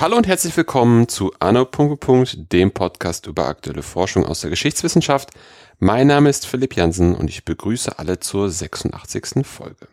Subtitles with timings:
[0.00, 1.66] Hallo und herzlich willkommen zu Anno.
[1.66, 5.30] dem Podcast über aktuelle Forschung aus der Geschichtswissenschaft.
[5.80, 9.44] Mein Name ist Philipp Jansen und ich begrüße alle zur 86.
[9.44, 9.88] Folge.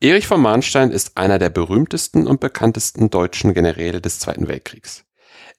[0.00, 5.04] Erich von Mahnstein ist einer der berühmtesten und bekanntesten deutschen Generäle des Zweiten Weltkriegs.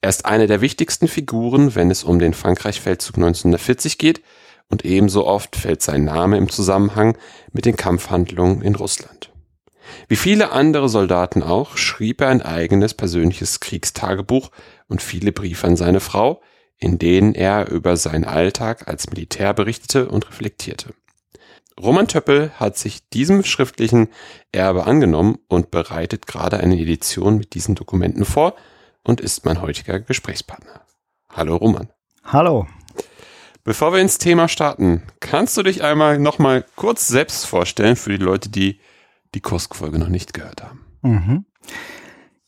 [0.04, 4.22] Er ist eine der wichtigsten Figuren, wenn es um den Frankreich-Feldzug 1940 geht
[4.68, 7.18] und ebenso oft fällt sein Name im Zusammenhang
[7.54, 9.32] mit den Kampfhandlungen in Russland.
[10.10, 14.52] Wie viele andere Soldaten auch, schrieb er ein eigenes persönliches Kriegstagebuch
[14.90, 16.42] und viele Briefe an seine Frau,
[16.78, 20.94] in denen er über seinen Alltag als Militär berichtete und reflektierte.
[21.80, 24.10] Roman Töppel hat sich diesem schriftlichen
[24.52, 28.58] Erbe angenommen und bereitet gerade eine Edition mit diesen Dokumenten vor
[29.04, 30.82] und ist mein heutiger Gesprächspartner.
[31.30, 31.90] Hallo Roman.
[32.24, 32.68] Hallo.
[33.64, 38.24] Bevor wir ins Thema starten, kannst du dich einmal nochmal kurz selbst vorstellen für die
[38.24, 38.80] Leute, die
[39.34, 40.86] die Kursk-Folge noch nicht gehört haben?
[41.02, 41.46] Mhm.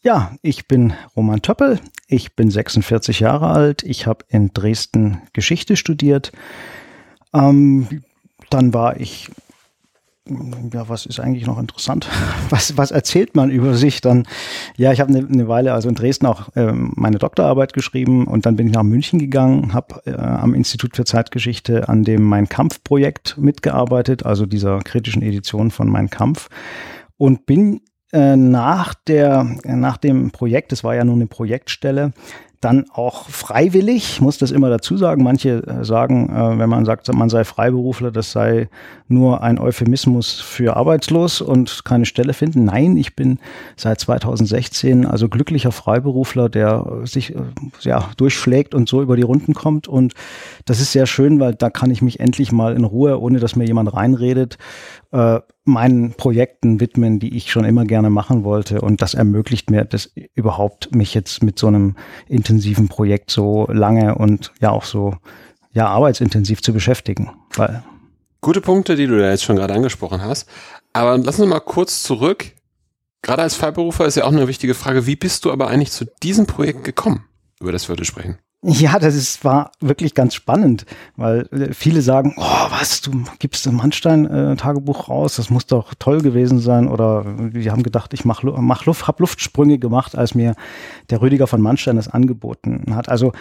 [0.01, 1.79] Ja, ich bin Roman Töppel.
[2.07, 3.81] Ich bin 46 Jahre alt.
[3.83, 6.31] Ich habe in Dresden Geschichte studiert.
[7.33, 8.03] Ähm,
[8.49, 9.31] dann war ich,
[10.27, 12.09] ja, was ist eigentlich noch interessant?
[12.49, 14.27] Was, was erzählt man über sich dann?
[14.77, 18.45] Ja, ich habe eine, eine Weile also in Dresden auch ähm, meine Doktorarbeit geschrieben und
[18.45, 22.47] dann bin ich nach München gegangen, habe äh, am Institut für Zeitgeschichte an dem Mein
[22.47, 26.49] Kampf-Projekt mitgearbeitet, also dieser kritischen Edition von Mein Kampf
[27.17, 32.13] und bin äh, nach der nach dem Projekt, es war ja nur eine Projektstelle,
[32.61, 35.23] dann auch freiwillig, muss das immer dazu sagen.
[35.23, 38.69] Manche äh, sagen, äh, wenn man sagt, man sei Freiberufler, das sei
[39.07, 42.65] nur ein Euphemismus für arbeitslos und keine Stelle finden.
[42.65, 43.39] Nein, ich bin
[43.75, 47.39] seit 2016 also glücklicher Freiberufler, der sich äh,
[47.81, 49.87] ja durchschlägt und so über die Runden kommt.
[49.87, 50.13] Und
[50.65, 53.55] das ist sehr schön, weil da kann ich mich endlich mal in Ruhe, ohne dass
[53.55, 54.57] mir jemand reinredet,
[55.15, 58.81] äh, meinen Projekten widmen, die ich schon immer gerne machen wollte.
[58.81, 61.95] Und das ermöglicht mir das überhaupt, mich jetzt mit so einem
[62.27, 65.15] intensiven Projekt so lange und ja auch so
[65.71, 67.31] ja arbeitsintensiv zu beschäftigen.
[67.55, 67.83] Weil
[68.41, 70.49] Gute Punkte, die du da jetzt schon gerade angesprochen hast.
[70.93, 72.51] Aber lass uns mal kurz zurück.
[73.21, 76.05] Gerade als Freiberufer ist ja auch eine wichtige Frage, wie bist du aber eigentlich zu
[76.21, 77.23] diesem Projekt gekommen,
[77.59, 78.37] über das wir heute sprechen?
[78.67, 83.67] Ja, das ist, war wirklich ganz spannend, weil äh, viele sagen, oh, was, du gibst
[83.67, 86.87] ein Mannstein-Tagebuch raus, das muss doch toll gewesen sein.
[86.87, 90.55] Oder die haben gedacht, ich mach, mach Luft, hab Luftsprünge gemacht, als mir
[91.11, 93.07] der Rüdiger von Mannstein das angeboten hat.
[93.07, 93.33] Also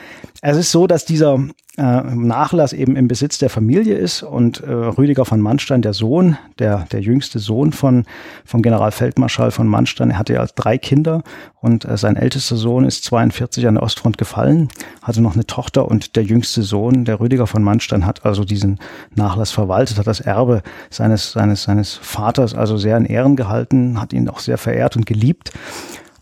[0.43, 1.39] es ist so, dass dieser
[1.77, 6.37] äh, Nachlass eben im Besitz der Familie ist und äh, Rüdiger von Mannstein, der Sohn,
[6.59, 8.05] der, der jüngste Sohn von,
[8.45, 11.23] von Generalfeldmarschall von Mannstein, er hatte ja drei Kinder
[11.61, 14.69] und äh, sein ältester Sohn ist 42 an der Ostfront gefallen,
[15.15, 18.81] hatte noch eine Tochter und der jüngste Sohn, der Rüdiger von Mannstein, hat also diesen
[19.15, 24.13] Nachlass verwaltet, hat das Erbe seines, seines, seines Vaters also sehr in Ehren gehalten, hat
[24.13, 25.53] ihn auch sehr verehrt und geliebt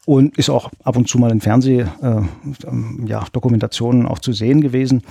[0.04, 4.60] und ist auch ab und zu mal in Fernsehdokumentationen äh, ja, Dokumentationen auch zu sehen
[4.60, 5.02] gewesen.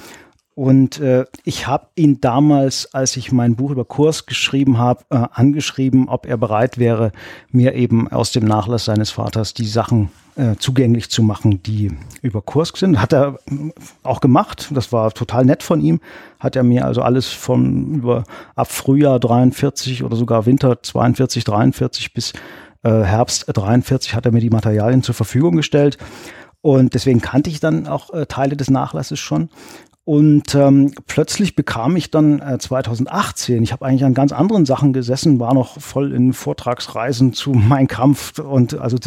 [0.54, 5.26] Und äh, ich habe ihn damals, als ich mein Buch über Kurs geschrieben habe, äh,
[5.32, 7.14] angeschrieben, ob er bereit wäre,
[7.52, 11.92] mir eben aus dem Nachlass seines Vaters die Sachen äh, zugänglich zu machen, die
[12.22, 13.02] über Kursk sind.
[13.02, 13.72] Hat er äh,
[14.04, 14.70] auch gemacht.
[14.74, 16.02] Das war total nett von ihm.
[16.40, 18.26] Hat er mir also alles von über
[18.56, 22.34] ab Frühjahr 43 oder sogar Winter 42, 43 bis
[22.84, 25.98] äh, Herbst 43 hat er mir die Materialien zur Verfügung gestellt.
[26.62, 29.50] Und deswegen kannte ich dann auch äh, Teile des Nachlasses schon.
[30.04, 34.94] Und ähm, plötzlich bekam ich dann äh, 2018, ich habe eigentlich an ganz anderen Sachen
[34.94, 38.98] gesessen, war noch voll in Vortragsreisen zu Mein Kampf und also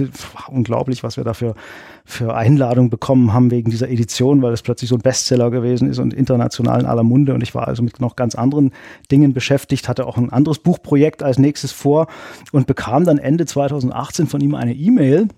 [0.46, 1.56] unglaublich, was wir dafür
[2.04, 5.98] für Einladungen bekommen haben wegen dieser Edition, weil es plötzlich so ein Bestseller gewesen ist
[5.98, 7.34] und international in aller Munde.
[7.34, 8.70] Und ich war also mit noch ganz anderen
[9.10, 12.06] Dingen beschäftigt, hatte auch ein anderes Buchprojekt als nächstes vor
[12.52, 15.28] und bekam dann Ende 2018 von ihm eine E-Mail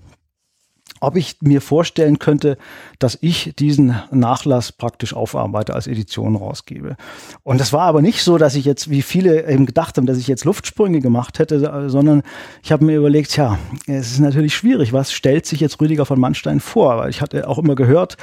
[1.01, 2.57] ob ich mir vorstellen könnte,
[2.99, 6.97] dass ich diesen Nachlass praktisch aufarbeite, als Edition rausgebe.
[7.43, 10.19] Und das war aber nicht so, dass ich jetzt, wie viele eben gedacht haben, dass
[10.19, 12.23] ich jetzt Luftsprünge gemacht hätte, sondern
[12.63, 16.19] ich habe mir überlegt, ja, es ist natürlich schwierig, was stellt sich jetzt Rüdiger von
[16.19, 16.99] Mannstein vor?
[16.99, 18.17] Weil ich hatte auch immer gehört,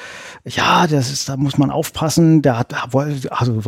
[0.46, 2.74] ja, das ist, da muss man aufpassen, der hat,
[3.30, 3.62] also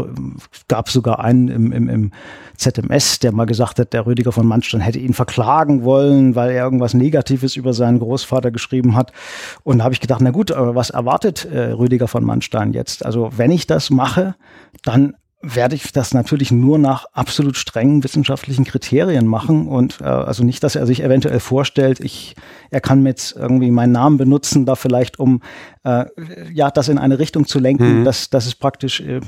[0.68, 2.12] gab sogar einen im, im, im
[2.58, 6.64] ZMS, der mal gesagt hat, der Rüdiger von Mannstein hätte ihn verklagen wollen, weil er
[6.64, 9.12] irgendwas Negatives über seinen Großvater geschrieben hat.
[9.64, 13.06] Und da habe ich gedacht, na gut, aber was erwartet äh, Rüdiger von Mannstein jetzt?
[13.06, 14.36] Also wenn ich das mache,
[14.84, 15.16] dann
[15.54, 20.64] werde ich das natürlich nur nach absolut strengen wissenschaftlichen Kriterien machen und äh, also nicht,
[20.64, 22.36] dass er sich eventuell vorstellt, ich,
[22.72, 25.42] er kann mit irgendwie meinen Namen benutzen, da vielleicht um
[25.84, 26.06] äh,
[26.52, 28.06] ja das in eine Richtung zu lenken, mhm.
[28.06, 29.20] dass, dass es praktisch äh,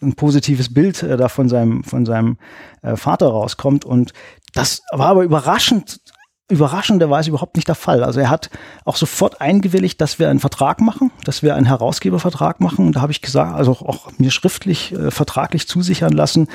[0.00, 2.36] ein positives Bild äh, da von seinem von seinem
[2.82, 4.12] äh, Vater rauskommt und
[4.54, 6.00] das war aber überraschend
[6.48, 8.04] überraschenderweise überhaupt nicht der Fall.
[8.04, 8.50] Also er hat
[8.84, 12.86] auch sofort eingewilligt, dass wir einen Vertrag machen, dass wir einen Herausgebervertrag machen.
[12.86, 16.46] Und da habe ich gesagt, also auch mir schriftlich, äh, vertraglich zusichern lassen,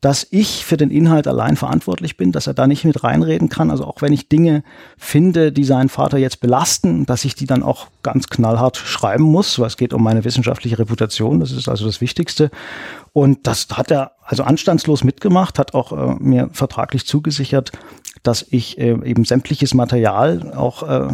[0.00, 3.72] dass ich für den Inhalt allein verantwortlich bin, dass er da nicht mit reinreden kann.
[3.72, 4.62] Also auch wenn ich Dinge
[4.96, 9.58] finde, die seinen Vater jetzt belasten, dass ich die dann auch ganz knallhart schreiben muss,
[9.58, 11.40] weil es geht um meine wissenschaftliche Reputation.
[11.40, 12.52] Das ist also das Wichtigste.
[13.12, 17.72] Und das hat er also anstandslos mitgemacht, hat auch äh, mir vertraglich zugesichert,
[18.22, 21.08] dass ich äh, eben sämtliches Material auch äh,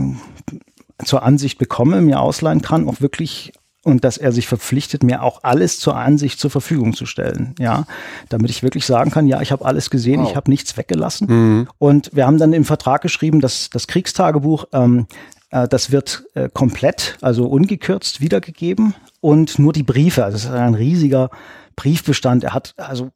[1.03, 3.55] zur Ansicht bekomme, mir ausleihen kann, auch wirklich
[3.85, 7.87] und dass er sich verpflichtet, mir auch alles zur Ansicht zur Verfügung zu stellen, ja,
[8.29, 10.29] damit ich wirklich sagen kann, ja, ich habe alles gesehen, wow.
[10.29, 11.29] ich habe nichts weggelassen.
[11.29, 11.69] Mhm.
[11.79, 15.07] Und wir haben dann im Vertrag geschrieben, dass das Kriegstagebuch, ähm,
[15.51, 20.51] äh, das wird äh, komplett, also ungekürzt wiedergegeben und nur die Briefe, also es ist
[20.51, 21.31] ein riesiger
[21.77, 22.45] Briefbestand.
[22.45, 23.11] Er hat also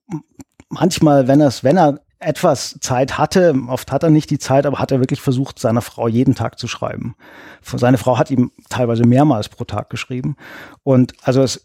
[0.68, 4.66] manchmal, wenn er es, wenn er etwas Zeit hatte, oft hat er nicht die Zeit,
[4.66, 7.16] aber hat er wirklich versucht, seiner Frau jeden Tag zu schreiben.
[7.62, 10.36] Seine Frau hat ihm teilweise mehrmals pro Tag geschrieben.
[10.82, 11.64] Und also es,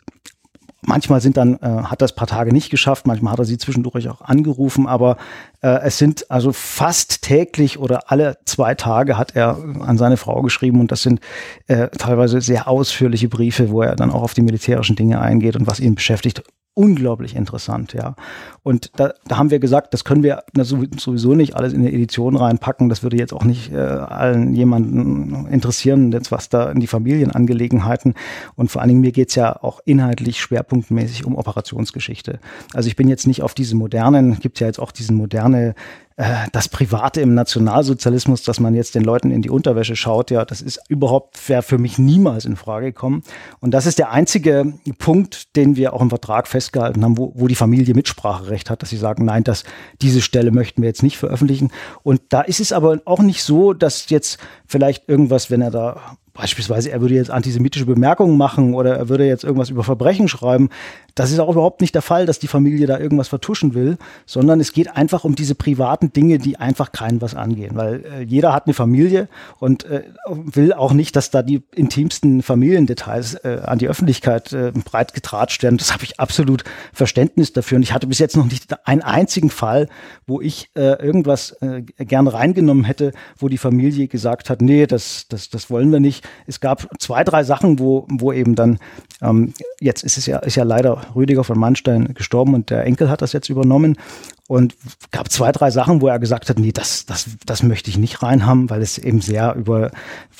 [0.81, 3.57] manchmal sind dann, äh, hat er es paar Tage nicht geschafft, manchmal hat er sie
[3.57, 5.17] zwischendurch auch angerufen, aber
[5.61, 10.41] äh, es sind also fast täglich oder alle zwei Tage hat er an seine Frau
[10.41, 11.19] geschrieben und das sind
[11.67, 15.67] äh, teilweise sehr ausführliche Briefe, wo er dann auch auf die militärischen Dinge eingeht und
[15.67, 16.43] was ihn beschäftigt
[16.75, 18.15] unglaublich interessant, ja.
[18.65, 22.35] Und da, da haben wir gesagt, das können wir sowieso nicht alles in eine Edition
[22.35, 22.89] reinpacken.
[22.89, 28.15] Das würde jetzt auch nicht äh, allen jemanden interessieren, jetzt was da in die Familienangelegenheiten.
[28.55, 32.39] Und vor allen Dingen mir geht's ja auch inhaltlich schwerpunktmäßig um Operationsgeschichte.
[32.73, 35.75] Also ich bin jetzt nicht auf diese modernen, gibt ja jetzt auch diesen moderne
[36.17, 40.45] äh, das Private im Nationalsozialismus, dass man jetzt den Leuten in die Unterwäsche schaut, ja,
[40.45, 43.23] das ist überhaupt, wäre für mich niemals in Frage gekommen.
[43.59, 47.47] Und das ist der einzige Punkt, den wir auch im Vertrag festgehalten haben, wo, wo
[47.47, 49.63] die Familie Mitspracherecht hat, dass sie sagen, nein, dass
[50.01, 51.71] diese Stelle möchten wir jetzt nicht veröffentlichen.
[52.03, 56.17] Und da ist es aber auch nicht so, dass jetzt vielleicht irgendwas, wenn er da
[56.35, 60.69] beispielsweise, er würde jetzt antisemitische Bemerkungen machen oder er würde jetzt irgendwas über Verbrechen schreiben.
[61.15, 64.59] Das ist auch überhaupt nicht der Fall, dass die Familie da irgendwas vertuschen will, sondern
[64.59, 68.51] es geht einfach um diese privaten Dinge, die einfach keinen was angehen, weil äh, jeder
[68.51, 69.29] hat eine Familie
[69.59, 74.73] und äh, will auch nicht, dass da die intimsten Familiendetails äh, an die Öffentlichkeit äh,
[74.73, 75.77] breit getratscht werden.
[75.77, 79.49] Das habe ich absolut Verständnis dafür und ich hatte bis jetzt noch nicht einen einzigen
[79.49, 79.87] Fall,
[80.27, 85.27] wo ich äh, irgendwas äh, gern reingenommen hätte, wo die Familie gesagt hat, nee, das,
[85.29, 88.79] das, das wollen wir nicht es gab zwei, drei Sachen, wo, wo eben dann,
[89.21, 93.09] ähm, jetzt ist es ja, ist ja leider Rüdiger von Mannstein gestorben und der Enkel
[93.09, 93.97] hat das jetzt übernommen.
[94.47, 94.75] Und
[95.11, 98.21] gab zwei, drei Sachen, wo er gesagt hat, nee, das, das, das möchte ich nicht
[98.21, 99.89] reinhaben, weil es eben sehr über,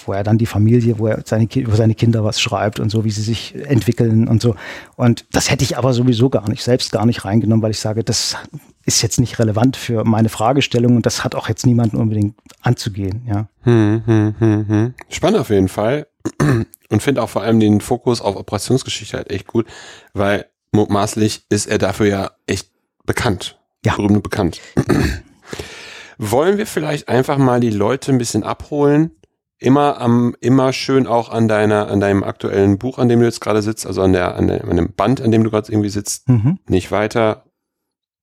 [0.06, 3.04] wo er dann die Familie, wo er seine, über seine Kinder was schreibt und so,
[3.04, 4.56] wie sie sich entwickeln und so.
[4.96, 8.04] Und das hätte ich aber sowieso gar nicht, selbst gar nicht reingenommen, weil ich sage,
[8.04, 8.38] das
[8.86, 13.24] ist jetzt nicht relevant für meine Fragestellung und das hat auch jetzt niemanden unbedingt anzugehen,
[13.28, 13.48] ja.
[13.64, 14.94] Hm, hm, hm, hm.
[15.10, 16.08] Spannend auf jeden Fall.
[16.90, 19.66] Und finde auch vor allem den Fokus auf Operationsgeschichte halt echt gut,
[20.14, 22.70] weil mutmaßlich ist er dafür ja echt
[23.06, 23.58] bekannt.
[23.86, 23.96] Ja.
[23.96, 24.60] Berühmt und bekannt.
[26.18, 29.12] Wollen wir vielleicht einfach mal die Leute ein bisschen abholen?
[29.58, 33.40] Immer am, immer schön auch an deiner, an deinem aktuellen Buch, an dem du jetzt
[33.40, 35.90] gerade sitzt, also an der, an, der, an dem Band, an dem du gerade irgendwie
[35.90, 36.60] sitzt, mhm.
[36.68, 37.46] nicht weiter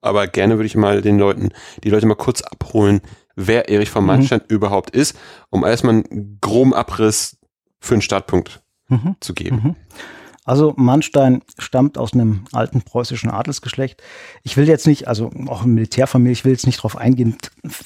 [0.02, 1.50] aber gerne würde ich mal den Leuten,
[1.82, 3.00] die Leute mal kurz abholen,
[3.36, 4.54] wer Erich von Mannstein mhm.
[4.54, 5.16] überhaupt ist,
[5.48, 7.38] um erstmal einen groben Abriss
[7.80, 9.16] für einen Startpunkt mhm.
[9.20, 9.76] zu geben.
[10.44, 14.02] Also Mannstein stammt aus einem alten preußischen Adelsgeschlecht.
[14.42, 17.36] Ich will jetzt nicht, also auch eine Militärfamilie, ich will jetzt nicht darauf eingehen,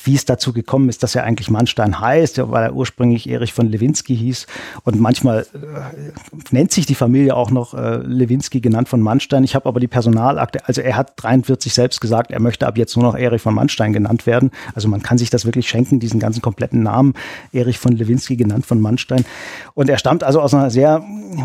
[0.05, 3.69] wie es dazu gekommen ist, dass er eigentlich Mannstein heißt, weil er ursprünglich Erich von
[3.69, 4.47] Lewinsky hieß.
[4.85, 6.13] Und manchmal äh,
[6.51, 9.45] nennt sich die Familie auch noch äh, Lewinsky genannt von Mannstein.
[9.45, 12.97] Ich habe aber die Personalakte, also er hat 43 selbst gesagt, er möchte ab jetzt
[12.97, 14.51] nur noch Erich von Mannstein genannt werden.
[14.75, 17.13] Also man kann sich das wirklich schenken, diesen ganzen kompletten Namen,
[17.53, 19.27] Erich von Lewinsky genannt von Mannstein.
[19.75, 21.05] Und er stammt also aus einer sehr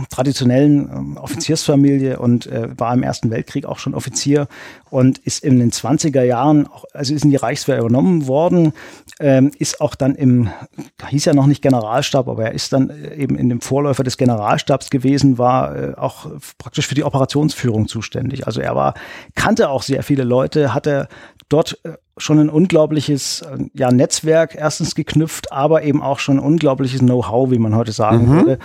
[0.09, 4.48] traditionellen Offiziersfamilie und äh, war im Ersten Weltkrieg auch schon Offizier
[4.89, 8.74] und ist in den 20er Jahren, auch, also ist in die Reichswehr übernommen worden,
[9.20, 10.50] ähm, ist auch dann im,
[11.08, 14.17] hieß ja noch nicht Generalstab, aber er ist dann äh, eben in dem Vorläufer des
[14.17, 16.27] Generalstabs gewesen, war äh, auch
[16.58, 18.48] praktisch für die Operationsführung zuständig.
[18.48, 18.93] Also er war,
[19.36, 21.08] kannte auch sehr viele Leute, hatte
[21.50, 26.43] dort äh, schon ein unglaubliches äh, ja, Netzwerk erstens geknüpft, aber eben auch schon ein
[26.43, 28.36] unglaubliches Know-how, wie man heute sagen mhm.
[28.36, 28.60] würde.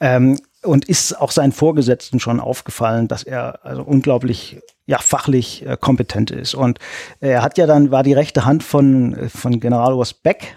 [0.00, 5.76] Ähm, und ist auch seinen Vorgesetzten schon aufgefallen, dass er also unglaublich ja fachlich äh,
[5.80, 6.54] kompetent ist.
[6.54, 6.78] Und
[7.20, 10.54] er hat ja dann war die rechte Hand von äh, von Generaloberst Beck,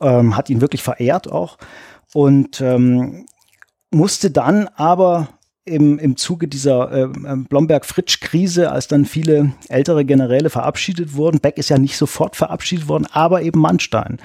[0.00, 1.58] ähm, hat ihn wirklich verehrt auch
[2.14, 3.26] und ähm,
[3.90, 5.28] musste dann aber
[5.66, 11.40] im, im Zuge dieser äh, Blomberg-Fritsch-Krise, als dann viele ältere Generäle verabschiedet wurden.
[11.40, 14.18] Beck ist ja nicht sofort verabschiedet worden, aber eben Mannstein.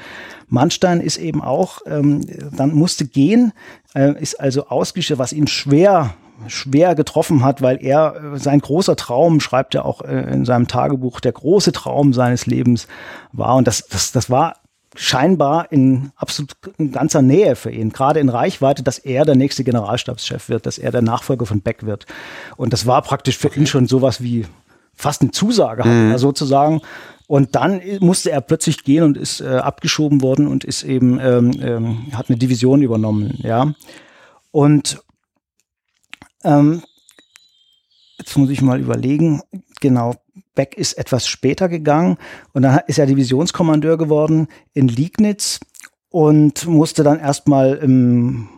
[0.47, 2.21] Mannstein ist eben auch, ähm,
[2.55, 3.53] dann musste gehen,
[3.93, 6.13] äh, ist also ausgestellt, was ihn schwer
[6.48, 10.67] schwer getroffen hat, weil er äh, sein großer Traum, schreibt er auch äh, in seinem
[10.67, 12.88] Tagebuch, der große Traum seines Lebens
[13.31, 13.55] war.
[13.55, 14.55] Und das, das, das war
[14.95, 19.63] scheinbar in absolut in ganzer Nähe für ihn, gerade in Reichweite, dass er der nächste
[19.63, 22.05] Generalstabschef wird, dass er der Nachfolger von Beck wird.
[22.57, 24.45] Und das war praktisch für ihn schon sowas wie
[24.93, 26.17] fast eine Zusage, mhm.
[26.17, 26.81] sozusagen.
[27.31, 31.53] Und dann musste er plötzlich gehen und ist äh, abgeschoben worden und ist eben ähm,
[31.61, 33.73] ähm, hat eine Division übernommen, ja.
[34.51, 35.01] Und
[36.43, 36.83] ähm,
[38.19, 39.39] jetzt muss ich mal überlegen,
[39.79, 40.15] genau,
[40.55, 42.17] Beck ist etwas später gegangen
[42.51, 45.61] und dann ist er Divisionskommandeur geworden in Liegnitz
[46.09, 48.50] und musste dann erstmal im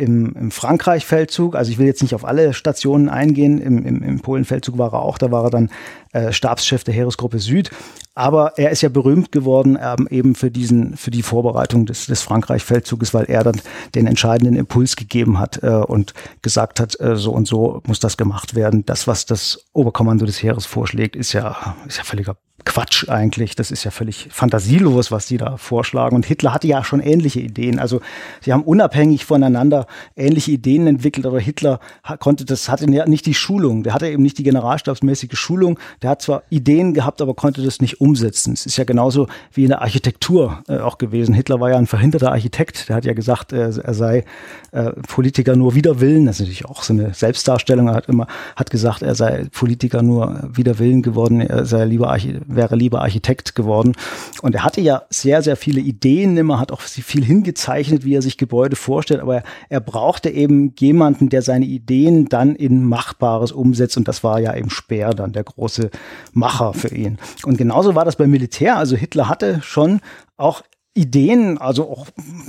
[0.00, 4.20] im, im Frankreich-Feldzug, also ich will jetzt nicht auf alle Stationen eingehen, im, im, im
[4.20, 5.70] Polen-Feldzug war er auch, da war er dann
[6.12, 7.70] äh, Stabschef der Heeresgruppe Süd,
[8.14, 12.22] aber er ist ja berühmt geworden ähm, eben für diesen, für die Vorbereitung des, des
[12.22, 13.60] Frankreich-Feldzuges, weil er dann
[13.94, 18.16] den entscheidenden Impuls gegeben hat äh, und gesagt hat, äh, so und so muss das
[18.16, 18.84] gemacht werden.
[18.86, 23.56] Das, was das Oberkommando des Heeres vorschlägt, ist ja, ist ja völliger Quatsch eigentlich.
[23.56, 26.16] Das ist ja völlig fantasielos, was die da vorschlagen.
[26.16, 27.78] Und Hitler hatte ja schon ähnliche Ideen.
[27.78, 28.00] Also
[28.40, 29.86] sie haben unabhängig voneinander
[30.16, 31.80] ähnliche Ideen entwickelt, aber Hitler
[32.18, 33.82] konnte das, hatte nicht die Schulung.
[33.82, 35.78] Der hatte eben nicht die generalstabsmäßige Schulung.
[36.02, 38.52] Der hat zwar Ideen gehabt, aber konnte das nicht umsetzen.
[38.52, 41.34] Es ist ja genauso wie in der Architektur äh, auch gewesen.
[41.34, 42.88] Hitler war ja ein verhinderter Architekt.
[42.88, 44.24] Der hat ja gesagt, äh, er sei
[44.72, 46.26] äh, Politiker nur wider Willen.
[46.26, 47.88] Das ist natürlich auch so eine Selbstdarstellung.
[47.88, 48.26] Er hat immer,
[48.56, 51.40] hat gesagt, er sei Politiker nur wider Willen geworden.
[51.40, 53.94] Er sei lieber Architekt wäre lieber Architekt geworden.
[54.42, 58.22] Und er hatte ja sehr, sehr viele Ideen immer, hat auch viel hingezeichnet, wie er
[58.22, 63.96] sich Gebäude vorstellt, aber er, brauchte eben jemanden, der seine Ideen dann in Machbares umsetzt.
[63.96, 65.90] Und das war ja eben Speer dann, der große
[66.32, 67.18] Macher für ihn.
[67.44, 68.76] Und genauso war das beim Militär.
[68.76, 70.00] Also Hitler hatte schon
[70.36, 70.62] auch
[71.00, 72.06] Ideen, also auch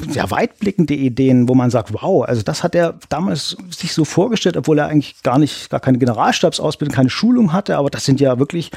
[0.10, 4.58] sehr weitblickende Ideen, wo man sagt, wow, also das hat er damals sich so vorgestellt,
[4.58, 8.40] obwohl er eigentlich gar nicht, gar keine Generalstabsausbildung, keine Schulung hatte, aber das sind ja
[8.40, 8.72] wirklich,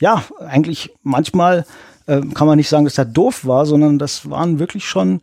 [0.00, 1.64] ja, eigentlich manchmal
[2.06, 5.20] äh, kann man nicht sagen, dass er doof war, sondern das waren wirklich schon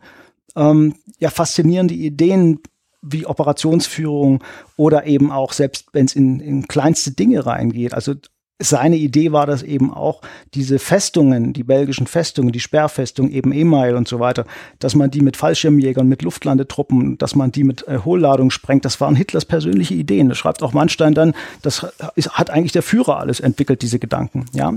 [0.56, 2.60] ähm, ja faszinierende Ideen,
[3.02, 4.42] wie Operationsführung
[4.76, 7.94] oder eben auch selbst wenn es in, in kleinste Dinge reingeht.
[7.94, 8.14] Also
[8.58, 10.20] seine Idee war das eben auch,
[10.54, 14.44] diese Festungen, die belgischen Festungen, die Sperrfestung, eben Email und so weiter,
[14.80, 19.00] dass man die mit Fallschirmjägern, mit Luftlandetruppen, dass man die mit äh, Hohlladung sprengt, das
[19.00, 20.28] waren Hitlers persönliche Ideen.
[20.28, 21.86] Das schreibt auch Manstein dann, das
[22.16, 24.74] ist, hat eigentlich der Führer alles entwickelt, diese Gedanken, ja.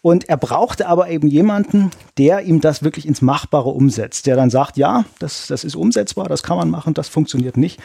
[0.00, 4.50] Und er brauchte aber eben jemanden, der ihm das wirklich ins Machbare umsetzt, der dann
[4.50, 7.80] sagt, ja, das, das ist umsetzbar, das kann man machen, das funktioniert nicht.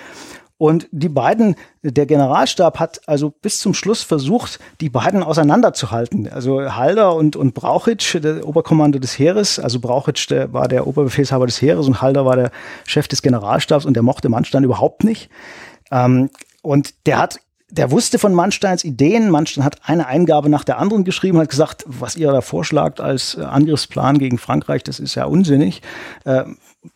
[0.59, 6.27] Und die beiden, der Generalstab hat also bis zum Schluss versucht, die beiden auseinanderzuhalten.
[6.27, 11.45] Also Halder und, und Brauchitsch, der Oberkommando des Heeres, also Brauchitsch der war der Oberbefehlshaber
[11.45, 12.51] des Heeres und Halder war der
[12.85, 15.29] Chef des Generalstabs und der mochte Mannstein überhaupt nicht.
[15.91, 16.29] Ähm,
[16.61, 17.39] und der hat
[17.69, 19.29] der wusste von Mannsteins Ideen.
[19.29, 23.37] Mannstein hat eine Eingabe nach der anderen geschrieben, hat gesagt, was ihr da vorschlagt als
[23.37, 25.81] Angriffsplan gegen Frankreich, das ist ja unsinnig.
[26.25, 26.45] Äh,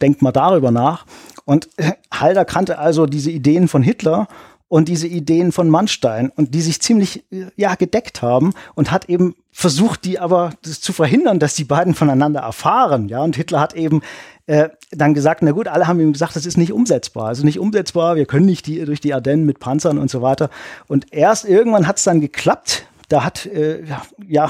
[0.01, 1.05] denkt mal darüber nach.
[1.45, 1.69] Und
[2.11, 4.27] Halder kannte also diese Ideen von Hitler
[4.73, 7.23] und diese Ideen von Mannstein und die sich ziemlich
[7.55, 12.39] ja gedeckt haben und hat eben versucht, die aber zu verhindern, dass die beiden voneinander
[12.39, 13.07] erfahren.
[13.07, 14.01] Ja, und Hitler hat eben
[14.47, 17.59] äh, dann gesagt, na gut, alle haben ihm gesagt, das ist nicht umsetzbar, also nicht
[17.59, 20.49] umsetzbar, wir können nicht die, durch die Ardennen mit Panzern und so weiter.
[20.87, 22.87] Und erst irgendwann hat es dann geklappt.
[23.09, 23.83] Da hat äh,
[24.27, 24.49] ja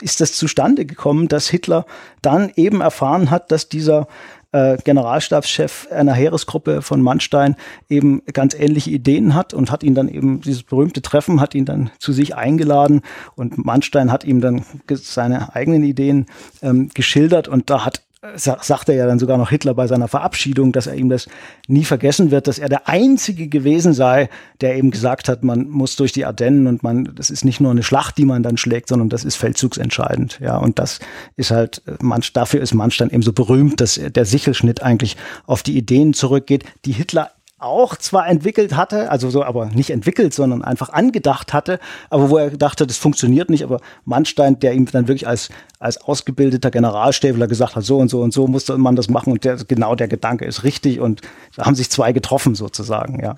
[0.00, 1.86] ist das zustande gekommen, dass Hitler
[2.20, 4.08] dann eben erfahren hat, dass dieser
[4.52, 7.56] äh, Generalstabschef einer Heeresgruppe von Mannstein
[7.88, 11.64] eben ganz ähnliche Ideen hat und hat ihn dann eben dieses berühmte Treffen hat ihn
[11.64, 13.02] dann zu sich eingeladen
[13.34, 16.26] und Mannstein hat ihm dann seine eigenen Ideen
[16.62, 18.02] ähm, geschildert und da hat
[18.36, 21.26] sagt er ja dann sogar noch Hitler bei seiner Verabschiedung, dass er ihm das
[21.66, 24.28] nie vergessen wird, dass er der Einzige gewesen sei,
[24.60, 27.72] der eben gesagt hat, man muss durch die Ardennen und man, das ist nicht nur
[27.72, 30.38] eine Schlacht, die man dann schlägt, sondern das ist feldzugsentscheidend.
[30.40, 31.00] Ja, und das
[31.36, 35.76] ist halt, man, dafür ist Mannstein eben so berühmt, dass der Sichelschnitt eigentlich auf die
[35.76, 40.90] Ideen zurückgeht, die Hitler auch zwar entwickelt hatte, also so, aber nicht entwickelt, sondern einfach
[40.90, 41.78] angedacht hatte,
[42.10, 45.48] aber wo er gedacht hat, das funktioniert nicht, aber Mannstein, der ihm dann wirklich als,
[45.78, 49.44] als ausgebildeter Generalstäbler gesagt hat, so und so und so musste man das machen und
[49.44, 51.22] der, genau der Gedanke ist richtig und
[51.56, 53.36] da haben sich zwei getroffen sozusagen, ja.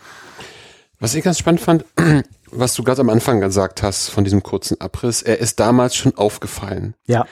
[1.01, 1.85] Was ich ganz spannend fand,
[2.51, 6.17] was du ganz am Anfang gesagt hast von diesem kurzen Abriss, er ist damals schon
[6.17, 6.95] aufgefallen.
[7.07, 7.27] Ja.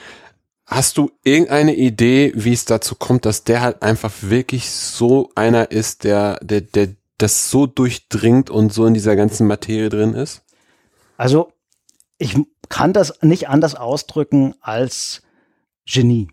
[0.65, 5.71] Hast du irgendeine Idee, wie es dazu kommt, dass der halt einfach wirklich so einer
[5.71, 10.43] ist, der, der, der das so durchdringt und so in dieser ganzen Materie drin ist?
[11.17, 11.51] Also,
[12.17, 12.37] ich
[12.69, 15.21] kann das nicht anders ausdrücken als
[15.85, 16.29] Genie.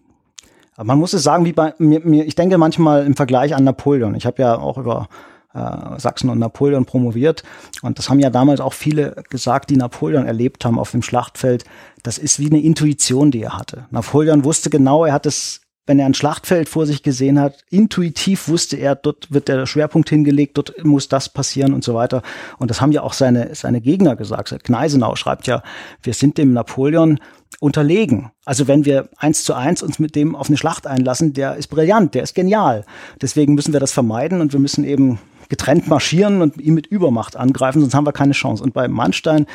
[0.75, 3.64] Aber man muss es sagen, wie bei mir, mir ich denke manchmal im Vergleich an
[3.64, 4.14] Napoleon.
[4.14, 5.08] Ich habe ja auch über
[5.52, 7.42] Sachsen und Napoleon promoviert.
[7.83, 11.64] Und das haben ja damals auch viele gesagt, die Napoleon erlebt haben auf dem Schlachtfeld.
[12.02, 13.87] Das ist wie eine Intuition, die er hatte.
[13.90, 18.47] Napoleon wusste genau, er hat es wenn er ein Schlachtfeld vor sich gesehen hat, intuitiv
[18.47, 22.23] wusste er, dort wird der Schwerpunkt hingelegt, dort muss das passieren und so weiter.
[22.59, 24.54] Und das haben ja auch seine, seine Gegner gesagt.
[24.62, 25.64] Gneisenau schreibt ja,
[26.00, 27.19] wir sind dem Napoleon
[27.59, 28.30] unterlegen.
[28.45, 31.66] Also wenn wir eins zu eins uns mit dem auf eine Schlacht einlassen, der ist
[31.66, 32.85] brillant, der ist genial.
[33.21, 35.19] Deswegen müssen wir das vermeiden und wir müssen eben
[35.50, 38.62] getrennt marschieren und ihn mit Übermacht angreifen, sonst haben wir keine Chance.
[38.62, 39.47] Und bei Mannstein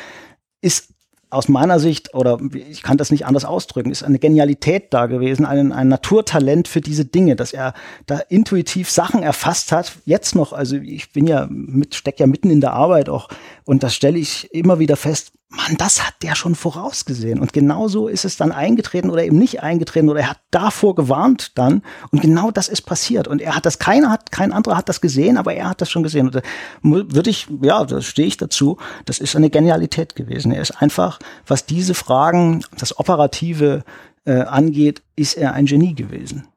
[0.60, 0.90] ist
[1.28, 5.44] aus meiner Sicht, oder ich kann das nicht anders ausdrücken, ist eine Genialität da gewesen,
[5.44, 7.74] ein, ein Naturtalent für diese Dinge, dass er
[8.06, 9.92] da intuitiv Sachen erfasst hat.
[10.04, 13.28] Jetzt noch, also ich bin ja mit, steck ja mitten in der Arbeit auch,
[13.64, 17.38] und das stelle ich immer wieder fest, Mann, das hat der schon vorausgesehen.
[17.38, 21.52] Und genauso ist es dann eingetreten oder eben nicht eingetreten oder er hat davor gewarnt
[21.56, 21.82] dann.
[22.10, 23.28] Und genau das ist passiert.
[23.28, 25.90] Und er hat das, keiner hat, kein anderer hat das gesehen, aber er hat das
[25.90, 26.26] schon gesehen.
[26.26, 26.42] Und da
[26.82, 28.78] würde ich, ja, da stehe ich dazu.
[29.04, 30.50] Das ist eine Genialität gewesen.
[30.50, 33.84] Er ist einfach, was diese Fragen, das Operative
[34.24, 36.48] äh, angeht, ist er ein Genie gewesen.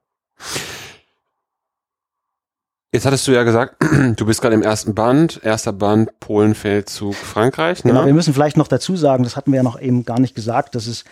[2.91, 3.75] Jetzt hattest du ja gesagt,
[4.15, 7.83] du bist gerade im ersten Band, erster Band Polenfeldzug Frankreich.
[7.83, 7.91] Ne?
[7.91, 10.35] Genau, wir müssen vielleicht noch dazu sagen, das hatten wir ja noch eben gar nicht
[10.35, 11.03] gesagt, dass es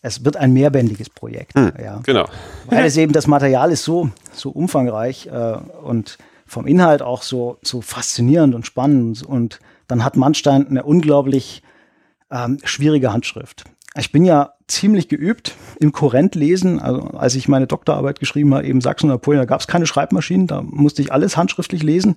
[0.00, 1.58] es wird ein mehrbändiges Projekt.
[1.58, 2.00] Hm, ja.
[2.04, 2.28] Genau.
[2.66, 7.58] Weil es eben das Material ist so so umfangreich äh, und vom Inhalt auch so
[7.62, 11.62] so faszinierend und spannend und dann hat Mannstein eine unglaublich
[12.30, 13.64] ähm, schwierige Handschrift.
[13.98, 16.78] Ich bin ja ziemlich geübt im Korrentlesen.
[16.78, 19.86] Also als ich meine Doktorarbeit geschrieben habe, eben Sachsen und Napoleon, da gab es keine
[19.86, 22.16] Schreibmaschinen, da musste ich alles handschriftlich lesen.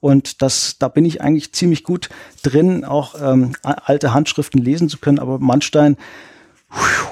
[0.00, 2.08] Und das, da bin ich eigentlich ziemlich gut
[2.42, 5.18] drin, auch ähm, alte Handschriften lesen zu können.
[5.18, 5.96] Aber Mannstein,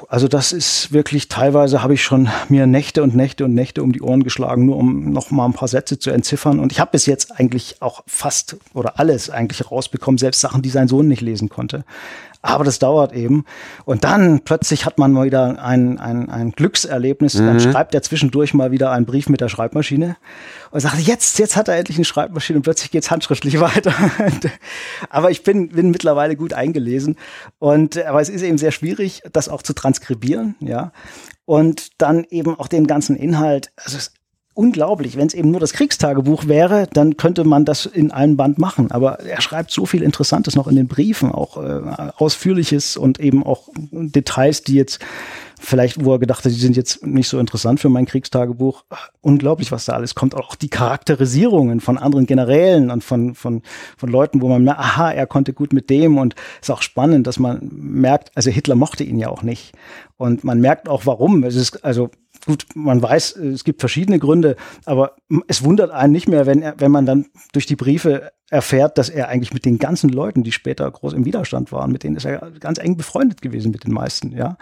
[0.08, 3.92] also das ist wirklich, teilweise habe ich schon mir Nächte und Nächte und Nächte um
[3.92, 6.60] die Ohren geschlagen, nur um noch mal ein paar Sätze zu entziffern.
[6.60, 10.70] Und ich habe bis jetzt eigentlich auch fast oder alles eigentlich rausbekommen, selbst Sachen, die
[10.70, 11.84] sein Sohn nicht lesen konnte.
[12.40, 13.44] Aber das dauert eben.
[13.84, 17.34] Und dann plötzlich hat man mal wieder ein, ein, ein Glückserlebnis.
[17.34, 17.46] Mhm.
[17.46, 20.16] Dann schreibt er zwischendurch mal wieder einen Brief mit der Schreibmaschine
[20.70, 23.92] und sagt, jetzt, jetzt hat er endlich eine Schreibmaschine und plötzlich geht's handschriftlich weiter.
[25.10, 27.16] aber ich bin, bin mittlerweile gut eingelesen.
[27.58, 30.92] Und, aber es ist eben sehr schwierig, das auch zu transkribieren, ja.
[31.44, 33.72] Und dann eben auch den ganzen Inhalt.
[33.76, 34.12] Also es
[34.58, 35.16] unglaublich.
[35.16, 38.90] Wenn es eben nur das Kriegstagebuch wäre, dann könnte man das in einem Band machen.
[38.90, 43.46] Aber er schreibt so viel Interessantes noch in den Briefen, auch äh, Ausführliches und eben
[43.46, 44.98] auch Details, die jetzt
[45.60, 48.84] vielleicht, wo er gedacht hat, die sind jetzt nicht so interessant für mein Kriegstagebuch.
[49.20, 50.34] Unglaublich, was da alles kommt.
[50.34, 53.62] Auch die Charakterisierungen von anderen Generälen und von, von,
[53.96, 57.28] von Leuten, wo man merkt, aha, er konnte gut mit dem und ist auch spannend,
[57.28, 59.72] dass man merkt, also Hitler mochte ihn ja auch nicht.
[60.16, 61.44] Und man merkt auch, warum.
[61.44, 62.10] Es ist, also
[62.46, 66.74] gut, man weiß, es gibt verschiedene Gründe, aber es wundert einen nicht mehr, wenn, er,
[66.78, 70.52] wenn man dann durch die Briefe erfährt, dass er eigentlich mit den ganzen Leuten, die
[70.52, 73.92] später groß im Widerstand waren, mit denen ist er ganz eng befreundet gewesen mit den
[73.92, 74.56] meisten, ja.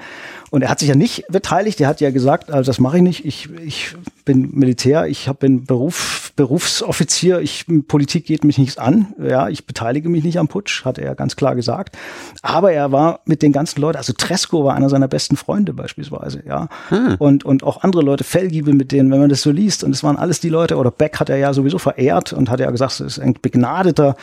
[0.50, 3.02] Und er hat sich ja nicht beteiligt, er hat ja gesagt, also das mache ich
[3.04, 8.76] nicht, ich, ich bin Militär, ich hab, bin Beruf, Berufsoffizier, ich, Politik geht mich nichts
[8.76, 11.96] an, ja, ich beteilige mich nicht am Putsch, hat er ganz klar gesagt.
[12.42, 16.42] Aber er war mit den ganzen Leuten, also Tresco war einer seiner besten Freunde beispielsweise,
[16.44, 16.68] ja.
[16.88, 17.14] Hm.
[17.20, 20.02] Und, und auch andere Leute, Fellgiebe mit denen, wenn man das so liest, und es
[20.02, 22.92] waren alles die Leute, oder Beck hat er ja sowieso verehrt und hat ja gesagt,
[22.92, 24.16] es ist ein begnadeter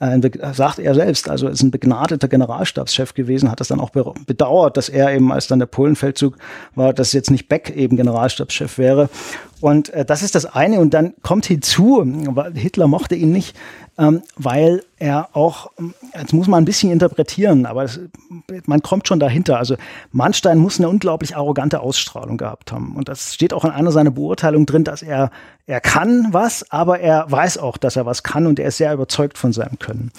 [0.00, 4.76] ein, sagt er selbst, also ist ein begnadeter Generalstabschef gewesen, hat das dann auch bedauert,
[4.76, 6.36] dass er eben, als dann der Polenfeldzug
[6.76, 9.08] war, dass jetzt nicht Beck eben Generalstabschef wäre.
[9.60, 10.78] Und äh, das ist das eine.
[10.78, 12.06] Und dann kommt hinzu,
[12.54, 13.56] Hitler mochte ihn nicht,
[13.98, 15.72] ähm, weil er auch,
[16.16, 18.00] jetzt muss man ein bisschen interpretieren, aber es,
[18.66, 19.58] man kommt schon dahinter.
[19.58, 19.76] Also
[20.12, 22.94] Mannstein muss eine unglaublich arrogante Ausstrahlung gehabt haben.
[22.94, 25.30] Und das steht auch in einer seiner Beurteilungen drin, dass er,
[25.66, 28.94] er kann was, aber er weiß auch, dass er was kann und er ist sehr
[28.94, 30.12] überzeugt von seinem Können.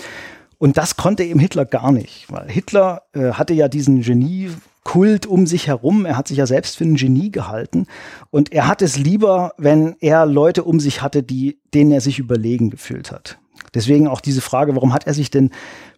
[0.58, 4.52] Und das konnte eben Hitler gar nicht, weil Hitler äh, hatte ja diesen Genie
[4.84, 6.06] Kult um sich herum.
[6.06, 7.86] Er hat sich ja selbst für ein Genie gehalten.
[8.32, 12.20] Und er hat es lieber, wenn er Leute um sich hatte, die, denen er sich
[12.20, 13.38] überlegen gefühlt hat.
[13.74, 15.52] Deswegen auch diese Frage, warum hat er sich denn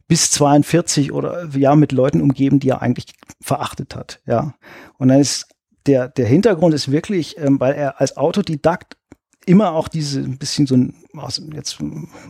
[0.08, 3.06] bis 42 oder ja mit Leuten umgeben, die er eigentlich
[3.42, 4.54] verachtet hat, ja.
[4.98, 5.48] Und dann ist
[5.86, 8.98] der, der Hintergrund ist wirklich, ähm, weil er als Autodidakt
[9.46, 11.78] immer auch diese ein bisschen so ein, was, jetzt,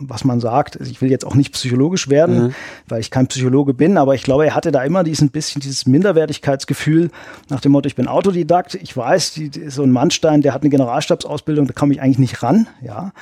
[0.00, 2.54] was man sagt, also ich will jetzt auch nicht psychologisch werden, mhm.
[2.88, 5.86] weil ich kein Psychologe bin, aber ich glaube, er hatte da immer diesen bisschen dieses
[5.86, 7.10] Minderwertigkeitsgefühl
[7.50, 10.70] nach dem Motto, ich bin Autodidakt, ich weiß, die, so ein Mannstein, der hat eine
[10.70, 13.12] Generalstabsausbildung, da komme ich eigentlich nicht ran, ja.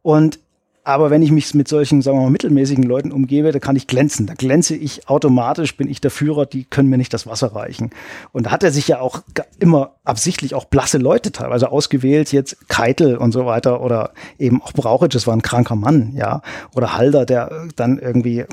[0.00, 0.38] Und
[0.84, 3.86] aber wenn ich mich mit solchen, sagen wir mal, mittelmäßigen Leuten umgebe, da kann ich
[3.86, 4.26] glänzen.
[4.26, 7.90] Da glänze ich automatisch, bin ich der Führer, die können mir nicht das Wasser reichen.
[8.32, 9.22] Und da hat er sich ja auch
[9.58, 14.72] immer absichtlich auch blasse Leute teilweise ausgewählt, jetzt Keitel und so weiter oder eben auch
[14.72, 16.42] Brauchitsch, das war ein kranker Mann, ja.
[16.74, 18.44] Oder Halder, der dann irgendwie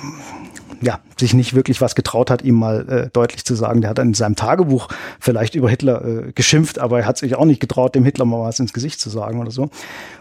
[0.82, 3.82] ja, sich nicht wirklich was getraut hat, ihm mal äh, deutlich zu sagen.
[3.82, 4.88] Der hat in seinem Tagebuch
[5.20, 8.42] vielleicht über Hitler äh, geschimpft, aber er hat sich auch nicht getraut, dem Hitler mal
[8.42, 9.70] was ins Gesicht zu sagen oder so.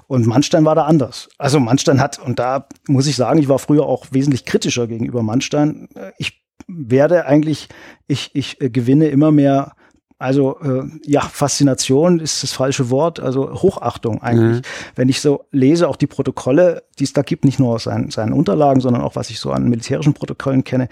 [0.07, 1.29] Und Mannstein war da anders.
[1.39, 5.23] Also Mannstein hat, und da muss ich sagen, ich war früher auch wesentlich kritischer gegenüber
[5.23, 5.89] Mannstein.
[6.19, 7.69] Ich werde eigentlich,
[8.07, 9.73] ich, ich äh, gewinne immer mehr
[10.21, 14.59] also äh, ja, Faszination ist das falsche Wort, also Hochachtung eigentlich.
[14.59, 14.93] Mhm.
[14.95, 18.11] Wenn ich so lese, auch die Protokolle, die es da gibt, nicht nur aus seinen,
[18.11, 20.89] seinen Unterlagen, sondern auch was ich so an militärischen Protokollen kenne,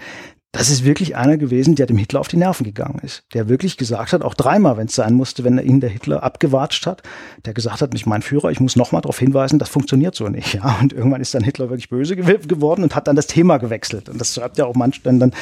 [0.51, 3.23] das ist wirklich einer gewesen, der dem Hitler auf die Nerven gegangen ist.
[3.35, 6.87] Der wirklich gesagt hat, auch dreimal, wenn es sein musste, wenn ihn der Hitler abgewatscht
[6.87, 7.03] hat,
[7.45, 10.55] der gesagt hat, nicht mein Führer, ich muss nochmal darauf hinweisen, das funktioniert so nicht.
[10.55, 14.09] Ja, und irgendwann ist dann Hitler wirklich böse geworden und hat dann das Thema gewechselt.
[14.09, 15.33] Und das schreibt ja auch Manstein dann,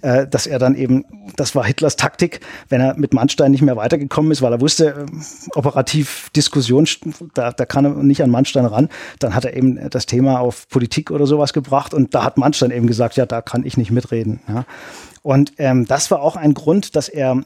[0.00, 1.04] äh, dass er dann eben,
[1.36, 4.86] das war Hitlers Taktik, wenn er mit Manstein nicht mehr weitergekommen ist, weil er wusste,
[4.86, 5.06] äh,
[5.54, 6.88] operativ Diskussion,
[7.34, 10.68] da, da kann er nicht an Manstein ran, dann hat er eben das Thema auf
[10.68, 13.90] Politik oder sowas gebracht und da hat Manstein eben gesagt, ja, da kann ich nicht
[13.90, 14.40] mitreden.
[14.48, 14.53] Ja.
[14.54, 14.64] Ja.
[15.22, 17.44] Und ähm, das war auch ein Grund, dass er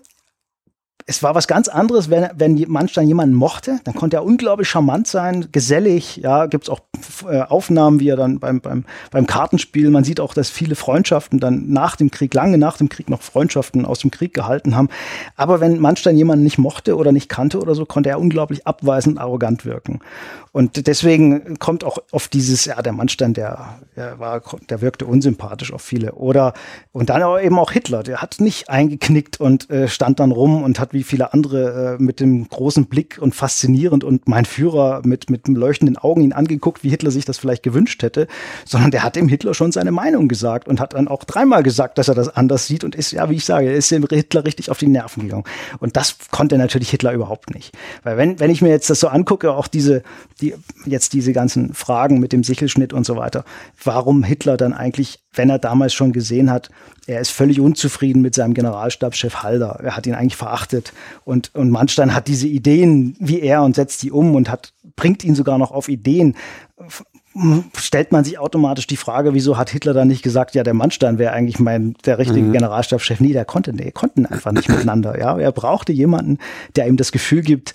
[1.08, 5.06] es war was ganz anderes, wenn, wenn Manstein jemanden mochte, dann konnte er unglaublich charmant
[5.06, 6.80] sein, gesellig, ja, gibt's auch
[7.26, 11.40] äh, Aufnahmen, wie er dann beim, beim, beim Kartenspiel, man sieht auch, dass viele Freundschaften
[11.40, 14.90] dann nach dem Krieg, lange nach dem Krieg noch Freundschaften aus dem Krieg gehalten haben.
[15.34, 19.18] Aber wenn Manstein jemanden nicht mochte oder nicht kannte oder so, konnte er unglaublich abweisend
[19.18, 20.00] arrogant wirken.
[20.52, 25.72] Und deswegen kommt auch auf dieses, ja, der Mannstein, der, der war, der wirkte unsympathisch
[25.72, 26.12] auf viele.
[26.12, 26.54] Oder,
[26.92, 30.62] und dann aber eben auch Hitler, der hat nicht eingeknickt und äh, stand dann rum
[30.62, 35.02] und hat wie viele andere äh, mit dem großen Blick und faszinierend und mein Führer
[35.04, 38.26] mit, mit leuchtenden Augen ihn angeguckt, wie Hitler sich das vielleicht gewünscht hätte,
[38.64, 41.98] sondern der hat dem Hitler schon seine Meinung gesagt und hat dann auch dreimal gesagt,
[41.98, 44.70] dass er das anders sieht und ist, ja, wie ich sage, ist dem Hitler richtig
[44.70, 45.44] auf die Nerven gegangen.
[45.78, 47.76] Und das konnte natürlich Hitler überhaupt nicht.
[48.02, 50.02] Weil wenn, wenn ich mir jetzt das so angucke, auch diese,
[50.40, 50.54] die,
[50.86, 53.44] jetzt diese ganzen Fragen mit dem Sichelschnitt und so weiter,
[53.82, 56.70] warum Hitler dann eigentlich, wenn er damals schon gesehen hat,
[57.06, 59.80] er ist völlig unzufrieden mit seinem Generalstabschef Halder.
[59.82, 60.92] Er hat ihn eigentlich verachtet.
[61.24, 65.24] Und, und Mannstein hat diese Ideen wie er und setzt die um und hat, bringt
[65.24, 66.36] ihn sogar noch auf Ideen.
[67.76, 71.18] Stellt man sich automatisch die Frage, wieso hat Hitler dann nicht gesagt, ja, der Mannstein
[71.18, 72.52] wäre eigentlich mein, der richtige mhm.
[72.52, 73.20] Generalstabschef?
[73.20, 75.18] Nee, der konnte, nee, konnten einfach nicht miteinander.
[75.18, 76.38] Ja, er brauchte jemanden,
[76.76, 77.74] der ihm das Gefühl gibt,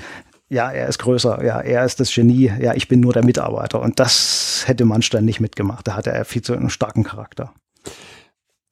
[0.54, 3.82] ja, er ist größer, ja, er ist das Genie, ja, ich bin nur der Mitarbeiter.
[3.82, 5.88] Und das hätte Mannstein nicht mitgemacht.
[5.88, 7.54] Da hatte er viel zu einen starken Charakter.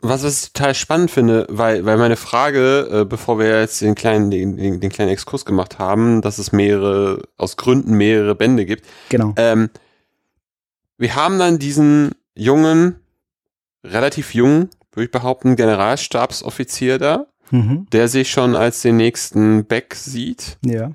[0.04, 4.32] Was, ich total spannend finde, weil, weil meine Frage, äh, bevor wir jetzt den kleinen,
[4.32, 8.86] den, den, den kleinen Exkurs gemacht haben, dass es mehrere, aus Gründen mehrere Bände gibt.
[9.10, 9.34] Genau.
[9.38, 9.70] Ähm,
[10.98, 13.00] wir haben dann diesen jungen,
[13.84, 17.88] relativ jungen, würde ich behaupten, Generalstabsoffizier da, mhm.
[17.92, 20.58] der sich schon als den nächsten Beck sieht.
[20.66, 20.92] Ja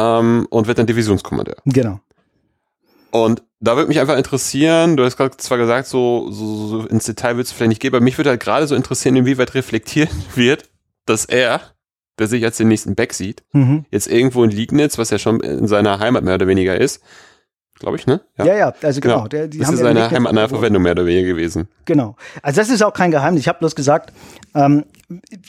[0.00, 1.56] ähm, und wird dann Divisionskommandeur.
[1.66, 2.00] Genau.
[3.10, 7.04] Und da würde mich einfach interessieren, du hast gerade zwar gesagt, so, so, so ins
[7.04, 10.10] Detail wird es vielleicht nicht gehen, aber mich würde halt gerade so interessieren, inwieweit reflektiert
[10.34, 10.70] wird,
[11.06, 11.60] dass er,
[12.18, 13.84] der sich als den nächsten Back sieht, mhm.
[13.90, 17.02] jetzt irgendwo in Liegnitz, was ja schon in seiner Heimat mehr oder weniger ist,
[17.80, 18.20] glaube ich, ne?
[18.38, 19.16] Ja, ja, ja also genau.
[19.16, 19.28] genau.
[19.28, 21.66] Der, die das ist seine heimatnahe Verwendung mehr oder weniger gewesen.
[21.86, 22.14] Genau.
[22.42, 23.40] Also das ist auch kein Geheimnis.
[23.40, 24.12] Ich habe bloß gesagt,
[24.54, 24.84] ähm,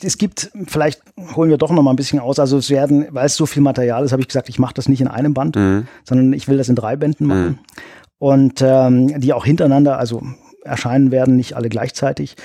[0.02, 1.02] es gibt, vielleicht
[1.36, 2.40] holen wir doch noch mal ein bisschen aus.
[2.40, 4.90] Also es werden, weil es so viel Material ist, habe ich gesagt, ich mache das
[4.90, 5.88] nicht in einem Band, mhm.
[6.04, 7.46] sondern ich will das in drei Bänden machen.
[7.46, 7.60] Mhm.
[8.18, 10.24] Und ähm, die auch hintereinander, also
[10.64, 12.36] erscheinen werden, nicht alle gleichzeitig.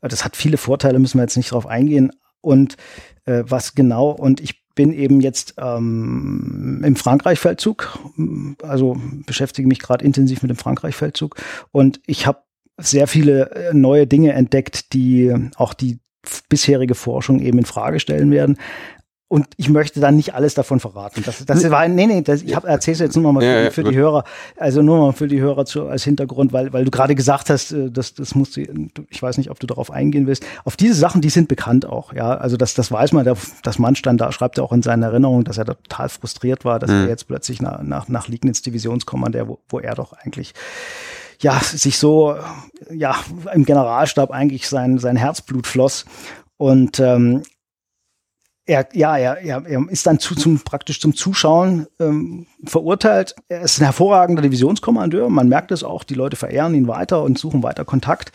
[0.00, 2.10] Das hat viele Vorteile, müssen wir jetzt nicht drauf eingehen.
[2.40, 2.76] Und
[3.26, 7.98] äh, was genau, und ich bin eben jetzt ähm, im Frankreich-Feldzug,
[8.62, 11.34] also beschäftige mich gerade intensiv mit dem Frankreich-Feldzug
[11.72, 12.44] und ich habe
[12.78, 15.98] sehr viele äh, neue Dinge entdeckt, die auch die
[16.48, 18.58] bisherige Forschung eben in Frage stellen werden.
[19.28, 21.24] Und ich möchte dann nicht alles davon verraten.
[21.26, 23.70] Das, das war, nee, nee, das, ich erzähle es jetzt nur mal für, ja, ja,
[23.70, 24.22] für die Hörer,
[24.56, 27.72] also nur mal für die Hörer zu, als Hintergrund, weil, weil du gerade gesagt hast,
[27.72, 28.62] äh, das, das musst du,
[29.10, 30.46] ich weiß nicht, ob du darauf eingehen willst.
[30.64, 32.36] Auf diese Sachen, die sind bekannt auch, ja.
[32.36, 35.42] Also das, das weiß man, der, das Mannstein da schreibt er auch in seinen Erinnerungen,
[35.42, 37.02] dass er da total frustriert war, dass mhm.
[37.02, 40.54] er jetzt plötzlich nach, nach, nach Liegnitz Divisionskommandeur, wo, wo er doch eigentlich
[41.40, 42.36] ja, sich so,
[42.90, 43.16] ja,
[43.52, 46.04] im Generalstab eigentlich sein, sein Herzblut floss.
[46.56, 47.42] Und ähm,
[48.66, 53.36] er, ja, er, er, ist dann zu, zum, praktisch zum Zuschauen ähm, verurteilt.
[53.48, 55.30] Er ist ein hervorragender Divisionskommandeur.
[55.30, 58.32] Man merkt es auch, die Leute verehren ihn weiter und suchen weiter Kontakt.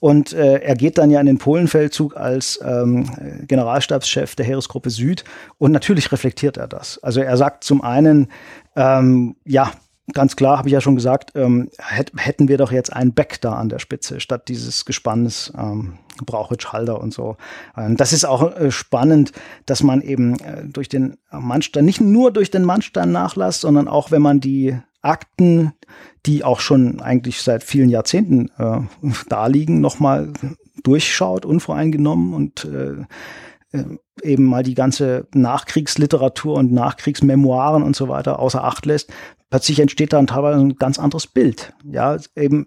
[0.00, 3.10] Und äh, er geht dann ja in den Polenfeldzug als ähm,
[3.46, 5.24] Generalstabschef der Heeresgruppe Süd.
[5.58, 6.98] Und natürlich reflektiert er das.
[7.02, 8.28] Also er sagt zum einen,
[8.76, 9.70] ähm, ja,
[10.12, 13.54] ganz klar, habe ich ja schon gesagt, ähm, hätten wir doch jetzt einen Beck da
[13.54, 17.36] an der Spitze, statt dieses Gespannes ähm, Brauchitsch, Halder und so.
[17.76, 19.32] Ähm, das ist auch äh, spannend,
[19.66, 24.22] dass man eben äh, durch den Mannstein, nicht nur durch den Mannstein-Nachlass, sondern auch wenn
[24.22, 25.72] man die Akten,
[26.26, 28.80] die auch schon eigentlich seit vielen Jahrzehnten äh,
[29.28, 30.32] da liegen, nochmal
[30.82, 33.04] durchschaut, unvoreingenommen und äh,
[33.76, 33.84] äh,
[34.22, 39.12] eben mal die ganze Nachkriegsliteratur und Nachkriegsmemoiren und so weiter außer Acht lässt,
[39.50, 41.72] plötzlich entsteht dann teilweise ein ganz anderes Bild.
[41.84, 42.66] Ja, eben,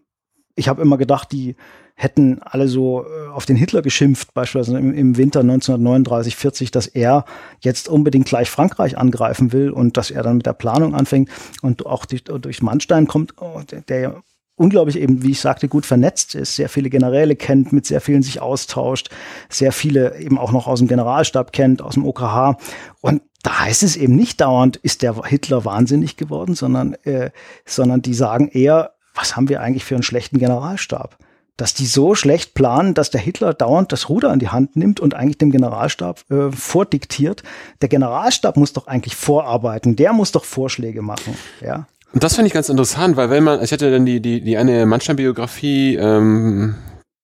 [0.55, 1.55] ich habe immer gedacht, die
[1.99, 6.86] hätten alle so äh, auf den Hitler geschimpft, beispielsweise im, im, Winter 1939, 40, dass
[6.86, 7.25] er
[7.62, 11.29] jetzt unbedingt gleich Frankreich angreifen will und dass er dann mit der Planung anfängt
[11.63, 14.23] und auch durch, durch Mannstein kommt, oh, der, der
[14.58, 18.24] unglaublich eben, wie ich sagte, gut vernetzt ist, sehr viele Generäle kennt, mit sehr vielen
[18.24, 19.10] sich austauscht,
[19.50, 22.58] sehr viele eben auch noch aus dem Generalstab kennt, aus dem OKH.
[23.00, 27.30] Und da heißt es eben nicht dauernd, ist der Hitler wahnsinnig geworden, sondern, äh,
[27.65, 31.17] sondern die sagen eher, was haben wir eigentlich für einen schlechten Generalstab?
[31.56, 35.00] Dass die so schlecht planen, dass der Hitler dauernd das Ruder in die Hand nimmt
[35.00, 37.43] und eigentlich dem Generalstab äh, vordiktiert.
[37.82, 41.88] Der Generalstab muss doch eigentlich vorarbeiten, der muss doch Vorschläge machen, ja.
[42.13, 44.58] Und das finde ich ganz interessant, weil wenn man, ich hatte dann die, die, die
[44.58, 46.76] eine Mannstein-Biografie, ähm,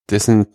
[0.09, 0.47] dessen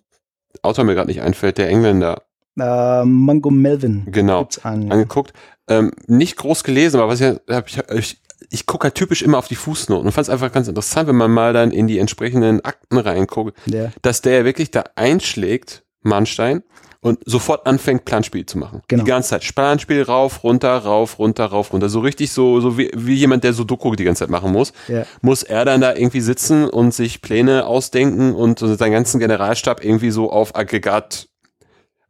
[0.62, 2.22] Autor mir gerade nicht einfällt, der Engländer.
[2.58, 4.04] Äh, Mango Melvin.
[4.10, 4.48] Genau.
[4.62, 5.32] Angeguckt.
[5.68, 7.36] Ähm, nicht groß gelesen, aber was ich,
[7.66, 10.68] ich, ich, ich gucke halt typisch immer auf die Fußnoten und fand es einfach ganz
[10.68, 13.90] interessant, wenn man mal dann in die entsprechenden Akten reinguckt, ja.
[14.02, 16.62] dass der wirklich da einschlägt, Mannstein,
[17.00, 18.82] und sofort anfängt, Planspiel zu machen.
[18.88, 19.04] Genau.
[19.04, 19.54] Die ganze Zeit.
[19.54, 21.88] Planspiel rauf, runter, rauf, runter, rauf, runter.
[21.88, 25.04] So richtig so, so wie, wie jemand, der Sudoku die ganze Zeit machen muss, ja.
[25.20, 30.10] muss er dann da irgendwie sitzen und sich Pläne ausdenken und seinen ganzen Generalstab irgendwie
[30.10, 31.28] so auf Aggregat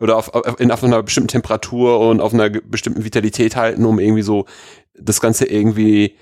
[0.00, 3.98] oder auf, auf, in, auf einer bestimmten Temperatur und auf einer bestimmten Vitalität halten, um
[3.98, 4.46] irgendwie so
[4.98, 6.16] das Ganze irgendwie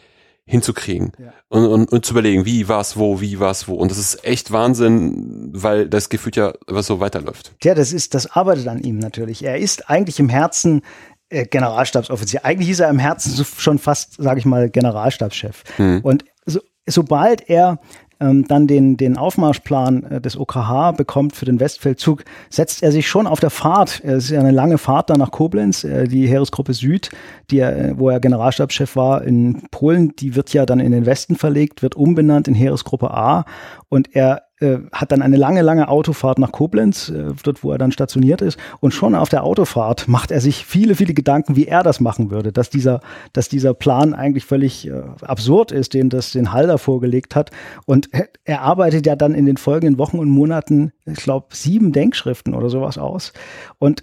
[0.46, 1.32] hinzukriegen ja.
[1.48, 3.74] und, und, und zu überlegen, wie, was, wo, wie, was, wo.
[3.74, 7.52] Und das ist echt Wahnsinn, weil das gefühlt ja was so weiterläuft.
[7.64, 9.44] Ja, das ist, das arbeitet an ihm natürlich.
[9.44, 10.82] Er ist eigentlich im Herzen
[11.28, 12.44] äh, Generalstabsoffizier.
[12.44, 15.64] Eigentlich ist er im Herzen schon fast, sage ich mal, Generalstabschef.
[15.76, 16.00] Hm.
[16.02, 17.80] Und so, sobald er
[18.20, 23.08] ähm, dann den, den Aufmarschplan äh, des OKH bekommt für den Westfeldzug, setzt er sich
[23.08, 24.00] schon auf der Fahrt.
[24.04, 27.10] Es ist ja eine lange Fahrt da nach Koblenz, äh, die Heeresgruppe Süd,
[27.50, 31.36] die er, wo er Generalstabschef war in Polen, die wird ja dann in den Westen
[31.36, 33.44] verlegt, wird umbenannt in Heeresgruppe A
[33.88, 37.78] und er äh, hat dann eine lange, lange Autofahrt nach Koblenz, äh, dort wo er
[37.78, 38.58] dann stationiert ist.
[38.80, 42.30] Und schon auf der Autofahrt macht er sich viele, viele Gedanken, wie er das machen
[42.30, 43.00] würde, dass dieser,
[43.32, 47.50] dass dieser Plan eigentlich völlig äh, absurd ist, den das den Halder vorgelegt hat.
[47.84, 48.08] Und
[48.44, 52.70] er arbeitet ja dann in den folgenden Wochen und Monaten, ich glaube, sieben Denkschriften oder
[52.70, 53.32] sowas aus.
[53.78, 54.02] Und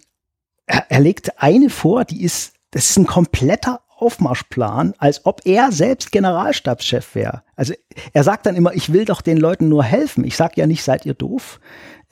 [0.66, 5.72] er, er legt eine vor, die ist, das ist ein kompletter Aufmarschplan, als ob er
[5.72, 7.44] selbst Generalstabschef wäre.
[7.56, 7.74] Also
[8.12, 10.26] er sagt dann immer, ich will doch den Leuten nur helfen.
[10.26, 11.60] Ich sage ja nicht, seid ihr doof.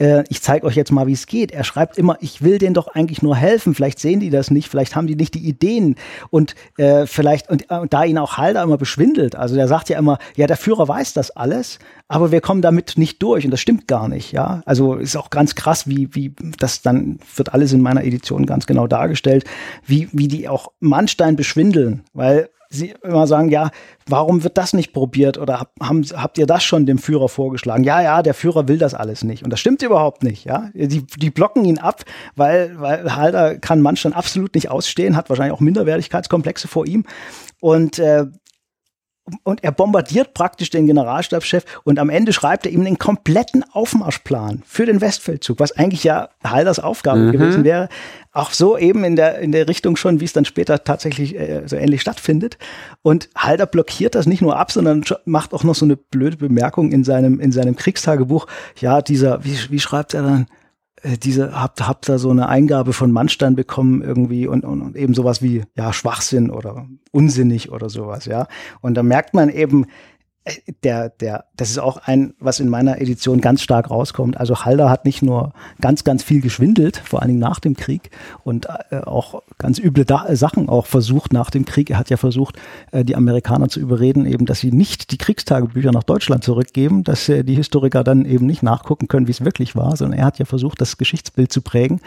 [0.01, 1.51] Äh, ich zeige euch jetzt mal, wie es geht.
[1.51, 3.75] Er schreibt immer, ich will denen doch eigentlich nur helfen.
[3.75, 5.95] Vielleicht sehen die das nicht, vielleicht haben die nicht die Ideen
[6.31, 9.35] und äh, vielleicht und, äh, da ihn auch Halder immer beschwindelt.
[9.35, 12.97] Also der sagt ja immer, ja der Führer weiß das alles, aber wir kommen damit
[12.97, 14.31] nicht durch und das stimmt gar nicht.
[14.31, 18.47] Ja, also ist auch ganz krass, wie wie das dann wird alles in meiner Edition
[18.47, 19.45] ganz genau dargestellt,
[19.85, 23.69] wie wie die auch Mannstein beschwindeln, weil sie immer sagen, ja,
[24.07, 27.83] warum wird das nicht probiert oder haben, habt ihr das schon dem Führer vorgeschlagen?
[27.83, 29.43] Ja, ja, der Führer will das alles nicht.
[29.43, 30.69] Und das stimmt überhaupt nicht, ja.
[30.73, 32.03] Die, die blocken ihn ab,
[32.35, 37.05] weil, weil Halder kann Mannstein absolut nicht ausstehen, hat wahrscheinlich auch Minderwertigkeitskomplexe vor ihm.
[37.59, 38.25] Und äh,
[39.43, 44.63] und er bombardiert praktisch den Generalstabschef und am Ende schreibt er ihm den kompletten Aufmarschplan
[44.65, 47.31] für den Westfeldzug, was eigentlich ja Halders Aufgabe mhm.
[47.31, 47.89] gewesen wäre.
[48.33, 51.63] Auch so eben in der, in der Richtung schon, wie es dann später tatsächlich äh,
[51.65, 52.57] so ähnlich stattfindet.
[53.01, 56.91] Und Halder blockiert das nicht nur ab, sondern macht auch noch so eine blöde Bemerkung
[56.91, 58.47] in seinem, in seinem Kriegstagebuch.
[58.79, 60.47] Ja, dieser, wie, wie schreibt er dann?
[61.01, 64.95] Äh, diese habt habt da so eine Eingabe von Mannstein bekommen irgendwie und, und, und
[64.95, 68.47] eben sowas wie ja Schwachsinn oder unsinnig oder sowas ja.
[68.81, 69.85] Und da merkt man eben
[70.83, 74.37] der, der, das ist auch ein, was in meiner Edition ganz stark rauskommt.
[74.37, 78.09] Also Halder hat nicht nur ganz, ganz viel geschwindelt, vor allen Dingen nach dem Krieg
[78.43, 81.91] und äh, auch ganz üble da Sachen auch versucht nach dem Krieg.
[81.91, 82.57] Er hat ja versucht,
[82.91, 87.29] äh, die Amerikaner zu überreden, eben, dass sie nicht die Kriegstagebücher nach Deutschland zurückgeben, dass
[87.29, 90.39] äh, die Historiker dann eben nicht nachgucken können, wie es wirklich war, sondern er hat
[90.39, 92.01] ja versucht, das Geschichtsbild zu prägen.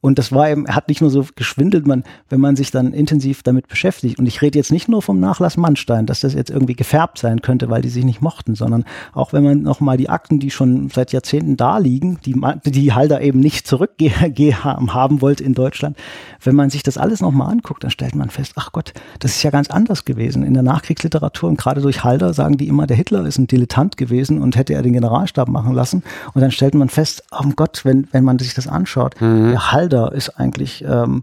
[0.00, 3.42] Und das war eben, hat nicht nur so geschwindelt, man, wenn man sich dann intensiv
[3.42, 4.18] damit beschäftigt.
[4.18, 7.42] Und ich rede jetzt nicht nur vom Nachlass Mannstein, dass das jetzt irgendwie gefärbt sein
[7.42, 10.88] könnte, weil die sich nicht mochten, sondern auch wenn man nochmal die Akten, die schon
[10.90, 15.96] seit Jahrzehnten da liegen, die, die Halder eben nicht zurückhaben wollte in Deutschland,
[16.42, 19.42] wenn man sich das alles nochmal anguckt, dann stellt man fest, ach Gott, das ist
[19.42, 20.42] ja ganz anders gewesen.
[20.42, 23.96] In der Nachkriegsliteratur und gerade durch Halder sagen die immer, der Hitler ist ein Dilettant
[23.96, 26.02] gewesen und hätte er den Generalstab machen lassen.
[26.34, 29.50] Und dann stellt man fest, oh Gott, wenn, wenn man sich das anschaut, mhm.
[29.50, 31.22] der Halder ist eigentlich ähm,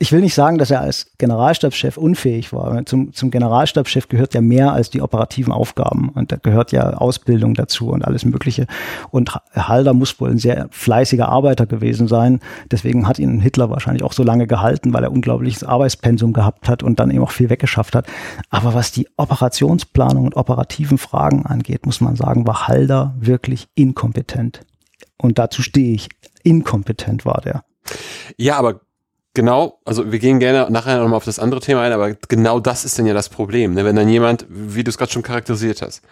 [0.00, 2.86] ich will nicht sagen, dass er als Generalstabschef unfähig war.
[2.86, 6.10] Zum, zum Generalstabschef gehört ja mehr als die operativen Aufgaben.
[6.10, 8.68] Und da gehört ja Ausbildung dazu und alles Mögliche.
[9.10, 12.38] Und Halder muss wohl ein sehr fleißiger Arbeiter gewesen sein.
[12.70, 16.84] Deswegen hat ihn Hitler wahrscheinlich auch so lange gehalten, weil er unglaubliches Arbeitspensum gehabt hat
[16.84, 18.06] und dann eben auch viel weggeschafft hat.
[18.50, 24.60] Aber was die Operationsplanung und operativen Fragen angeht, muss man sagen, war Halder wirklich inkompetent.
[25.16, 26.08] Und dazu stehe ich.
[26.48, 27.64] Inkompetent war der.
[28.36, 28.80] Ja, aber
[29.34, 32.84] genau, also wir gehen gerne nachher nochmal auf das andere Thema ein, aber genau das
[32.84, 33.74] ist dann ja das Problem.
[33.74, 33.84] Ne?
[33.84, 36.02] Wenn dann jemand, wie du es gerade schon charakterisiert hast,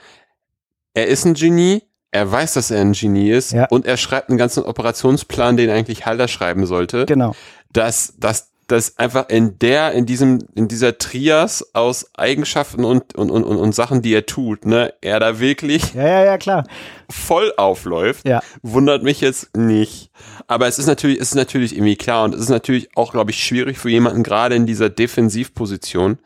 [0.95, 3.67] er ist ein Genie, er weiß, dass er ein Genie ist ja.
[3.67, 7.05] und er schreibt einen ganzen Operationsplan, den eigentlich Halder schreiben sollte.
[7.05, 7.35] Genau.
[7.73, 13.31] Dass, dass dass einfach in der, in diesem, in dieser Trias aus Eigenschaften und, und,
[13.31, 16.65] und, und Sachen, die er tut, ne, er da wirklich ja, ja, ja, klar.
[17.09, 18.41] voll aufläuft, ja.
[18.63, 20.11] wundert mich jetzt nicht.
[20.49, 23.31] Aber es ist natürlich, es ist natürlich irgendwie klar und es ist natürlich auch, glaube
[23.31, 26.19] ich, schwierig für jemanden gerade in dieser Defensivposition.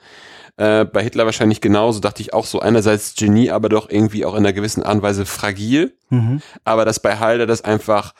[0.56, 4.34] Äh, bei Hitler wahrscheinlich genauso, dachte ich auch so einerseits Genie, aber doch irgendwie auch
[4.34, 5.94] in einer gewissen Art und Weise fragil.
[6.10, 6.42] Mhm.
[6.64, 8.14] Aber dass bei Halder das einfach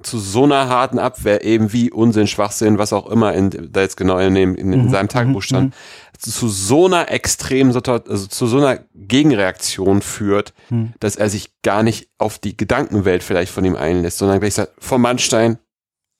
[0.00, 3.96] zu so einer harten Abwehr, eben wie Unsinn, Schwachsinn, was auch immer in, da jetzt
[3.96, 6.18] genau in, dem, in, in mhm, seinem Tagebuch stand, mhm.
[6.18, 10.94] zu so einer extremen also zu so einer Gegenreaktion führt, mhm.
[11.00, 14.72] dass er sich gar nicht auf die Gedankenwelt vielleicht von ihm einlässt, sondern gleich sagt,
[14.78, 15.58] vom Mannstein,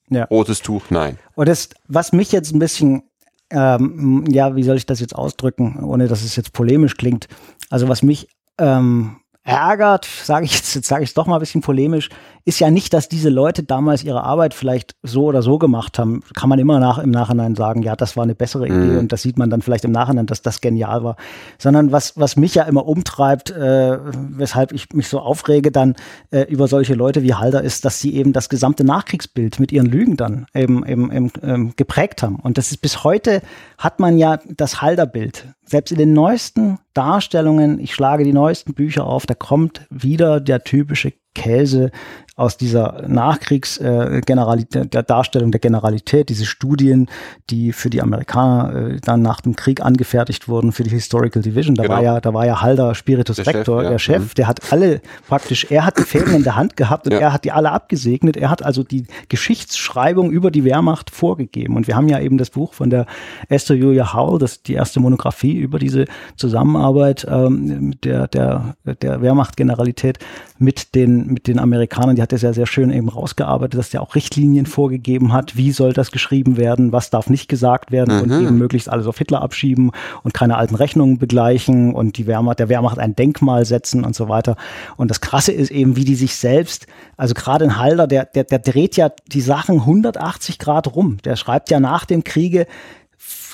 [0.09, 0.25] ja.
[0.25, 1.17] rotes Tuch, nein.
[1.33, 3.03] Und das, was mich jetzt ein bisschen,
[3.49, 7.27] ähm, ja, wie soll ich das jetzt ausdrücken, ohne dass es jetzt polemisch klingt,
[7.71, 8.27] also was mich
[8.59, 12.09] ähm, ärgert, sage ich jetzt, jetzt sage ich es doch mal ein bisschen polemisch,
[12.45, 16.21] ist ja nicht, dass diese Leute damals ihre Arbeit vielleicht so oder so gemacht haben.
[16.35, 18.97] Kann man immer nach, im Nachhinein sagen, ja, das war eine bessere Idee mhm.
[18.97, 21.15] und das sieht man dann vielleicht im Nachhinein, dass das genial war.
[21.57, 25.95] Sondern was, was mich ja immer umtreibt, äh, weshalb ich mich so aufrege dann
[26.31, 29.87] äh, über solche Leute wie Halder, ist, dass sie eben das gesamte Nachkriegsbild mit ihren
[29.87, 32.35] Lügen dann eben, eben, eben ähm, geprägt haben.
[32.35, 33.41] Und das ist bis heute
[33.77, 39.05] hat man ja das Halderbild selbst in den neuesten Darstellungen, ich schlage die neuesten Bücher
[39.05, 41.91] auf, da kommt wieder der typische Käse
[42.35, 47.07] aus dieser Nachkriegsgeneralität, äh, der Darstellung der Generalität, diese Studien,
[47.51, 51.75] die für die Amerikaner äh, dann nach dem Krieg angefertigt wurden für die Historical Division.
[51.75, 51.95] Da genau.
[51.95, 53.89] war ja, da war ja Halder Spiritus der Rector, Chef, ja.
[53.91, 54.35] der Chef, mhm.
[54.35, 57.19] der hat alle praktisch, er hat die Fäden in der Hand gehabt und ja.
[57.19, 58.35] er hat die alle abgesegnet.
[58.35, 61.75] Er hat also die Geschichtsschreibung über die Wehrmacht vorgegeben.
[61.75, 63.05] Und wir haben ja eben das Buch von der
[63.47, 70.17] Esther Julia Howell, das die erste Monographie über diese Zusammenarbeit ähm, der, der, der Wehrmacht-Generalität
[70.57, 72.15] mit den, mit den Amerikanern.
[72.15, 75.71] Die hat er sehr, sehr schön eben rausgearbeitet, dass der auch Richtlinien vorgegeben hat, wie
[75.71, 78.21] soll das geschrieben werden, was darf nicht gesagt werden mhm.
[78.21, 79.91] und eben möglichst alles auf Hitler abschieben
[80.23, 84.29] und keine alten Rechnungen begleichen und die Wehrmacht, der Wehrmacht ein Denkmal setzen und so
[84.29, 84.55] weiter.
[84.97, 88.43] Und das Krasse ist eben, wie die sich selbst, also gerade in Halder, der, der,
[88.43, 91.17] der dreht ja die Sachen 180 Grad rum.
[91.25, 92.67] Der schreibt ja nach dem Kriege,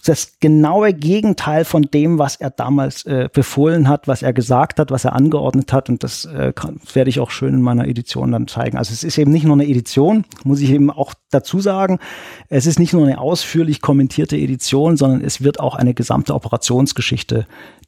[0.06, 4.92] das genaue Gegenteil von dem, was er damals äh, befohlen hat, was er gesagt hat,
[4.92, 5.90] was er angeordnet hat.
[5.90, 6.54] Und das, äh,
[6.94, 8.78] werde ich auch schön in meiner Edition dann zeigen.
[8.78, 12.00] Also es ist eben nicht nur eine Edition, muss ich eben auch dazu sagen.
[12.48, 17.46] Es ist nicht nur eine ausführlich kommentierte Edition, sondern es wird auch eine gesamte Operationsgeschichte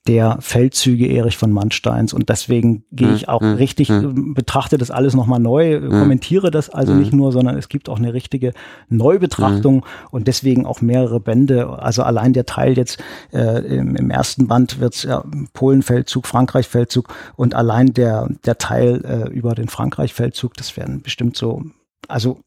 [0.07, 2.13] der Feldzüge Erich von Mannsteins.
[2.13, 3.53] Und deswegen gehe ich auch mhm.
[3.53, 4.33] richtig, mhm.
[4.33, 8.13] betrachte das alles nochmal neu, kommentiere das also nicht nur, sondern es gibt auch eine
[8.13, 8.53] richtige
[8.89, 11.79] Neubetrachtung und deswegen auch mehrere Bände.
[11.79, 17.53] Also allein der Teil jetzt äh, im, im, ersten Band wird's ja Polenfeldzug, Frankreichfeldzug und
[17.53, 21.63] allein der, der Teil äh, über den Frankreichfeldzug, das werden bestimmt so,
[22.07, 22.39] also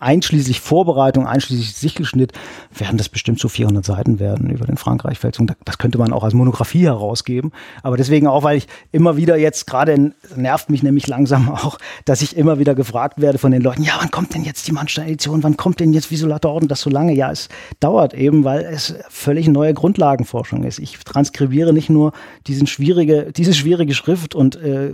[0.00, 2.32] einschließlich Vorbereitung, einschließlich Sichelschnitt,
[2.76, 5.52] werden das bestimmt so 400 Seiten werden über den Frankreich-Feldzug.
[5.64, 7.52] Das könnte man auch als Monographie herausgeben.
[7.82, 12.22] Aber deswegen auch, weil ich immer wieder jetzt gerade, nervt mich nämlich langsam auch, dass
[12.22, 15.42] ich immer wieder gefragt werde von den Leuten, ja, wann kommt denn jetzt die Mannstein-Edition?
[15.42, 17.12] Wann kommt denn jetzt, wieso dauert das so lange?
[17.14, 17.48] Ja, es
[17.80, 20.78] dauert eben, weil es völlig neue Grundlagenforschung ist.
[20.78, 22.12] Ich transkribiere nicht nur
[22.46, 24.92] diesen schwierige, diese schwierige Schrift und äh,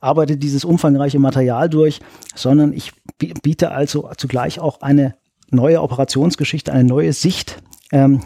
[0.00, 2.00] arbeite dieses umfangreiche Material durch,
[2.34, 2.92] sondern ich
[3.42, 5.14] biete also zugleich auch eine
[5.50, 7.62] neue Operationsgeschichte, eine neue Sicht
[7.92, 8.20] ähm,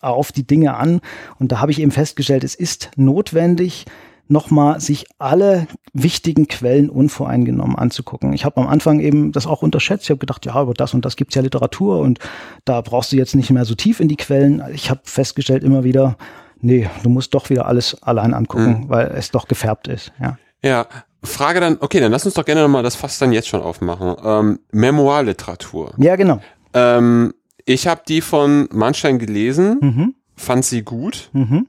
[0.00, 1.00] auf die Dinge an.
[1.38, 3.86] Und da habe ich eben festgestellt, es ist notwendig,
[4.28, 8.32] nochmal sich alle wichtigen Quellen unvoreingenommen anzugucken.
[8.34, 10.04] Ich habe am Anfang eben das auch unterschätzt.
[10.04, 12.18] Ich habe gedacht, ja, über das und das gibt's ja Literatur und
[12.64, 14.62] da brauchst du jetzt nicht mehr so tief in die Quellen.
[14.72, 16.16] Ich habe festgestellt immer wieder,
[16.60, 18.88] nee, du musst doch wieder alles allein angucken, mhm.
[18.88, 20.12] weil es doch gefärbt ist.
[20.20, 20.38] Ja.
[20.62, 20.86] Ja,
[21.22, 24.16] Frage dann, okay, dann lass uns doch gerne nochmal das Fass dann jetzt schon aufmachen.
[24.24, 25.94] Ähm, Memoirliteratur.
[25.98, 26.40] Ja, genau.
[26.74, 30.14] Ähm, ich habe die von Mannstein gelesen, mhm.
[30.36, 31.30] fand sie gut.
[31.32, 31.66] Mhm.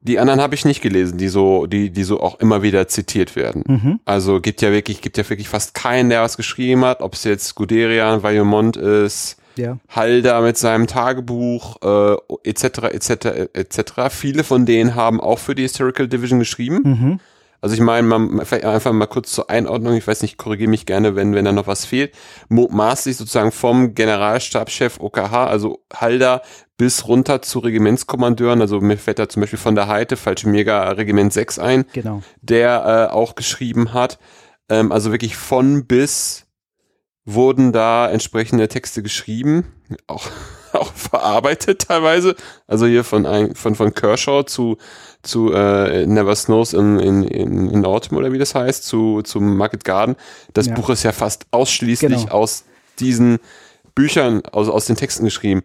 [0.00, 3.36] Die anderen habe ich nicht gelesen, die so, die, die so auch immer wieder zitiert
[3.36, 3.64] werden.
[3.66, 4.00] Mhm.
[4.04, 7.24] Also gibt ja wirklich, gibt ja wirklich fast keinen, der was geschrieben hat, ob es
[7.24, 9.78] jetzt Guderian, Vaillemont ist, ja.
[9.88, 12.16] Halder mit seinem Tagebuch, äh,
[12.48, 13.10] etc., etc.,
[13.54, 13.92] etc.
[14.10, 16.82] Viele von denen haben auch für die Historical Division geschrieben.
[17.64, 20.84] Also ich meine, man, vielleicht einfach mal kurz zur Einordnung, ich weiß nicht, korrigiere mich
[20.84, 22.14] gerne, wenn, wenn da noch was fehlt.
[22.50, 26.42] Mutmaßlich sozusagen vom Generalstabschef OKH, also Halder,
[26.76, 31.32] bis runter zu Regimentskommandeuren, also mir fällt da zum Beispiel von der Heite, Fallschirmjäger Regiment
[31.32, 32.20] 6 ein, genau.
[32.42, 34.18] der äh, auch geschrieben hat.
[34.68, 36.44] Ähm, also wirklich von bis
[37.24, 39.72] wurden da entsprechende Texte geschrieben,
[40.06, 40.26] auch,
[40.74, 42.36] auch verarbeitet teilweise.
[42.66, 44.76] Also hier von, ein, von, von Kershaw zu
[45.24, 49.40] zu äh, Never Snows in, in, in, in Autumn oder wie das heißt, zu, zu
[49.40, 50.16] Market Garden.
[50.52, 50.74] Das ja.
[50.74, 52.32] Buch ist ja fast ausschließlich genau.
[52.32, 52.64] aus
[53.00, 53.38] diesen
[53.94, 55.62] Büchern, also aus den Texten geschrieben.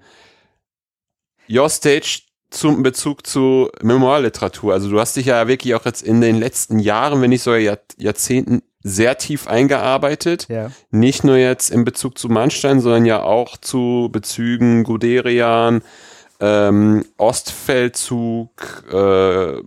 [1.50, 4.74] Your Stage zum Bezug zu Memoirliteratur.
[4.74, 7.60] Also du hast dich ja wirklich auch jetzt in den letzten Jahren, wenn nicht sogar
[7.60, 10.48] Jahr, Jahrzehnten, sehr tief eingearbeitet.
[10.50, 10.72] Ja.
[10.90, 15.82] Nicht nur jetzt in Bezug zu Mannstein, sondern ja auch zu Bezügen Guderian,
[16.40, 19.62] ähm, Ostfeldzug, äh,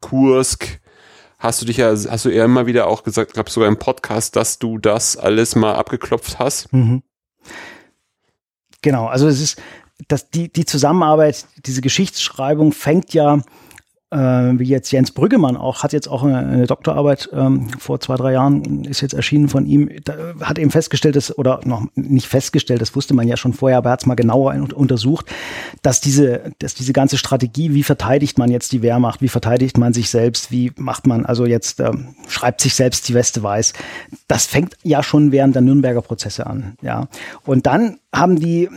[0.00, 0.80] Kursk,
[1.38, 4.36] hast du dich ja, hast du eher immer wieder auch gesagt, glaube sogar im Podcast,
[4.36, 6.72] dass du das alles mal abgeklopft hast.
[6.72, 7.02] Mhm.
[8.82, 9.62] Genau, also es ist,
[10.08, 13.42] dass die, die Zusammenarbeit, diese Geschichtsschreibung fängt ja
[14.18, 18.32] wie jetzt Jens Brüggemann auch, hat jetzt auch eine, eine Doktorarbeit ähm, vor zwei, drei
[18.32, 22.80] Jahren, ist jetzt erschienen von ihm, da, hat eben festgestellt, dass, oder noch nicht festgestellt,
[22.80, 25.26] das wusste man ja schon vorher, aber er hat es mal genauer untersucht,
[25.82, 29.92] dass diese, dass diese ganze Strategie, wie verteidigt man jetzt die Wehrmacht, wie verteidigt man
[29.92, 33.72] sich selbst, wie macht man also jetzt, ähm, schreibt sich selbst die Weste weiß,
[34.28, 37.08] das fängt ja schon während der Nürnberger Prozesse an, ja.
[37.44, 38.68] Und dann haben die,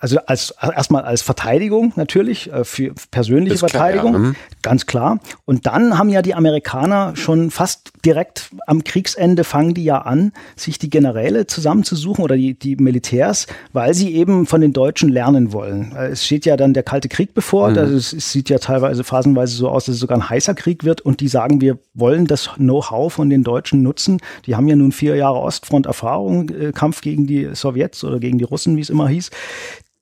[0.00, 4.38] also als erstmal als Verteidigung natürlich, äh, für persönliche Verteidigung, klar, ja.
[4.62, 5.20] ganz klar.
[5.44, 10.32] Und dann haben ja die Amerikaner schon fast direkt am Kriegsende fangen die ja an,
[10.56, 15.52] sich die Generäle zusammenzusuchen oder die, die Militärs, weil sie eben von den Deutschen lernen
[15.52, 15.92] wollen.
[15.94, 17.70] Äh, es steht ja dann der Kalte Krieg bevor.
[17.70, 17.74] Mhm.
[17.74, 21.02] Das, es sieht ja teilweise phasenweise so aus, dass es sogar ein heißer Krieg wird
[21.02, 24.18] und die sagen, wir wollen das Know-how von den Deutschen nutzen.
[24.46, 28.44] Die haben ja nun vier Jahre Ostfront-Erfahrung, äh, Kampf gegen die Sowjets oder gegen die
[28.44, 29.30] Russen Russen, wie es immer hieß.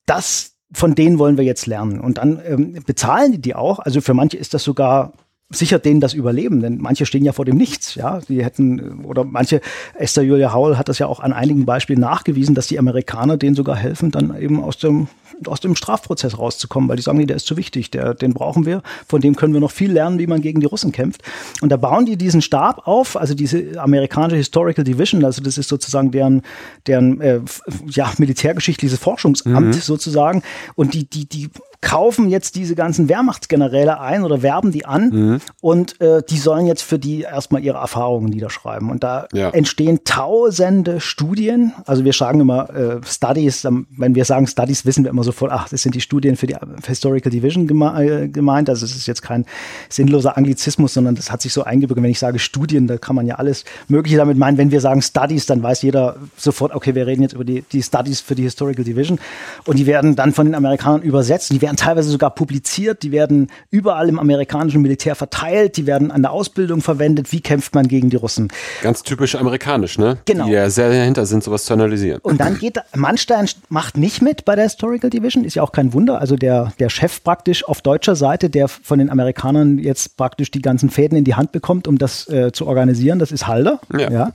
[0.06, 2.00] Das von denen wollen wir jetzt lernen.
[2.00, 3.80] Und dann ähm, bezahlen die die auch.
[3.80, 5.12] Also für manche ist das sogar
[5.50, 8.20] sichert denen das Überleben, denn manche stehen ja vor dem Nichts, ja.
[8.28, 9.60] Die hätten, oder manche,
[9.94, 13.56] Esther Julia Howell hat das ja auch an einigen Beispielen nachgewiesen, dass die Amerikaner denen
[13.56, 15.08] sogar helfen, dann eben aus dem
[15.46, 18.66] aus dem Strafprozess rauszukommen, weil die sagen, nee, der ist zu wichtig, der, den brauchen
[18.66, 21.22] wir, von dem können wir noch viel lernen, wie man gegen die Russen kämpft.
[21.60, 25.68] Und da bauen die diesen Stab auf, also diese amerikanische Historical Division, also das ist
[25.68, 26.42] sozusagen deren,
[26.86, 27.40] deren äh,
[27.88, 29.72] ja, militärgeschichtliches Forschungsamt mhm.
[29.72, 30.42] sozusagen.
[30.74, 31.48] Und die, die, die
[31.80, 35.40] kaufen jetzt diese ganzen Wehrmachtsgeneräle ein oder werben die an mhm.
[35.60, 38.90] und äh, die sollen jetzt für die erstmal ihre Erfahrungen niederschreiben.
[38.90, 39.50] Und da ja.
[39.50, 41.72] entstehen tausende Studien.
[41.86, 45.68] Also wir sagen immer äh, Studies, wenn wir sagen Studies, wissen wir immer sofort, ach,
[45.70, 46.56] das sind die Studien für die
[46.86, 48.68] Historical Division geme äh, gemeint.
[48.68, 49.46] Also es ist jetzt kein
[49.88, 52.04] sinnloser Anglizismus, sondern das hat sich so eingebürgert.
[52.04, 54.58] Wenn ich sage Studien, da kann man ja alles Mögliche damit meinen.
[54.58, 57.82] Wenn wir sagen Studies, dann weiß jeder sofort, okay, wir reden jetzt über die, die
[57.82, 59.18] Studies für die Historical Division.
[59.64, 61.50] Und die werden dann von den Amerikanern übersetzt.
[61.50, 66.10] Die werden werden teilweise sogar publiziert, die werden überall im amerikanischen Militär verteilt, die werden
[66.10, 67.30] an der Ausbildung verwendet.
[67.30, 68.48] Wie kämpft man gegen die Russen?
[68.82, 70.18] Ganz typisch amerikanisch, ne?
[70.24, 70.46] Genau.
[70.46, 72.20] Die ja sehr dahinter sind, sowas zu analysieren.
[72.22, 75.92] Und dann geht Mannstein macht nicht mit bei der Historical Division, ist ja auch kein
[75.92, 76.20] Wunder.
[76.20, 80.62] Also der, der Chef praktisch auf deutscher Seite, der von den Amerikanern jetzt praktisch die
[80.62, 83.80] ganzen Fäden in die Hand bekommt, um das äh, zu organisieren, das ist Halder.
[83.96, 84.10] Ja.
[84.10, 84.32] ja.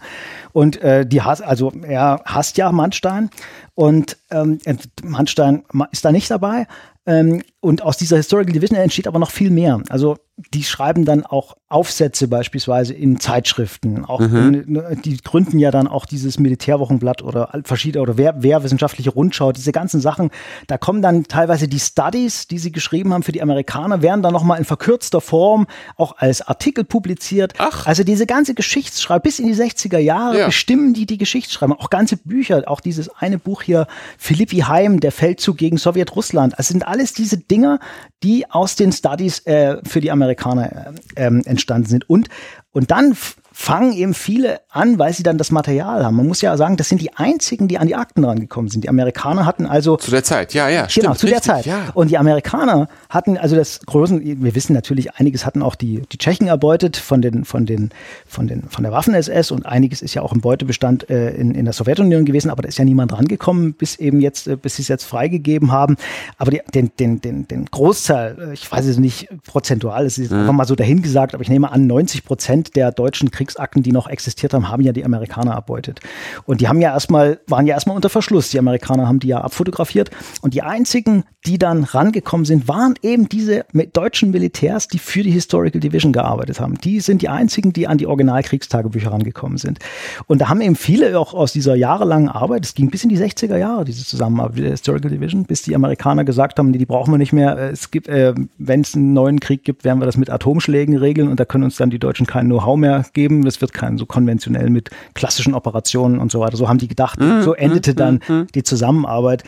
[0.53, 3.29] Und äh, die hasst, also er hasst ja Mannstein
[3.73, 4.59] und ähm,
[5.03, 6.65] Mannstein ist da nicht dabei.
[7.07, 9.81] Ähm, und aus dieser Historical Division entsteht aber noch viel mehr.
[9.89, 10.17] Also
[10.53, 14.03] die schreiben dann auch Aufsätze beispielsweise in Zeitschriften.
[14.03, 14.53] Auch Mhm.
[14.67, 19.71] in, die gründen ja dann auch dieses Militärwochenblatt oder verschiedene oder Wehr, Wehrwissenschaftliche Rundschau, diese
[19.71, 20.31] ganzen Sachen.
[20.67, 24.33] Da kommen dann teilweise die Studies, die sie geschrieben haben für die Amerikaner, werden dann
[24.33, 27.53] nochmal in verkürzter Form auch als Artikel publiziert.
[27.57, 27.87] Ach.
[27.87, 30.45] Also diese ganze Geschichtsschreibung bis in die 60er Jahre Ja.
[30.47, 31.77] bestimmen die die Geschichtsschreibung.
[31.79, 33.87] Auch ganze Bücher, auch dieses eine Buch hier,
[34.17, 36.55] Philippi Heim, der Feldzug gegen Sowjetrussland.
[36.57, 37.79] Es sind alles diese Dinger,
[38.21, 42.09] die aus den Studies äh, für die Amerikaner äh, entstanden sind.
[42.09, 42.27] Und,
[42.71, 43.15] und dann
[43.57, 46.17] fangen eben viele an, weil sie dann das Material haben.
[46.17, 48.83] Man muss ja sagen, das sind die einzigen, die an die Akten rangekommen sind.
[48.83, 51.05] Die Amerikaner hatten also Zu der Zeit, ja, ja, stimmt.
[51.05, 51.65] genau, zu der richtig, Zeit.
[51.65, 51.85] Ja.
[51.93, 56.17] Und die Amerikaner hatten also das großen, wir wissen natürlich, einiges hatten auch die, die
[56.17, 57.91] Tschechen erbeutet von den, von den,
[58.27, 61.63] von den, von der Waffen-SS und einiges ist ja auch im Beutebestand äh, in, in
[61.63, 64.81] der Sowjetunion gewesen, aber da ist ja niemand rangekommen, bis eben jetzt, äh, bis sie
[64.81, 65.95] es jetzt freigegeben haben.
[66.37, 70.31] Aber die, den, den, den, den Großteil, äh, ich weiß es nicht prozentual, es ist
[70.31, 70.39] Mhm.
[70.41, 74.07] einfach mal so dahingesagt, aber ich nehme an, 90 Prozent der deutschen Kriegsakten, die noch
[74.07, 75.99] existiert haben, haben ja die Amerikaner erbeutet.
[76.45, 78.49] Und die haben ja erstmal, waren ja erstmal unter Verschluss.
[78.49, 80.09] Die Amerikaner haben die ja abfotografiert.
[80.41, 85.31] Und die einzigen, die dann rangekommen sind, waren eben diese deutschen Militärs, die für die
[85.31, 86.75] Historical Division gearbeitet haben.
[86.79, 89.79] Die sind die einzigen, die an die Originalkriegstagebücher rangekommen sind.
[90.27, 93.17] Und da haben eben viele auch aus dieser jahrelangen Arbeit, es ging bis in die
[93.17, 96.85] 60er Jahre, diese Zusammenarbeit mit der Historical Division, bis die Amerikaner gesagt haben, nee, die
[96.85, 97.57] brauchen wir nicht mehr.
[97.57, 100.97] Äh, Es gibt, äh, wenn es einen neuen Krieg gibt, werden wir das mit Atomschlägen
[100.97, 103.05] regeln und da können uns dann die Deutschen kein Know-how mehr
[103.41, 103.47] geben.
[103.47, 106.57] Es wird kein so konventionell mit klassischen Operationen und so weiter.
[106.57, 107.19] So haben die gedacht.
[107.43, 108.19] so endete dann
[108.53, 109.43] die Zusammenarbeit.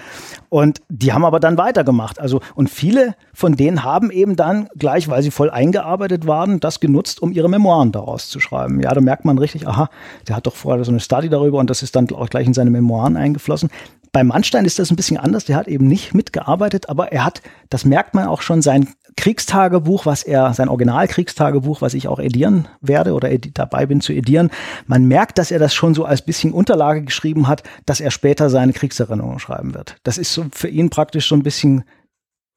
[0.49, 2.19] Und die haben aber dann weitergemacht.
[2.19, 6.79] Also, und viele von denen haben eben dann gleich, weil sie voll eingearbeitet waren, das
[6.79, 8.79] genutzt, um ihre Memoiren daraus zu schreiben.
[8.81, 9.89] Ja, da merkt man richtig, aha,
[10.27, 12.53] der hat doch vorher so eine Study darüber und das ist dann auch gleich in
[12.53, 13.69] seine Memoiren eingeflossen.
[14.11, 15.45] Bei Mannstein ist das ein bisschen anders.
[15.45, 18.87] Der hat eben nicht mitgearbeitet, aber er hat, das merkt man auch schon, sein
[19.17, 24.13] Kriegstagebuch, was er, sein Originalkriegstagebuch, was ich auch edieren werde oder edi dabei bin zu
[24.13, 24.49] edieren.
[24.85, 28.49] Man merkt, dass er das schon so als bisschen Unterlage geschrieben hat, dass er später
[28.49, 29.97] seine Kriegserinnerungen schreiben wird.
[30.03, 31.83] Das ist so für ihn praktisch so ein bisschen,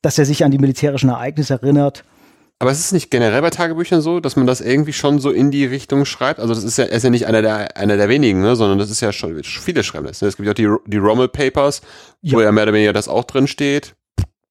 [0.02, 2.04] dass er sich an die militärischen Ereignisse erinnert.
[2.62, 5.50] Aber es ist nicht generell bei Tagebüchern so, dass man das irgendwie schon so in
[5.50, 6.38] die Richtung schreibt.
[6.40, 8.54] Also das ist ja, ist ja nicht einer der, einer der wenigen, ne?
[8.54, 10.20] sondern das ist ja schon, viele schreiben das.
[10.20, 10.28] Ne?
[10.28, 11.80] Es gibt ja auch die, die Rommel Papers,
[12.20, 12.46] wo Ja.
[12.46, 13.94] ja mehr oder weniger das auch drin steht.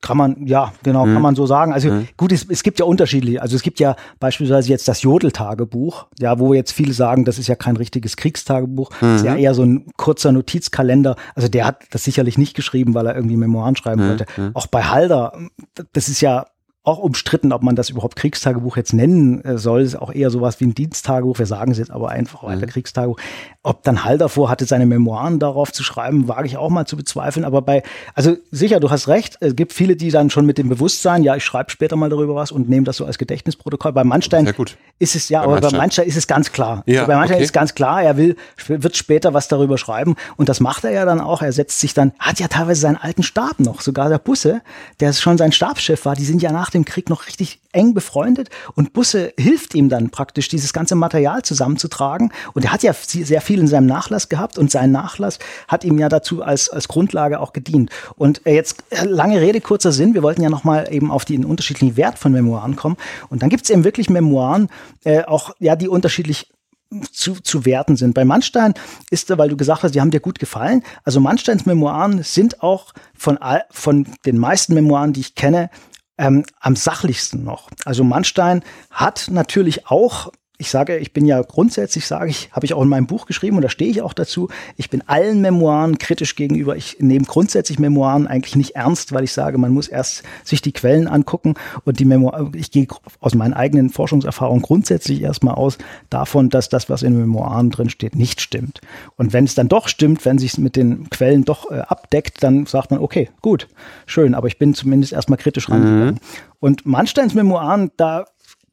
[0.02, 1.14] Kann man, ja, genau, Mhm.
[1.14, 1.74] kann man so sagen.
[1.74, 3.42] Also gut, es, es gibt ja unterschiedliche.
[3.42, 7.48] Also es gibt ja beispielsweise jetzt das Jodel-Tagebuch, ja, wo jetzt viele sagen, das ist
[7.48, 9.40] ja kein richtiges Kriegstagebuch, das ist ja Mhm.
[9.40, 11.16] eher so ein kurzer Notizkalender.
[11.36, 14.10] Also der hat das sicherlich nicht geschrieben, weil er irgendwie Memoiren schreiben Mhm.
[14.10, 14.26] wollte.
[14.54, 15.34] Auch bei Halder,
[15.94, 16.46] das ist ja
[16.90, 19.84] auch umstritten, ob man das überhaupt Kriegstagebuch jetzt nennen äh, soll.
[19.84, 21.40] Das ist auch eher sowas wie ein Diensttagebuch.
[21.40, 23.20] Wir sagen es jetzt aber einfach weiter Kriegstagebuch.
[23.64, 27.46] Ob dann Halder vorhatte, seine Memoiren darauf zu schreiben, wage ich auch mal zu bezweifeln.
[27.46, 27.84] Aber bei,
[28.16, 29.38] also sicher, du hast recht.
[29.40, 32.36] Es gibt viele, die dann schon mit dem Bewusstsein, ja, ich schreibe später mal darüber
[32.36, 33.92] was und nehme das so als Gedächtnisprotokoll.
[33.94, 34.78] Bei gut.
[34.98, 35.80] ist es ja, Bei aber bei Mannstein.
[35.80, 36.84] Mannstein ist es ganz klar.
[36.86, 37.44] Ja, bei Mannstein okay.
[37.44, 38.36] ist ganz klar, er will,
[38.68, 40.16] wird später was darüber schreiben.
[40.38, 41.42] Und das macht er ja dann auch.
[41.42, 44.62] Er setzt sich dann, hat ja teilweise seinen alten Stab noch, sogar der Busse,
[45.00, 46.16] der schon sein Stabschef war.
[46.16, 48.50] Die sind ja nach dem Krieg noch richtig eng befreundet.
[48.76, 52.32] Und Busse hilft ihm dann praktisch, dieses ganze Material zusammenzutragen.
[52.54, 55.98] Und er hat ja sehr viel in seinem Nachlass gehabt und sein Nachlass hat ihm
[55.98, 57.92] ja dazu als, als Grundlage auch gedient.
[58.16, 60.14] Und äh, jetzt äh, lange Rede, kurzer Sinn.
[60.14, 62.98] Wir wollten ja nochmal eben auf den unterschiedlichen Wert von Memoiren kommen.
[63.30, 64.70] Und dann gibt's eben wirklich Memoiren,
[65.04, 66.48] äh, auch ja, die unterschiedlich
[67.12, 68.14] zu, zu werten sind.
[68.14, 68.74] Bei Mannstein
[69.12, 70.84] ist, weil du gesagt hast, die haben dir gut gefallen.
[71.04, 75.70] Also Mannsteins Memoiren sind auch von, all, von den meisten Memoiren, die ich kenne,
[76.20, 77.70] ähm, am sachlichsten noch.
[77.86, 80.32] Also Mannstein hat natürlich auch
[80.62, 83.56] ich sage, ich bin ja grundsätzlich, sage ich, habe ich auch in meinem Buch geschrieben
[83.56, 86.76] und da stehe ich auch dazu, ich bin allen Memoiren kritisch gegenüber.
[86.76, 90.74] Ich nehme grundsätzlich Memoiren eigentlich nicht ernst, weil ich sage, man muss erst sich die
[90.74, 91.54] Quellen angucken
[91.86, 92.88] und die Memoiren, ich gehe
[93.22, 95.78] aus meinen eigenen Forschungserfahrungen grundsätzlich erstmal aus
[96.10, 98.82] davon, dass das, was in Memoiren drin steht, nicht stimmt.
[99.16, 102.66] Und wenn es dann doch stimmt, wenn sich mit den Quellen doch äh, abdeckt, dann
[102.66, 103.70] sagt man, okay, gut,
[104.06, 106.16] schön, aber ich bin zumindest erstmal kritisch rangegangen.
[106.16, 106.20] Mhm.
[106.60, 108.26] Und Mannsteins Memoiren, da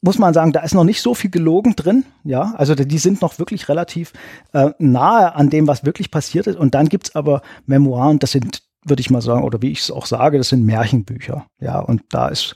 [0.07, 2.05] muss man sagen, da ist noch nicht so viel gelogen drin.
[2.25, 4.13] Ja, also die sind noch wirklich relativ
[4.53, 6.57] äh, nahe an dem, was wirklich passiert ist.
[6.57, 9.91] Und dann gibt's aber Memoiren, das sind würde ich mal sagen, oder wie ich es
[9.91, 11.47] auch sage, das sind Märchenbücher.
[11.59, 12.55] Ja, und da ist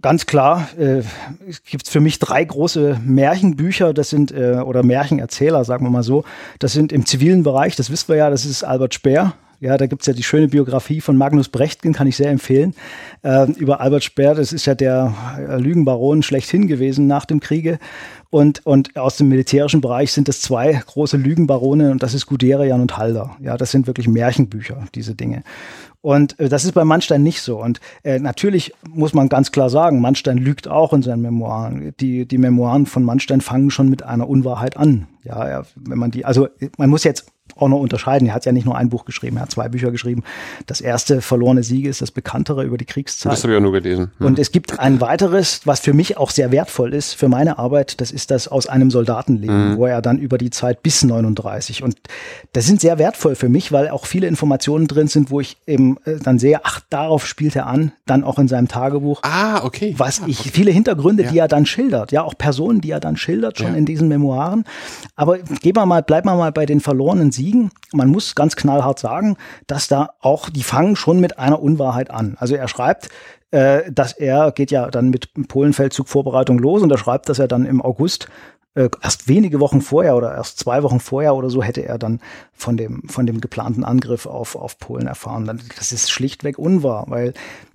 [0.00, 1.02] ganz klar, äh,
[1.48, 6.02] es gibt für mich drei große Märchenbücher, das sind, äh, oder Märchenerzähler, sagen wir mal
[6.02, 6.24] so.
[6.58, 9.34] Das sind im zivilen Bereich, das wissen wir ja, das ist Albert Speer,
[9.64, 12.74] ja, da gibt's ja die schöne Biografie von Magnus Brecht, den kann ich sehr empfehlen,
[13.22, 14.34] äh, über Albert Speer.
[14.34, 17.78] Das ist ja der äh, Lügenbaron schlechthin gewesen nach dem Kriege.
[18.28, 22.80] Und, und aus dem militärischen Bereich sind es zwei große Lügenbarone und das ist Guderian
[22.80, 23.36] und Halder.
[23.40, 25.44] Ja, das sind wirklich Märchenbücher, diese Dinge.
[26.02, 27.62] Und äh, das ist bei Mannstein nicht so.
[27.62, 31.94] Und äh, natürlich muss man ganz klar sagen, Mannstein lügt auch in seinen Memoiren.
[32.00, 35.06] Die, die Memoiren von Mannstein fangen schon mit einer Unwahrheit an.
[35.22, 38.28] Ja, er, wenn man die, also man muss jetzt auch noch unterscheiden.
[38.28, 40.24] Er hat ja nicht nur ein Buch geschrieben, er hat zwei Bücher geschrieben.
[40.66, 43.32] Das erste, Verlorene Siege, ist das bekanntere über die Kriegszeit.
[43.32, 44.10] Das habe ich auch nur gelesen.
[44.18, 44.26] Hm.
[44.26, 48.00] Und es gibt ein weiteres, was für mich auch sehr wertvoll ist, für meine Arbeit,
[48.00, 49.76] das ist das aus einem Soldatenleben, mhm.
[49.76, 51.82] wo er dann über die Zeit bis 39.
[51.82, 51.96] Und
[52.52, 55.98] das sind sehr wertvoll für mich, weil auch viele Informationen drin sind, wo ich eben
[56.04, 59.20] äh, dann sehe, ach, darauf spielt er an, dann auch in seinem Tagebuch.
[59.22, 59.94] Ah, okay.
[59.98, 60.50] Was ah, ich, okay.
[60.52, 61.30] viele Hintergründe, Ja.
[61.30, 63.74] die er dann schildert, ja, auch Personen, die er dann schildert, schon Ja.
[63.74, 64.64] in diesen Memoiren.
[65.14, 67.70] Aber gehen wir mal, bleiben wir mal bei den verlorenen Siegen.
[67.92, 72.36] Man muss ganz knallhart sagen, dass da auch, die fangen schon mit einer Unwahrheit an.
[72.38, 73.08] Also er schreibt,
[73.50, 77.38] äh, dass er geht ja dann mit dem Polenfeldzug Vorbereitung los und er schreibt, dass
[77.38, 78.28] er dann im August
[78.74, 82.20] äh, erst wenige Wochen vorher oder erst zwei Wochen vorher oder so hätte er dann
[82.52, 85.60] von dem, von dem geplanten Angriff auf, auf Polen erfahren.
[85.78, 87.34] Das ist schlichtweg unwahr, weil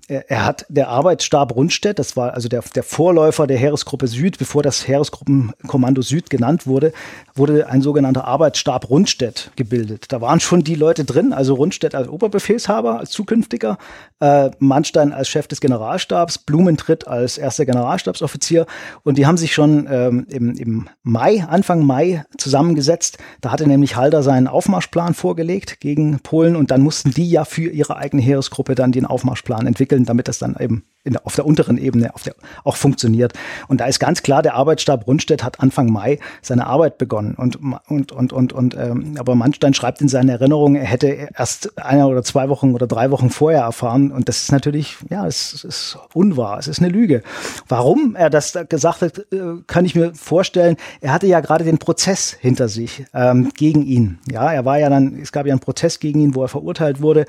[0.10, 4.64] er hat der Arbeitsstab Rundstedt, das war also der, der Vorläufer der Heeresgruppe Süd, bevor
[4.64, 6.94] das Heeresgruppenkommando Süd genannt wurde,
[7.36, 10.06] wurde ein sogenannter Arbeitsstab Rundstedt gebildet.
[10.10, 13.78] Da waren schon die Leute drin, also Rundstedt als Oberbefehlshaber, als zukünftiger,
[14.20, 18.66] äh, Mannstein als Chef des Generalstabs, Blumentritt als erster Generalstabsoffizier
[19.04, 23.18] und die haben sich schon ähm, im, im Mai, Anfang Mai zusammengesetzt.
[23.42, 27.70] Da hatte nämlich Halder seinen Aufmarschplan vorgelegt gegen Polen und dann mussten die ja für
[27.70, 31.78] ihre eigene Heeresgruppe dann den Aufmarschplan entwickeln, damit das dann eben in auf der unteren
[31.78, 33.34] Ebene der, auch funktioniert.
[33.68, 37.36] Und da ist ganz klar, der Arbeitsstab Rundstedt hat Anfang Mai seine Arbeit begonnen.
[37.36, 41.78] Und, und, und, und, und ähm, aber Mannstein schreibt in seinen Erinnerungen, er hätte erst
[41.80, 44.12] eine oder zwei Wochen oder drei Wochen vorher erfahren.
[44.12, 47.24] Und das ist natürlich, ja, es ist unwahr, es ist eine Lüge.
[47.68, 50.76] Warum er das da gesagt hat, äh, kann ich mir vorstellen.
[51.02, 54.20] Er hatte ja gerade den Prozess hinter sich ähm, gegen ihn.
[54.30, 57.02] Ja, er war ja dann, es gab ja einen Prozess gegen ihn, wo er verurteilt
[57.02, 57.26] wurde.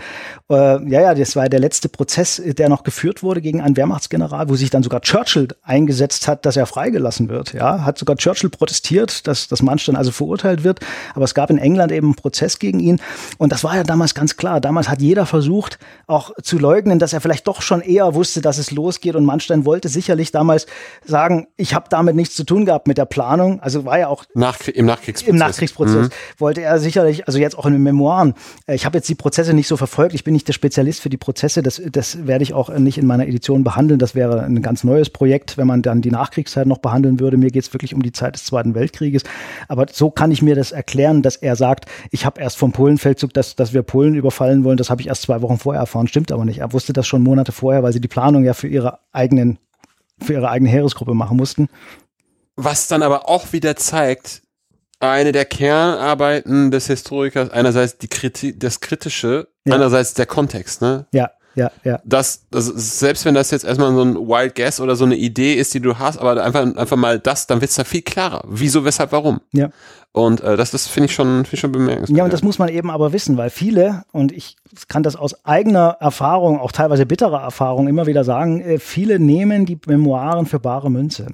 [0.48, 0.54] Äh,
[0.90, 4.54] ja, ja, das war der letzte Prozess, der noch geführt wurde gegen einen Wehrmachtsgeneral, wo
[4.56, 7.52] sich dann sogar Churchill eingesetzt hat, dass er freigelassen wird.
[7.52, 10.80] Ja, hat sogar Churchill protestiert, dass das Mannstein also verurteilt wird.
[11.14, 13.00] Aber es gab in England eben einen Prozess gegen ihn.
[13.38, 14.60] Und das war ja damals ganz klar.
[14.60, 18.58] Damals hat jeder versucht, auch zu leugnen, dass er vielleicht doch schon eher wusste, dass
[18.58, 19.14] es losgeht.
[19.16, 20.66] Und Mannstein wollte sicherlich damals
[21.04, 23.60] sagen, ich habe damit nichts zu tun gehabt mit der Planung.
[23.60, 25.28] Also war ja auch Nach, Im Nachkriegsprozess.
[25.28, 26.10] im Nachkriegsprozess Mhm.
[26.38, 28.34] wollte er sicherlich, also jetzt auch in den Memoiren,
[28.66, 31.08] äh, ich habe jetzt die Prozesse nicht so verfolgt, ich bin nicht der Spezialist für
[31.10, 34.62] die Prozesse, das, das werde ich auch nicht in meiner Edition behandeln, das wäre ein
[34.62, 37.36] ganz neues Projekt, wenn man dann die Nachkriegszeit noch behandeln würde.
[37.36, 39.22] Mir geht es wirklich um die Zeit des Zweiten Weltkrieges,
[39.68, 43.34] aber so kann ich mir das erklären, dass er sagt, ich habe erst vom Polenfeldzug,
[43.34, 46.32] dass, dass wir Polen überfallen wollen, das habe ich erst zwei Wochen vorher erfahren, stimmt
[46.32, 46.58] aber nicht.
[46.58, 49.58] Er wusste das schon Monate vorher, weil sie die Planung ja für ihre eigenen
[50.22, 51.68] für ihre eigene Heeresgruppe machen mussten.
[52.56, 54.42] Was dann aber auch wieder zeigt,
[54.98, 59.74] eine der Kernarbeiten des Historikers, einerseits die Kriti das Kritische, Ja.
[59.74, 61.06] andererseits der Kontext, ne?
[61.12, 61.30] Ja,
[61.60, 62.00] ja, ja.
[62.04, 65.54] Das, das, selbst wenn das jetzt erstmal so ein Wild Guess oder so eine Idee
[65.54, 68.42] ist, die du hast, aber einfach, einfach mal das, dann wird's da viel klarer.
[68.48, 69.40] Wieso, weshalb, warum?
[69.52, 69.68] Ja.
[70.12, 72.18] Und äh, das, das finde ich schon, finde ich schon bemerkenswert.
[72.18, 74.56] Ja, und das muss man eben aber wissen, weil viele, und ich
[74.88, 79.66] kann das aus eigener Erfahrung, auch teilweise bitterer Erfahrung immer wieder sagen, äh, viele nehmen
[79.66, 81.26] die Memoiren für bare Münze.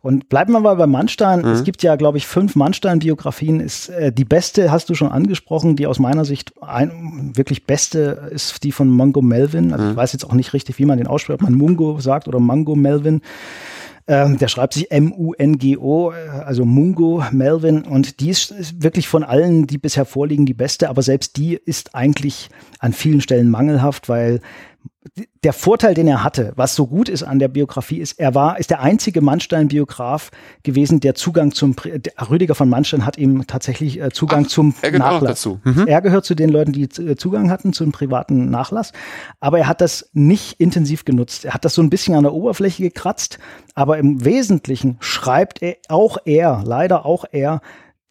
[0.00, 1.42] Und bleiben wir mal bei Mannstein.
[1.42, 1.48] Mhm.
[1.52, 3.60] Es gibt ja, glaube ich, fünf Mannstein-Biografien.
[3.60, 8.30] Ist äh, die beste, hast du schon angesprochen, die aus meiner Sicht ein, wirklich beste
[8.32, 9.72] ist die von Mungo Melvin.
[9.72, 9.90] Also Mhm.
[9.92, 12.40] ich weiß jetzt auch nicht richtig, wie man den ausspricht, ob man Mungo sagt oder
[12.40, 13.20] Mango Melvin.
[14.06, 17.82] Ähm, der schreibt sich M-U-N-G-O, äh, also Mungo Melvin.
[17.82, 20.90] Und die ist, ist wirklich von allen, die bisher vorliegen, die beste.
[20.90, 22.50] Aber selbst die ist eigentlich
[22.80, 24.40] an vielen Stellen mangelhaft, weil
[25.42, 28.58] der Vorteil, den er hatte, was so gut ist an der Biografie, ist, er war,
[28.58, 30.30] ist der einzige Mannstein-Biograf
[30.62, 34.74] gewesen, der Zugang zum, der Rüdiger von Mannstein hat ihm tatsächlich äh, Zugang Ach, zum
[34.80, 35.30] er gehört Nachlass.
[35.42, 35.60] dazu.
[35.64, 35.86] Mhm.
[35.86, 38.92] Er gehört zu den Leuten, die äh, Zugang hatten zum privaten Nachlass.
[39.40, 41.44] Aber er hat das nicht intensiv genutzt.
[41.44, 43.38] Er hat das so ein bisschen an der Oberfläche gekratzt.
[43.74, 47.60] Aber im Wesentlichen schreibt er, auch er, leider auch er,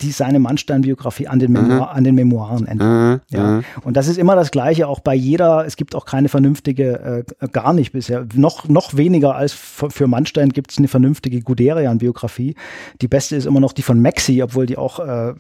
[0.02, 1.68] die seine Mannstein-Biografie an, den mhm.
[1.68, 3.14] Memoir, an den Memoiren entlang.
[3.14, 3.22] Mhm.
[3.30, 3.44] Ja.
[3.44, 3.64] Mhm.
[3.84, 7.48] Und das ist immer das Gleiche, auch bei jeder, es gibt auch keine vernünftige, äh,
[7.50, 12.56] gar nicht bisher, noch, noch weniger als für Mannstein gibt es eine vernünftige Guderian-Biografie.
[13.02, 15.34] Die beste ist immer noch die von Maxi, obwohl die auch, äh,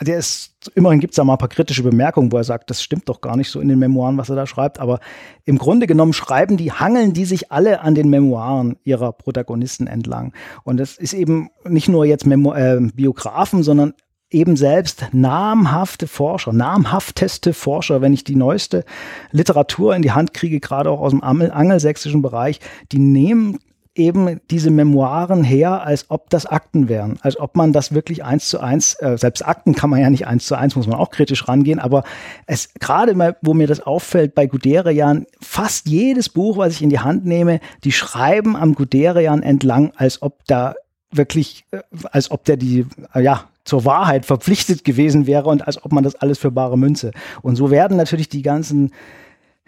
[0.00, 2.82] der ist, immerhin gibt es da mal ein paar kritische Bemerkungen, wo er sagt, das
[2.82, 5.00] stimmt doch gar nicht so in den Memoiren, was er da schreibt, aber
[5.44, 10.32] im Grunde genommen schreiben die, hangeln die sich alle an den Memoiren ihrer Protagonisten entlang.
[10.64, 13.94] Und das ist eben nicht nur jetzt Memo äh, Biografen, sondern
[14.30, 18.84] eben selbst namhafte Forscher, namhafteste Forscher, wenn ich die neueste
[19.30, 22.60] Literatur in die Hand kriege, gerade auch aus dem angelsächsischen Bereich,
[22.90, 23.58] die nehmen
[23.96, 28.48] eben diese Memoiren her, als ob das Akten wären, als ob man das wirklich eins
[28.48, 31.10] zu eins, äh, selbst Akten kann man ja nicht eins zu eins, muss man auch
[31.10, 32.04] kritisch rangehen, aber
[32.46, 36.90] es gerade mal, wo mir das auffällt bei Guderian, fast jedes Buch, was ich in
[36.90, 40.74] die Hand nehme, die schreiben am Guderian entlang, als ob da
[41.10, 45.92] wirklich, äh, als ob der die, ja, zur Wahrheit verpflichtet gewesen wäre und als ob
[45.92, 47.10] man das alles für bare Münze.
[47.42, 48.92] Und so werden natürlich die ganzen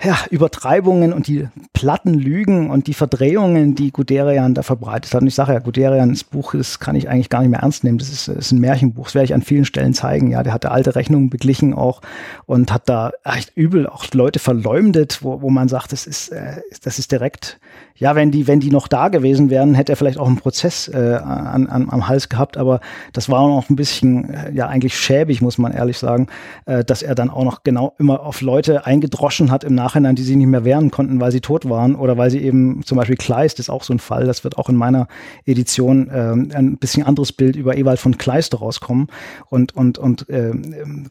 [0.01, 5.22] ja, Übertreibungen und die platten Lügen und die Verdrehungen, die Guderian da verbreitet hat.
[5.22, 7.99] Und ich sage ja, Guderians Buch, das kann ich eigentlich gar nicht mehr ernst nehmen.
[7.99, 10.30] Das ist, ist ein Märchenbuch, das werde ich an vielen Stellen zeigen.
[10.30, 12.01] Ja, der hat da alte Rechnungen beglichen auch
[12.46, 16.62] und hat da echt übel auch Leute verleumdet, wo, wo man sagt, das ist, äh,
[16.84, 17.59] das ist direkt
[17.99, 20.86] ja, wenn die, wenn die noch da gewesen wären, hätte er vielleicht auch einen Prozess
[20.86, 22.57] äh, an, an, am Hals gehabt.
[22.57, 22.80] Aber
[23.12, 26.28] das war auch ein bisschen, äh, ja, eigentlich schäbig, muss man ehrlich sagen,
[26.66, 30.22] äh, dass er dann auch noch genau immer auf Leute eingedroschen hat im Nachhinein, die
[30.22, 33.16] sich nicht mehr wehren konnten, weil sie tot waren oder weil sie eben, zum Beispiel
[33.16, 34.24] Kleist ist auch so ein Fall.
[34.24, 35.09] Das wird auch in meiner
[35.45, 39.09] Edition äh, ein bisschen anderes Bild über Ewald von Kleist rauskommen.
[39.49, 40.53] Und, und, und äh,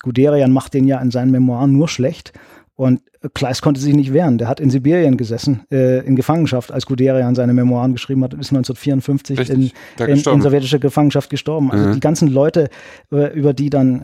[0.02, 2.34] Guderian macht den ja in seinen Memoiren nur schlecht.
[2.78, 3.02] Und
[3.34, 4.38] Kleist konnte sich nicht wehren.
[4.38, 8.40] Der hat in Sibirien gesessen, äh, in Gefangenschaft, als Guderian seine Memoiren geschrieben hat und
[8.40, 11.72] ist 1954 in, in, in, sowjetischer Gefangenschaft gestorben.
[11.72, 11.94] Also mhm.
[11.94, 12.70] die ganzen Leute,
[13.12, 14.02] äh, über die dann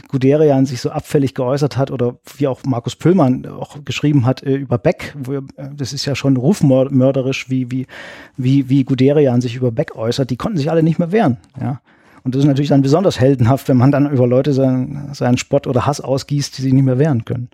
[0.00, 4.44] äh, Guderian sich so abfällig geäußert hat oder wie auch Markus Pöllmann auch geschrieben hat
[4.44, 5.42] äh, über Beck, wo, äh,
[5.74, 7.88] das ist ja schon rufmörderisch, wie, wie,
[8.36, 11.38] wie, wie Guderian sich über Beck äußert, die konnten sich alle nicht mehr wehren.
[11.60, 11.80] Ja.
[12.22, 15.66] Und das ist natürlich dann besonders heldenhaft, wenn man dann über Leute seinen, seinen Spott
[15.66, 17.48] oder Hass ausgießt, die sich nicht mehr wehren können.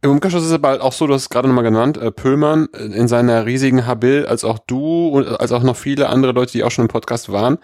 [0.00, 2.12] Im Umkehrschluss ist es aber halt auch so, du hast es gerade nochmal genannt, äh,
[2.12, 6.32] Pöllmann äh, in seiner riesigen Habil, als auch du und als auch noch viele andere
[6.32, 7.58] Leute, die auch schon im Podcast waren,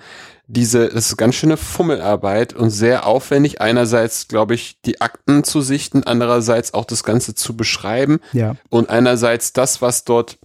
[0.47, 3.61] diese, das ist ganz schöne Fummelarbeit und sehr aufwendig.
[3.61, 8.21] Einerseits, glaube ich, die Akten zu sichten, andererseits auch das Ganze zu beschreiben.
[8.33, 8.57] Ja.
[8.69, 10.39] Und einerseits das, was dort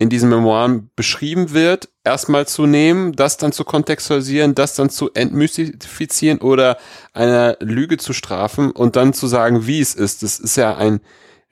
[0.00, 5.12] in diesen Memoiren beschrieben wird, erstmal zu nehmen, das dann zu kontextualisieren, das dann zu
[5.12, 6.78] entmystifizieren oder
[7.12, 10.22] einer Lüge zu strafen und dann zu sagen, wie es ist.
[10.22, 11.00] Das ist ja ein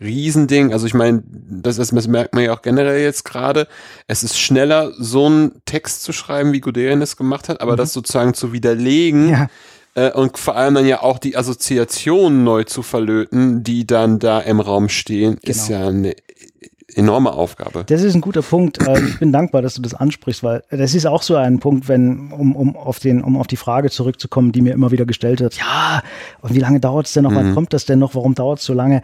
[0.01, 0.72] Riesending.
[0.72, 3.68] Also ich meine, das, ist, das merkt man ja auch generell jetzt gerade.
[4.07, 7.76] Es ist schneller, so einen Text zu schreiben, wie Guderian es gemacht hat, aber mhm.
[7.76, 9.28] das sozusagen zu widerlegen.
[9.28, 9.49] Ja
[9.94, 14.40] äh, und vor allem dann ja auch die Assoziationen neu zu verlöten, die dann da
[14.40, 15.51] im Raum stehen, genau.
[15.51, 16.14] ist ja eine
[16.99, 17.84] enorme Aufgabe.
[17.86, 18.86] Das ist ein guter Punkt.
[18.86, 21.88] Äh, ich bin dankbar, dass du das ansprichst, weil das ist auch so ein Punkt,
[21.88, 25.40] wenn, um, um auf den, um auf die Frage zurückzukommen, die mir immer wieder gestellt
[25.40, 25.57] wird.
[25.57, 26.03] Ja,
[26.42, 27.30] und wie lange dauert es denn noch?
[27.30, 27.36] Mhm.
[27.36, 28.14] Wann kommt das denn noch?
[28.14, 29.03] Warum dauert es so lange?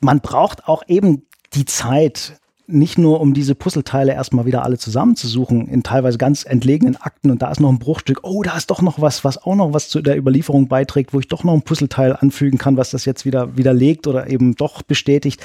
[0.00, 1.22] Man braucht auch eben
[1.54, 6.96] die Zeit, nicht nur um diese Puzzleteile erstmal wieder alle zusammenzusuchen in teilweise ganz entlegenen
[6.96, 9.54] Akten und da ist noch ein Bruchstück, oh, da ist doch noch was, was auch
[9.54, 12.90] noch was zu der Überlieferung beiträgt, wo ich doch noch ein Puzzleteil anfügen kann, was
[12.90, 15.42] das jetzt wieder widerlegt oder eben doch bestätigt,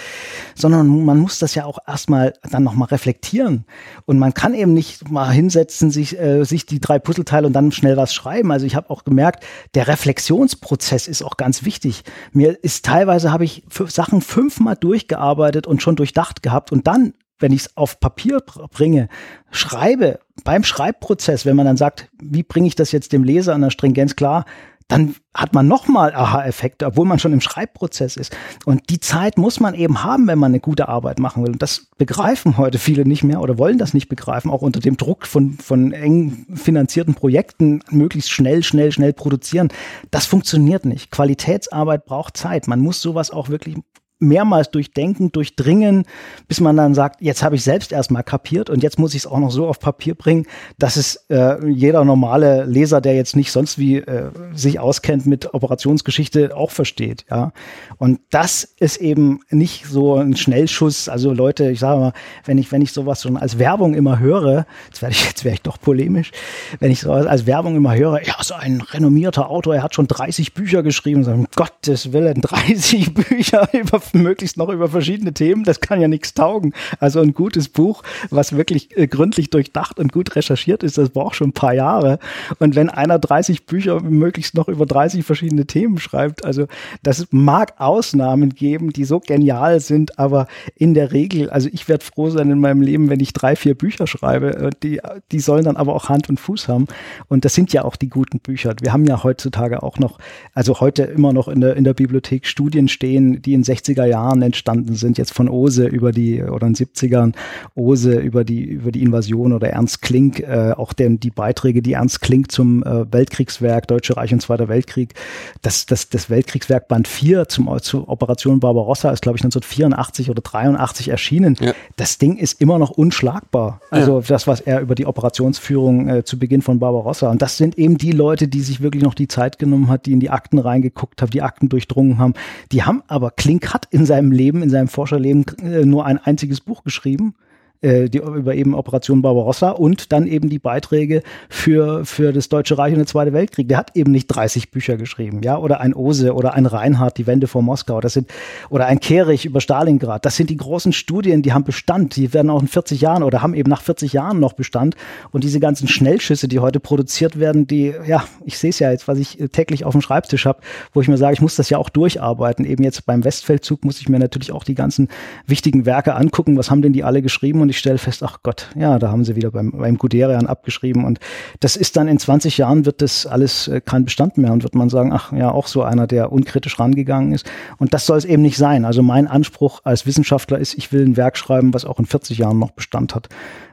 [0.55, 3.65] sondern man muss das ja auch erstmal dann nochmal reflektieren
[4.05, 7.74] und man kann eben nicht mal hinsetzen, sich, äh, sich die drei Puzzleteile und dann
[7.74, 8.51] schnell was schreiben.
[8.51, 9.43] Also ich habe auch gemerkt,
[9.76, 12.03] der Reflexionsprozess ist auch ganz wichtig.
[12.32, 17.09] Mir ist teilweise habe ich Sachen fünfmal durchgearbeitet und schon durchdacht gehabt und dann
[17.40, 18.40] wenn ich es auf Papier
[18.72, 19.10] bringe,
[19.52, 23.62] schreibe, beim Schreibprozess, wenn man dann sagt, wie bringe ich das jetzt dem Leser an
[23.62, 24.46] der Stringenz klar,
[24.90, 28.36] dann hat man nochmal Aha-Effekte, obwohl man schon im Schreibprozess ist.
[28.66, 31.52] Und die Zeit muss man eben haben, wenn man eine gute Arbeit machen will.
[31.52, 34.98] Und das begreifen heute viele nicht mehr oder wollen das nicht begreifen, auch unter dem
[34.98, 39.70] Druck von, von eng finanzierten Projekten möglichst schnell, schnell, schnell produzieren.
[40.10, 41.12] Das funktioniert nicht.
[41.12, 42.68] Qualitätsarbeit braucht Zeit.
[42.68, 43.78] Man muss sowas auch wirklich
[44.20, 46.03] mehrmals durchdenken, durchdringen,
[46.47, 49.28] bis man dann sagt, jetzt habe ich selbst erstmal kapiert und jetzt muss ich es
[49.28, 50.45] auch noch so auf Papier bringen,
[50.78, 55.53] dass es äh, jeder normale Leser, der jetzt nicht sonst wie äh, sich auskennt mit
[55.53, 57.26] Operationsgeschichte, auch versteht.
[57.32, 57.53] Ja,
[57.97, 61.07] und das ist eben nicht so ein Schnellschuss.
[61.07, 62.13] Also Leute, ich sage mal,
[62.45, 65.55] wenn ich wenn ich sowas schon als Werbung immer höre, jetzt werde ich jetzt wäre
[65.55, 66.32] ich doch polemisch,
[66.80, 70.07] wenn ich sowas als Werbung immer höre, ja, so ein renommierter Autor, er hat schon
[70.07, 75.64] 30 Bücher geschrieben, so, um Gottes Willen, 30 Bücher über möglichst noch über verschiedene Themen,
[75.64, 76.74] das kann ja nichts taugen.
[76.99, 81.36] Also ein gutes Buch, was wirklich äh, gründlich durchdacht und gut recherchiert ist, das braucht
[81.36, 82.20] schon ein paar Jahre.
[82.60, 86.68] Und wenn einer 30 Bücher möglichst noch über 30 verschiedene Themen schreibt, also
[87.03, 92.05] das mag Ausnahmen geben, die so genial sind, aber in der Regel, also ich werde
[92.05, 95.01] froh sein in meinem Leben, wenn ich drei, vier Bücher schreibe, äh, die,
[95.32, 96.88] die sollen dann aber auch Hand und Fuß haben.
[97.28, 98.74] Und das sind ja auch die guten Bücher.
[98.82, 100.20] Wir haben ja heutzutage auch noch,
[100.53, 103.64] also heute immer noch in der, in der Bibliothek Studien stehen, die in
[104.00, 107.34] 60er Jahren entstanden sind, jetzt von Ose über die, oder in 70ern,
[107.76, 111.93] Ose über die, über die Invasion oder Ernst Klink, äh, auch den, die Beiträge, die
[111.93, 115.14] Ernst Klink zum äh, Weltkriegswerk, Deutsche Reich und Zweiter Weltkrieg,
[115.62, 120.41] das, das, das Weltkriegswerk Band 4 zum, zur Operation Barbarossa ist, glaube ich, 1984 oder
[120.41, 121.56] 83 erschienen.
[121.60, 121.74] Ja.
[121.95, 123.82] Das Ding ist immer noch unschlagbar.
[123.89, 124.26] Also ja.
[124.28, 127.30] das, was er über die Operationsführung äh, zu Beginn von Barbarossa.
[127.30, 130.14] Und das sind eben die Leute, die sich wirklich noch die Zeit genommen hat, die
[130.14, 132.34] in die Akten reingeguckt haben, die Akten durchdrungen haben.
[132.72, 136.62] Die haben aber Klink hat in seinem Leben, in seinem Forscherleben äh, nur ein einziges
[136.62, 137.36] Buch geschrieben
[137.82, 142.77] äh, die, über eben Operation Barbarossa und dann eben die Beiträge für, für das Deutsche
[142.77, 143.69] Reich und den Zweiten Weltkrieg.
[143.69, 147.27] Der hat eben nicht 30 Bücher geschrieben, ja, oder ein Ose oder ein Reinhardt, die
[147.27, 148.30] Wende vor Moskau, das sind,
[148.69, 150.25] oder ein Kehrig über Stalingrad.
[150.25, 153.41] Das sind die großen Studien, die haben Bestand, die werden auch in 40 Jahren oder
[153.41, 154.95] haben eben nach 40 Jahren noch Bestand.
[155.32, 159.07] Und diese ganzen Schnellschüsse, die heute produziert werden, die, ja, ich sehe es ja jetzt,
[159.07, 160.59] was ich täglich auf dem Schreibtisch habe,
[160.93, 162.65] wo ich mir sage, ich muss das ja auch durcharbeiten.
[162.65, 165.07] Eben jetzt beim Westfeldzug muss ich mir natürlich auch die ganzen
[165.47, 168.70] wichtigen Werke angucken, was haben denn die alle geschrieben und ich stelle fest, ach Gott,
[168.76, 171.20] ja, da haben sie wieder beim, beim Guderian abgeschrieben und
[171.59, 174.76] das ist dann in 20 Jahren wird das alles äh, kein Bestand mehr und wird
[174.76, 178.26] man sagen, ach ja, auch so einer, der unkritisch rangegangen ist und das soll es
[178.26, 178.86] eben nicht sein.
[178.86, 182.38] Also mein Anspruch als Wissenschaftler ist, ich will ein Werk schreiben, was auch in 40
[182.38, 183.30] Jahren noch Bestand hat.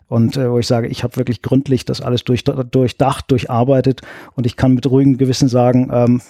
[0.09, 4.03] Und äh, wo ich sage, ich habe wirklich gründlich das alles durch, durchdacht, durcharbeitet
[4.34, 6.22] und ich kann mit ruhigem Gewissen sagen, ähm,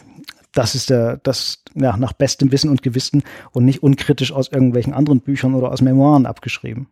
[0.56, 4.94] das ist der, das ja, nach bestem Wissen und Gewissen und nicht unkritisch aus irgendwelchen
[4.94, 6.88] anderen Büchern oder aus Memoiren abgeschrieben.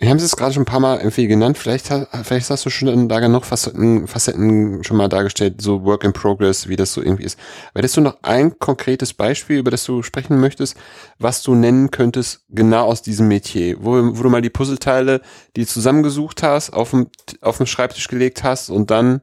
[0.00, 1.58] Wir haben es gerade schon ein paar Mal irgendwie genannt.
[1.58, 1.88] Vielleicht,
[2.22, 6.68] vielleicht hast du schon da genug Facetten, Facetten schon mal dargestellt, so Work in Progress,
[6.68, 7.36] wie das so irgendwie ist.
[7.74, 10.76] Hättest du noch ein konkretes Beispiel, über das du sprechen möchtest,
[11.18, 15.20] was du nennen könntest, genau aus diesem Metier, wo, wo du mal die Puzzleteile,
[15.56, 17.08] die zusammengesucht hast, auf dem,
[17.40, 19.22] auf dem Schreibtisch gelegt hast und dann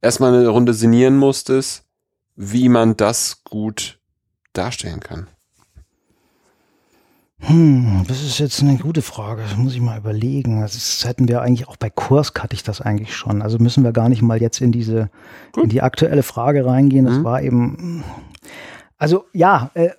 [0.00, 1.84] erstmal eine Runde sinnieren musstest,
[2.34, 3.98] wie man das gut
[4.54, 5.28] darstellen kann?
[7.46, 9.42] Hm, das ist jetzt eine gute Frage.
[9.42, 10.60] Das muss ich mal überlegen.
[10.60, 13.42] Das, ist, hätten wir eigentlich auch bei Kurs hatte ich das eigentlich schon.
[13.42, 15.10] Also müssen wir gar nicht mal jetzt in diese,
[15.52, 15.64] Gut.
[15.64, 17.04] in die aktuelle Frage reingehen.
[17.04, 17.24] Das mhm.
[17.24, 18.04] war eben,
[18.96, 19.90] also ja, äh,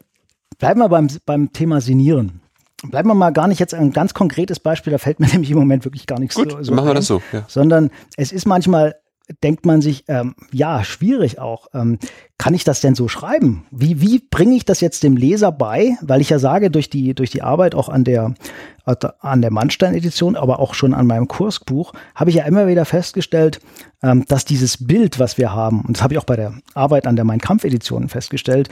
[0.57, 2.41] bleiben wir beim, beim Thema Sinieren.
[2.83, 5.57] Bleiben wir mal gar nicht jetzt ein ganz konkretes Beispiel, da fällt mir nämlich im
[5.57, 7.21] Moment wirklich gar nichts Gut, so, so machen wir das so.
[7.31, 7.45] Ja.
[7.47, 8.95] Sondern es ist manchmal
[9.43, 11.67] denkt man sich, ähm, ja, schwierig auch.
[11.73, 11.99] Ähm,
[12.37, 13.65] kann ich das denn so schreiben?
[13.71, 15.97] Wie, wie bringe ich das jetzt dem Leser bei?
[16.01, 18.33] Weil ich ja sage, durch die, durch die Arbeit auch an der,
[18.83, 23.59] an der Mannstein-Edition, aber auch schon an meinem Kursbuch, habe ich ja immer wieder festgestellt,
[24.03, 27.07] ähm, dass dieses Bild, was wir haben, und das habe ich auch bei der Arbeit
[27.07, 28.69] an der Mein Kampf-Edition festgestellt,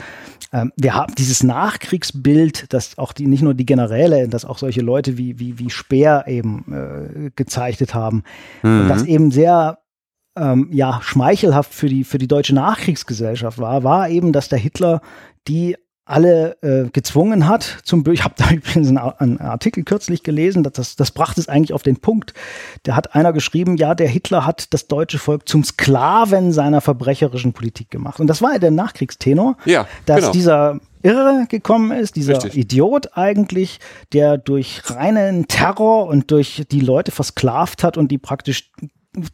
[0.52, 4.82] ähm, wir haben dieses Nachkriegsbild, dass auch die, nicht nur die Generäle, dass auch solche
[4.82, 8.24] Leute wie, wie, wie Speer eben äh, gezeichnet haben,
[8.62, 8.82] mhm.
[8.82, 9.78] und das eben sehr
[10.36, 15.00] ähm, ja schmeichelhaft für die für die deutsche Nachkriegsgesellschaft war, war eben, dass der Hitler
[15.46, 15.76] die
[16.06, 20.74] alle äh, gezwungen hat zum ich habe da übrigens einen, einen, Artikel kürzlich gelesen, dass
[20.74, 22.34] das das brachte es eigentlich auf den Punkt.
[22.82, 27.52] Da hat einer geschrieben, ja, der Hitler hat das deutsche Volk zum Sklaven seiner verbrecherischen
[27.52, 30.32] Politik gemacht und das war ja der Nachkriegstenor, ja, dass genau.
[30.32, 32.56] dieser Irre gekommen ist, dieser Richtig.
[32.56, 33.78] Idiot eigentlich,
[34.14, 38.70] der durch reinen Terror und durch die Leute versklavt hat und die praktisch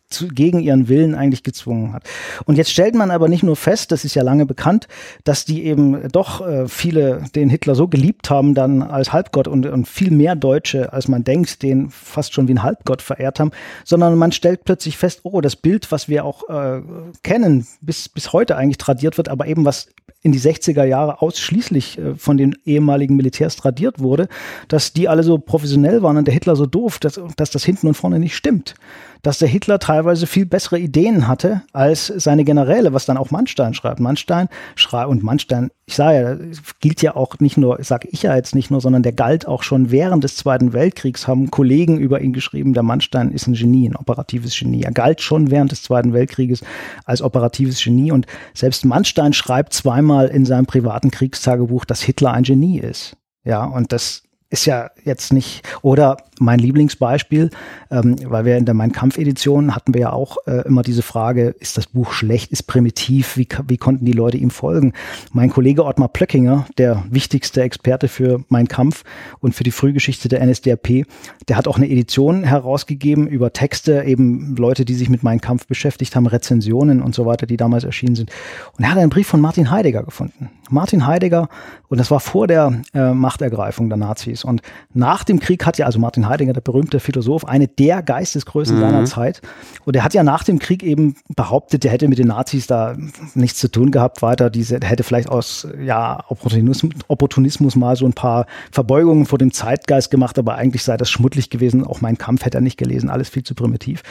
[0.09, 2.05] zu, gegen ihren Willen eigentlich gezwungen hat.
[2.45, 4.89] Und jetzt stellt man aber nicht nur fest, das ist ja lange bekannt,
[5.25, 9.67] dass die eben doch äh, viele den Hitler so geliebt haben dann als Halbgott und,
[9.67, 13.51] und viel mehr Deutsche, als man denkt, den fast schon wie ein Halbgott verehrt haben,
[13.85, 16.83] sondern man stellt plötzlich fest, oh, das Bild, was wir auch äh,
[17.23, 19.89] kennen, bis, bis heute eigentlich tradiert wird, aber eben was
[20.23, 24.29] in die 60er Jahre ausschließlich äh, von den ehemaligen Militärs tradiert wurde,
[24.69, 27.89] dass die alle so professionell waren und der Hitler so doof, dass, dass das hinten
[27.89, 28.75] und vorne nicht stimmt
[29.23, 33.75] dass der Hitler teilweise viel bessere Ideen hatte als seine Generäle, was dann auch Mannstein
[33.75, 34.01] schreibt.
[34.01, 38.35] Mannstein schreibt und Mannstein, ich sage ja, gilt ja auch nicht nur, sage ich ja
[38.35, 42.21] jetzt nicht nur, sondern der galt auch schon während des Zweiten Weltkriegs, haben Kollegen über
[42.21, 44.83] ihn geschrieben, der Mannstein ist ein Genie, ein operatives Genie.
[44.83, 46.63] Er galt schon während des Zweiten Weltkrieges
[47.05, 52.45] als operatives Genie und selbst Mannstein schreibt zweimal in seinem privaten Kriegstagebuch, dass Hitler ein
[52.45, 53.17] Genie ist.
[53.45, 57.51] Ja, und das ist ja jetzt nicht, oder mein Lieblingsbeispiel,
[57.91, 61.55] ähm, weil wir in der Mein Kampf-Edition hatten wir ja auch äh, immer diese Frage,
[61.61, 64.93] ist das Buch schlecht, ist primitiv, wie, wie konnten die Leute ihm folgen?
[65.33, 69.05] Mein Kollege Ottmar Plöckinger, der wichtigste Experte für Mein Kampf
[69.41, 71.05] und für die Frühgeschichte der NSDAP,
[71.49, 75.67] der hat auch eine Edition herausgegeben über Texte, eben Leute, die sich mit Mein Kampf
[75.67, 78.31] beschäftigt haben, Rezensionen und so weiter, die damals erschienen sind.
[78.77, 80.51] Und er hat einen Brief von Martin Heidegger gefunden.
[80.71, 81.49] Martin Heidegger,
[81.89, 84.40] und das war vor der äh, Machtergreifung der Nazis.
[84.45, 84.63] Und
[84.95, 88.81] nach dem Krieg hat ja, also Martin Heidegger, der berühmte Philosoph, eine der Geistesgrößen mhm.
[88.81, 89.43] seiner Zeit.
[89.85, 92.97] Und er hat ja nach dem Krieg eben behauptet, er hätte mit den Nazis da
[93.35, 94.51] nichts zu tun gehabt weiter.
[94.51, 100.11] Diese hätte vielleicht aus ja, Opportunismus, Opportunismus mal so ein paar Verbeugungen vor dem Zeitgeist
[100.11, 101.87] gemacht, aber eigentlich sei das schmuddelig gewesen.
[101.87, 104.03] Auch mein Kampf hätte er nicht gelesen, alles viel zu primitiv.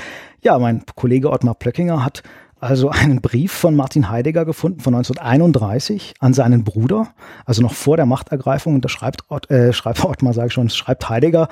[0.41, 2.23] Ja, mein Kollege Ottmar Plöckinger hat
[2.59, 7.09] also einen Brief von Martin Heidegger gefunden von 1931 an seinen Bruder,
[7.45, 8.75] also noch vor der Machtergreifung.
[8.75, 11.47] Und da schreibt, Ott, äh, schreibt Ottmar, sage ich schon, schreibt Heidegger,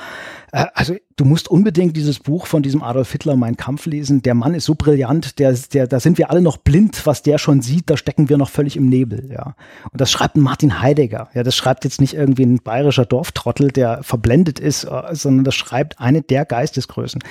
[0.51, 4.21] äh, also du musst unbedingt dieses Buch von diesem Adolf Hitler, Mein Kampf lesen.
[4.21, 7.37] Der Mann ist so brillant, der, der, da sind wir alle noch blind, was der
[7.37, 9.55] schon sieht, da stecken wir noch völlig im Nebel, ja.
[9.91, 11.29] Und das schreibt Martin Heidegger.
[11.33, 15.55] Ja, das schreibt jetzt nicht irgendwie ein bayerischer Dorftrottel, der verblendet ist, äh, sondern das
[15.55, 17.21] schreibt eine der Geistesgrößen.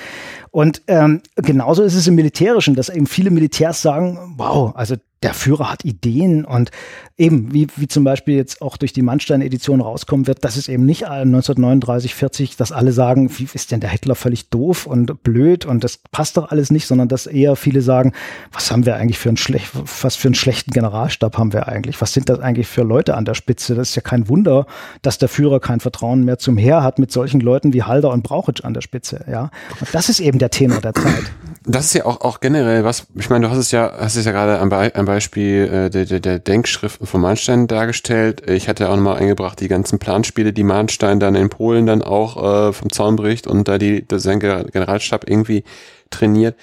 [0.51, 3.31] Und ähm, genauso ist es im Militärischen, dass eben viele
[3.67, 4.95] Militärs sagen, wow, also
[5.27, 6.71] der Führer hat Ideen und
[7.17, 10.85] eben, wie, wie zum Beispiel jetzt auch durch die Mannstein-Edition rauskommen wird, dass es eben
[10.85, 15.65] nicht 1939, 40, dass alle sagen, wie ist denn der Hitler völlig doof und blöd
[15.65, 18.13] und das passt doch alles nicht, sondern dass eher viele sagen,
[18.53, 19.71] was haben wir eigentlich für einen schlecht,
[20.01, 21.99] was für einen schlechten Generalstab haben wir eigentlich?
[21.99, 23.75] Was sind das eigentlich für Leute an der Spitze?
[23.75, 24.65] Das ist ja kein Wunder,
[25.01, 28.23] dass der Führer kein Vertrauen mehr zum Heer hat mit solchen Leuten wie Halder und
[28.23, 29.51] Brauchitsch an der Spitze, ja.
[29.81, 31.25] Und das ist eben der Tenor der Zeit.
[31.69, 34.23] Das ist ja auch, auch generell was, ich meine, du hast es ja, hast es
[34.23, 38.47] ja gerade am, Be am Beispiel äh, der, der, der Denkschriften von Mahnstein dargestellt.
[38.47, 42.69] Ich hatte auch nochmal eingebracht die ganzen Planspiele, die Mahnstein dann in Polen dann auch
[42.69, 45.63] äh, vom Zaun bricht und da die, sein Generalstab irgendwie
[46.11, 46.55] trainiert.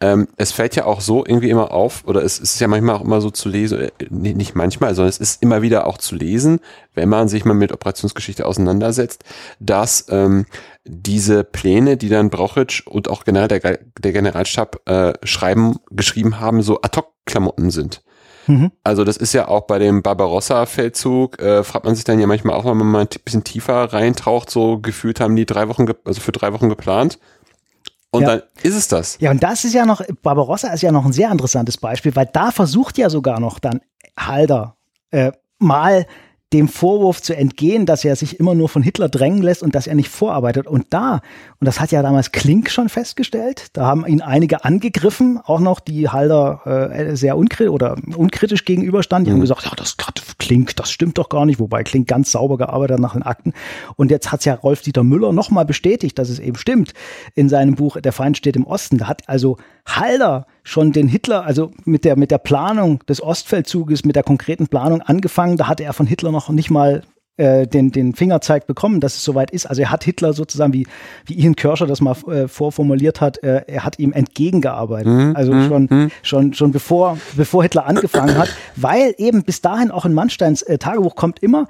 [0.00, 3.04] Ähm, es fällt ja auch so irgendwie immer auf, oder es, ist ja manchmal auch
[3.04, 6.60] immer so zu lesen, äh, nicht manchmal, sondern es ist immer wieder auch zu lesen,
[6.94, 9.24] wenn man sich mal mit Operationsgeschichte auseinandersetzt,
[9.60, 10.46] dass ähm,
[10.84, 16.62] diese Pläne, die dann Brauchitsch und auch generell der, der Generalstab äh, schreiben, geschrieben haben,
[16.62, 16.80] so
[17.28, 18.02] Ad-Hoc-Klamotten sind.
[18.46, 18.72] Mhm.
[18.82, 22.56] Also das ist ja auch bei dem Barbarossa-Feldzug, äh, fragt man sich dann ja manchmal
[22.56, 26.20] auch, wenn man mal ein bisschen tiefer reintaucht, so gefühlt haben die drei Wochen, also
[26.20, 27.18] für drei Wochen geplant.
[28.10, 28.28] Und ja.
[28.28, 29.18] dann ist es das.
[29.20, 32.30] Ja, und das ist ja noch, Barbarossa ist ja noch ein sehr interessantes Beispiel, weil
[32.32, 33.80] da versucht ja sogar noch dann
[34.18, 34.76] Halder
[35.10, 36.06] äh, mal
[36.52, 39.86] dem Vorwurf zu entgehen, dass er sich immer nur von Hitler drängen lässt und dass
[39.86, 40.66] er nicht vorarbeitet.
[40.66, 41.20] Und da,
[41.60, 45.78] und das hat ja damals Klink schon festgestellt, da haben ihn einige angegriffen, auch noch
[45.80, 49.26] die Halder äh, sehr unkritisch oder unkritisch gegenüberstanden.
[49.26, 49.34] Die mhm.
[49.36, 49.96] haben gesagt, ja, das
[50.38, 53.52] Klink, das stimmt doch gar nicht, wobei Klink ganz sauber gearbeitet hat nach den Akten.
[53.96, 56.94] Und jetzt hat ja Rolf-Dieter Müller nochmal bestätigt, dass es eben stimmt
[57.34, 58.96] in seinem Buch Der Feind steht im Osten.
[58.96, 59.58] Da hat also
[59.88, 64.68] Halder schon den Hitler, also mit der, mit der Planung des Ostfeldzuges, mit der konkreten
[64.68, 65.56] Planung angefangen.
[65.56, 67.02] Da hatte er von Hitler noch nicht mal
[67.38, 69.66] äh, den, den Fingerzeig bekommen, dass es soweit ist.
[69.66, 70.86] Also er hat Hitler sozusagen, wie,
[71.24, 75.12] wie Ian Kirscher das mal äh, vorformuliert hat, äh, er hat ihm entgegengearbeitet.
[75.12, 75.36] Mhm.
[75.36, 76.10] Also mhm, schon, mhm.
[76.22, 80.78] schon, schon bevor, bevor Hitler angefangen hat, weil eben bis dahin auch in Mannsteins äh,
[80.78, 81.68] Tagebuch kommt immer,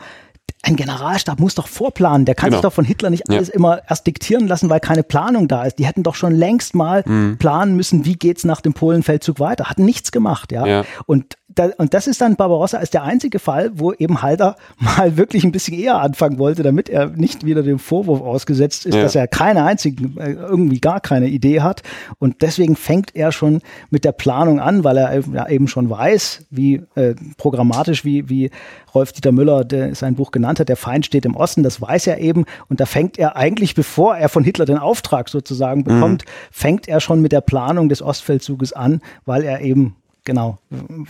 [0.63, 2.25] ein Generalstab muss doch vorplanen.
[2.25, 2.59] Der kann genau.
[2.59, 3.55] sich doch von Hitler nicht alles ja.
[3.55, 5.79] immer erst diktieren lassen, weil keine Planung da ist.
[5.79, 7.39] Die hätten doch schon längst mal mhm.
[7.39, 9.67] planen müssen, wie geht's nach dem Polenfeldzug weiter.
[9.67, 10.67] Hatten nichts gemacht, ja.
[10.67, 10.85] ja.
[11.07, 15.17] Und da, und das ist dann Barbarossa als der einzige Fall, wo eben Halder mal
[15.17, 19.03] wirklich ein bisschen eher anfangen wollte, damit er nicht wieder dem Vorwurf ausgesetzt ist, ja.
[19.03, 21.83] dass er keine einzige, äh, irgendwie gar keine Idee hat.
[22.19, 26.47] Und deswegen fängt er schon mit der Planung an, weil er ja eben schon weiß,
[26.51, 28.51] wie äh, programmatisch, wie, wie
[28.95, 32.19] Rolf-Dieter Müller der sein Buch genannt hat, der Feind steht im Osten, das weiß er
[32.19, 32.45] eben.
[32.69, 36.31] Und da fängt er eigentlich, bevor er von Hitler den Auftrag sozusagen bekommt, mhm.
[36.51, 40.59] fängt er schon mit der Planung des Ostfeldzuges an, weil er eben genau,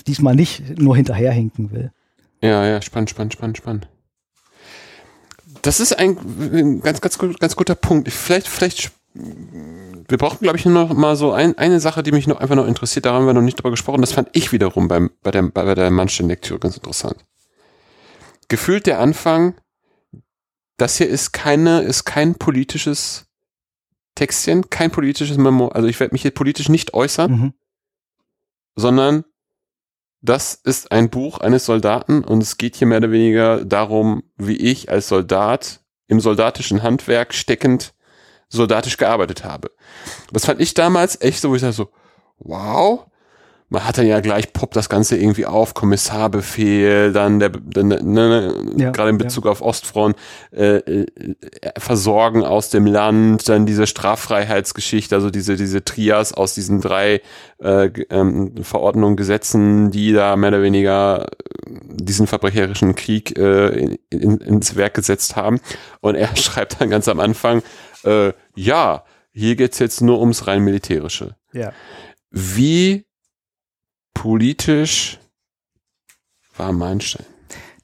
[0.06, 1.90] diesmal nicht nur hinterherhinken will.
[2.40, 3.88] Ja, ja, spannend, spannend, spannend, spannend.
[5.62, 8.10] Das ist ein ganz, ganz, ganz guter Punkt.
[8.12, 12.28] Vielleicht, vielleicht, wir brauchen, glaube ich, nur noch mal so ein, eine Sache, die mich
[12.28, 13.06] noch einfach noch interessiert.
[13.06, 14.00] Da haben wir noch nicht drüber gesprochen.
[14.00, 17.16] Das fand ich wiederum beim, bei der, bei der Mannstein-Lektüre ganz interessant.
[18.48, 19.60] Gefühlt der Anfang,
[20.76, 23.26] das hier ist keine, ist kein politisches
[24.14, 25.68] Textchen, kein politisches Memo.
[25.68, 27.30] Also ich werde mich hier politisch nicht äußern.
[27.30, 27.54] Mhm
[28.78, 29.24] sondern
[30.20, 34.56] das ist ein Buch eines Soldaten und es geht hier mehr oder weniger darum, wie
[34.56, 37.94] ich als Soldat im soldatischen Handwerk steckend
[38.48, 39.70] soldatisch gearbeitet habe.
[40.32, 41.90] Das fand ich damals echt so, wo ich sage so,
[42.38, 43.06] wow,
[43.70, 48.00] man hat dann ja gleich poppt das Ganze irgendwie auf, Kommissarbefehl, dann der, dann, ne,
[48.02, 49.50] ne, ja, gerade in Bezug ja.
[49.50, 50.14] auf Ostfrauen,
[50.52, 51.06] äh, äh,
[51.76, 57.20] Versorgen aus dem Land, dann diese Straffreiheitsgeschichte, also diese, diese Trias aus diesen drei
[57.58, 61.26] äh, ähm, Verordnungen, Gesetzen, die da mehr oder weniger
[61.66, 65.60] diesen verbrecherischen Krieg äh, in, in, ins Werk gesetzt haben.
[66.00, 67.62] Und er schreibt dann ganz am Anfang,
[68.04, 71.36] äh, ja, hier geht's jetzt nur ums rein militärische.
[71.52, 71.72] Ja.
[72.30, 73.07] Wie
[74.18, 75.18] politisch
[76.56, 77.24] war Meinstein?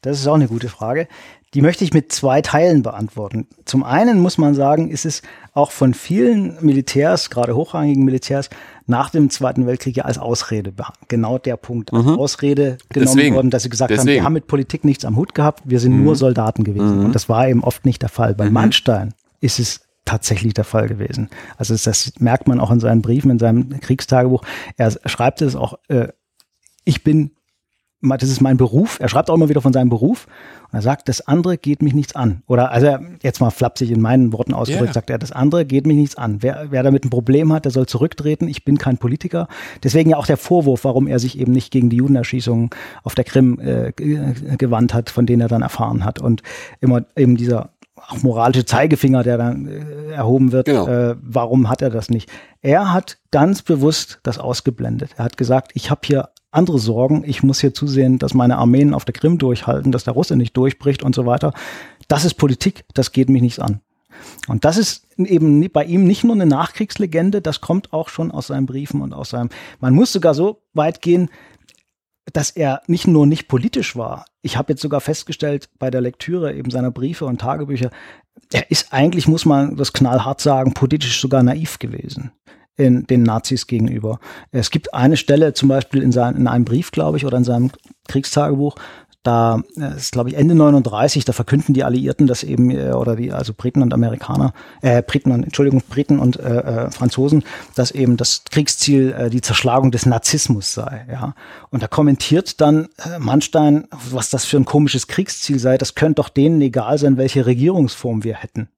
[0.03, 1.07] Das ist auch eine gute Frage.
[1.55, 3.47] Die möchte ich mit zwei Teilen beantworten.
[3.65, 5.23] Zum einen muss man sagen, ist es
[5.53, 8.51] auch von vielen Militärs, gerade hochrangigen Militärs,
[8.87, 10.75] nach dem Zweiten Weltkrieg ja als Ausrede,
[11.07, 12.19] genau der Punkt, als mhm.
[12.19, 13.35] Ausrede genommen Deswegen.
[13.37, 14.09] worden, dass sie gesagt Deswegen.
[14.09, 16.03] haben, wir haben mit Politik nichts am Hut gehabt, wir sind mhm.
[16.03, 16.99] nur Soldaten gewesen.
[16.99, 17.05] Mhm.
[17.07, 18.35] Und das war eben oft nicht der Fall.
[18.35, 18.55] Bei mhm.
[18.55, 21.31] Manstein ist es tatsächlich der Fall gewesen.
[21.57, 24.43] Also das merkt man auch in seinen Briefen, in seinem Kriegstagebuch.
[24.77, 26.09] Er schreibt es auch, äh,
[26.85, 27.31] ich bin,
[28.01, 28.99] das ist mein Beruf.
[29.01, 30.27] Er schreibt auch immer wieder von seinem Beruf.
[30.71, 32.43] Und er sagt, das andere geht mich nichts an.
[32.47, 34.95] Oder, also jetzt mal flapsig in meinen Worten ausgedrückt, yeah.
[34.95, 36.43] sagt er, das andere geht mich nichts an.
[36.43, 38.49] Wer, wer damit ein Problem hat, der soll zurücktreten.
[38.49, 39.49] Ich bin kein Politiker.
[39.83, 42.71] Deswegen ja auch der Vorwurf, warum er sich eben nicht gegen die Judenerschießungen
[43.03, 46.21] auf der Krim äh, gewandt hat, von denen er dann erfahren hat.
[46.21, 46.43] Und
[46.81, 47.71] immer eben dieser
[48.09, 50.67] auch moralische Zeigefinger, der dann äh, erhoben wird.
[50.67, 50.87] Genau.
[50.87, 52.31] Äh, warum hat er das nicht?
[52.61, 55.13] Er hat ganz bewusst das ausgeblendet.
[55.17, 57.25] Er hat gesagt, ich habe hier andere Sorgen.
[57.27, 60.57] Ich muss hier zusehen, dass meine Armeen auf der Krim durchhalten, dass der Russe nicht
[60.57, 61.53] durchbricht und so weiter.
[62.09, 63.81] Das ist Politik, das geht mich nichts an.
[64.47, 68.49] Und das ist eben bei ihm nicht nur eine Nachkriegslegende, das kommt auch schon aus
[68.49, 69.51] seinen Briefen und aus seinem,
[69.81, 71.31] man muss sogar so weit gehen,
[72.33, 74.25] dass er nicht nur nicht politisch war.
[74.41, 77.91] Ich habe jetzt sogar festgestellt bei der Lektüre eben seiner Briefe und Tagebücher,
[78.53, 82.33] er ist eigentlich, muss man das knallhart sagen, politisch sogar naiv gewesen
[82.77, 84.19] in den Nazis gegenüber.
[84.51, 87.45] Es gibt eine Stelle zum Beispiel in, sein, in einem Brief, glaube ich, oder in
[87.45, 87.71] seinem
[88.09, 88.77] Kriegstagebuch,
[89.25, 93.17] da äh, ist, glaube ich, Ende 39, da verkünden die Alliierten das eben, äh, oder
[93.17, 94.53] die, also Briten und Amerikaner,
[94.83, 97.43] äh, Briten und, Entschuldigung, Briten und äh, äh, Franzosen,
[97.75, 101.35] dass eben das Kriegsziel äh, die Zerschlagung des Narzissmus sei, ja.
[101.71, 106.17] Und da kommentiert dann äh, Mannstein, was das für ein komisches Kriegsziel sei, das könnte
[106.17, 108.69] doch denen egal sein, welche Regierungsform wir hätten.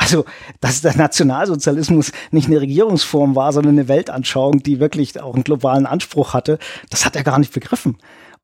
[0.00, 0.24] Also,
[0.62, 5.84] dass der Nationalsozialismus nicht eine Regierungsform war, sondern eine Weltanschauung, die wirklich auch einen globalen
[5.84, 7.98] Anspruch hatte, das hat er gar nicht begriffen.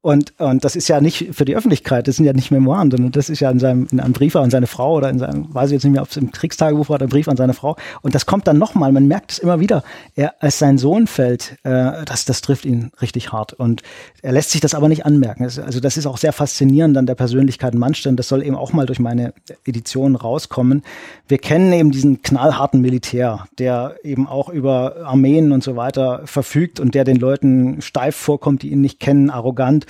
[0.07, 3.11] Und, und das ist ja nicht für die Öffentlichkeit, das sind ja nicht Memoiren, sondern
[3.11, 5.71] das ist ja in seinem in einem Brief an seine Frau oder in seinem, weiß
[5.71, 7.75] ich jetzt nicht mehr, ob es im Kriegstagebuch war, ein Brief an seine Frau.
[8.03, 9.83] Und das kommt dann nochmal, man merkt es immer wieder.
[10.15, 13.53] Er, als sein Sohn fällt, äh, das, das trifft ihn richtig hart.
[13.53, 13.83] Und
[14.23, 15.43] er lässt sich das aber nicht anmerken.
[15.43, 18.15] also das ist auch sehr faszinierend an der Persönlichkeit Mannstein.
[18.15, 19.35] Das soll eben auch mal durch meine
[19.65, 20.85] Edition rauskommen.
[21.27, 26.79] Wir kennen eben diesen knallharten Militär, der eben auch über Armeen und so weiter verfügt
[26.79, 29.87] und der den Leuten steif vorkommt, die ihn nicht kennen, arrogant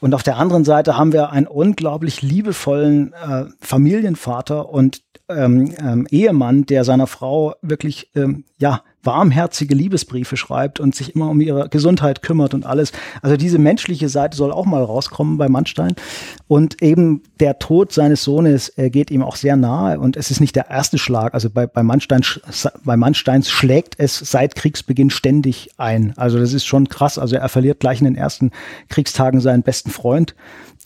[0.00, 6.06] und auf der anderen Seite haben wir einen unglaublich liebevollen äh, Familienvater und ähm, ähm,
[6.10, 11.68] Ehemann, der seiner Frau wirklich ähm, ja warmherzige Liebesbriefe schreibt und sich immer um ihre
[11.68, 12.92] Gesundheit kümmert und alles.
[13.22, 15.94] Also diese menschliche Seite soll auch mal rauskommen bei Mannstein.
[16.48, 20.40] Und eben der Tod seines Sohnes äh, geht ihm auch sehr nahe und es ist
[20.40, 21.34] nicht der erste Schlag.
[21.34, 22.22] Also bei, bei, Mannstein,
[22.84, 26.12] bei Mannsteins schlägt es seit Kriegsbeginn ständig ein.
[26.16, 27.18] Also das ist schon krass.
[27.18, 28.50] Also er verliert gleich in den ersten
[28.88, 30.34] Kriegstagen seinen besten Freund.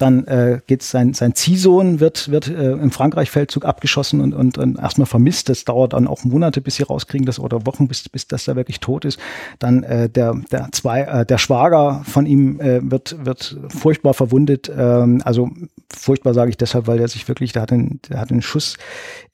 [0.01, 4.79] Dann äh, geht sein, sein Ziehsohn wird, wird äh, im Frankreich-Feldzug abgeschossen und, und, und
[4.79, 5.51] erstmal vermisst.
[5.51, 8.57] Das dauert dann auch Monate, bis sie rauskriegen das oder Wochen, bis, bis das da
[8.57, 9.19] wirklich tot ist.
[9.59, 14.73] Dann äh, der, der, zwei, äh, der Schwager von ihm äh, wird, wird furchtbar verwundet.
[14.75, 15.51] Ähm, also
[15.93, 18.79] furchtbar sage ich deshalb, weil er sich wirklich, der hat einen, der hat einen Schuss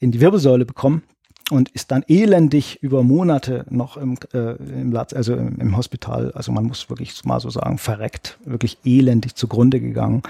[0.00, 1.04] in die Wirbelsäule bekommen
[1.50, 6.50] und ist dann elendig über Monate noch im, äh, im, also im, im Hospital, also
[6.50, 10.22] man muss wirklich mal so sagen, verreckt, wirklich elendig zugrunde gegangen.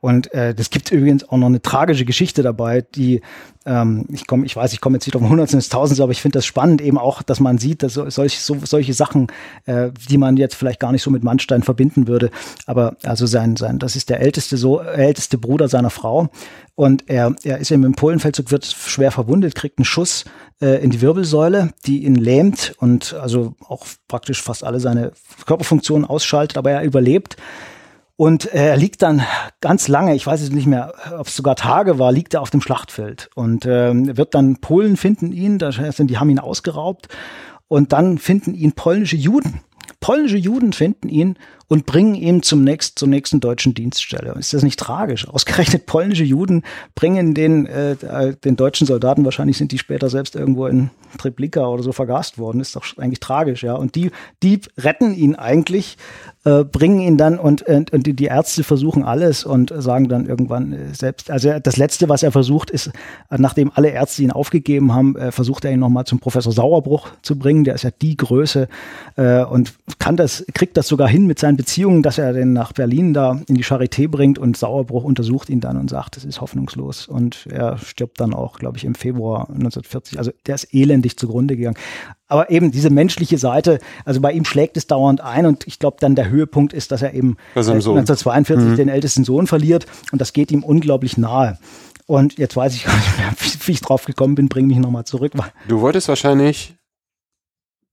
[0.00, 3.20] Und äh, das gibt übrigens auch noch eine tragische Geschichte dabei, die
[3.66, 6.20] ähm, ich komme, ich weiß, ich komme jetzt nicht auf Hundertstel ins Tausend, aber ich
[6.20, 9.28] finde das spannend eben auch, dass man sieht, dass so, solche, so, solche Sachen,
[9.64, 12.30] äh, die man jetzt vielleicht gar nicht so mit Mannstein verbinden würde,
[12.66, 16.28] aber also sein, sein, das ist der älteste, so älteste Bruder seiner Frau.
[16.76, 20.24] Und er, er ist eben im Polenfeldzug, wird schwer verwundet, kriegt einen Schuss
[20.60, 25.12] äh, in die Wirbelsäule, die ihn lähmt und also auch praktisch fast alle seine
[25.46, 27.36] Körperfunktionen ausschaltet, aber er überlebt.
[28.16, 29.22] Und äh, er liegt dann
[29.60, 32.50] ganz lange, ich weiß jetzt nicht mehr, ob es sogar Tage war, liegt er auf
[32.50, 37.08] dem Schlachtfeld und äh, wird dann Polen finden ihn, das heißt, die haben ihn ausgeraubt
[37.66, 39.60] und dann finden ihn polnische Juden.
[40.00, 41.38] Polnische Juden finden ihn
[41.74, 44.36] und bringen ihn zum nächsten, zur nächsten deutschen Dienststelle.
[44.38, 45.26] Ist das nicht tragisch?
[45.26, 46.62] Ausgerechnet polnische Juden
[46.94, 47.96] bringen den, äh,
[48.44, 52.60] den deutschen Soldaten, wahrscheinlich sind die später selbst irgendwo in Treblinka oder so vergast worden,
[52.60, 53.74] ist doch eigentlich tragisch, ja.
[53.74, 54.12] Und die,
[54.44, 55.96] die retten ihn eigentlich
[56.44, 60.72] äh, bringen ihn dann und, und, und die Ärzte versuchen alles und sagen dann irgendwann
[60.72, 62.90] äh, selbst, also das Letzte, was er versucht, ist,
[63.30, 67.38] nachdem alle Ärzte ihn aufgegeben haben, äh, versucht er ihn nochmal zum Professor Sauerbruch zu
[67.38, 68.68] bringen, der ist ja die Größe
[69.16, 72.74] äh, und kann das, kriegt das sogar hin mit seinen Beziehungen, dass er den nach
[72.74, 76.42] Berlin da in die Charité bringt und Sauerbruch untersucht ihn dann und sagt, es ist
[76.42, 81.16] hoffnungslos und er stirbt dann auch, glaube ich, im Februar 1940, also der ist elendig
[81.16, 81.78] zugrunde gegangen.
[82.28, 85.96] Aber eben diese menschliche Seite, also bei ihm schlägt es dauernd ein und ich glaube
[86.00, 88.76] dann der Höhepunkt ist, dass er eben äh, 1942 mhm.
[88.76, 91.56] den ältesten Sohn verliert und das geht ihm unglaublich nahe.
[92.04, 94.76] Und jetzt weiß ich gar nicht mehr, wie, wie ich drauf gekommen bin, bring mich
[94.76, 95.32] nochmal zurück.
[95.66, 96.74] Du wolltest wahrscheinlich,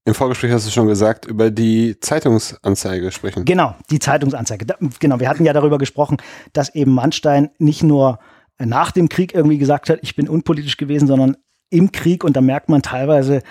[0.04, 3.44] im Vorgespräch hast du schon gesagt, über die Zeitungsanzeige sprechen.
[3.44, 4.66] Genau, die Zeitungsanzeige.
[4.66, 6.16] Da, genau, wir hatten ja darüber gesprochen,
[6.52, 8.18] dass eben Mannstein nicht nur
[8.58, 11.36] nach dem Krieg irgendwie gesagt hat, ich bin unpolitisch gewesen, sondern
[11.70, 13.42] im Krieg und da merkt man teilweise,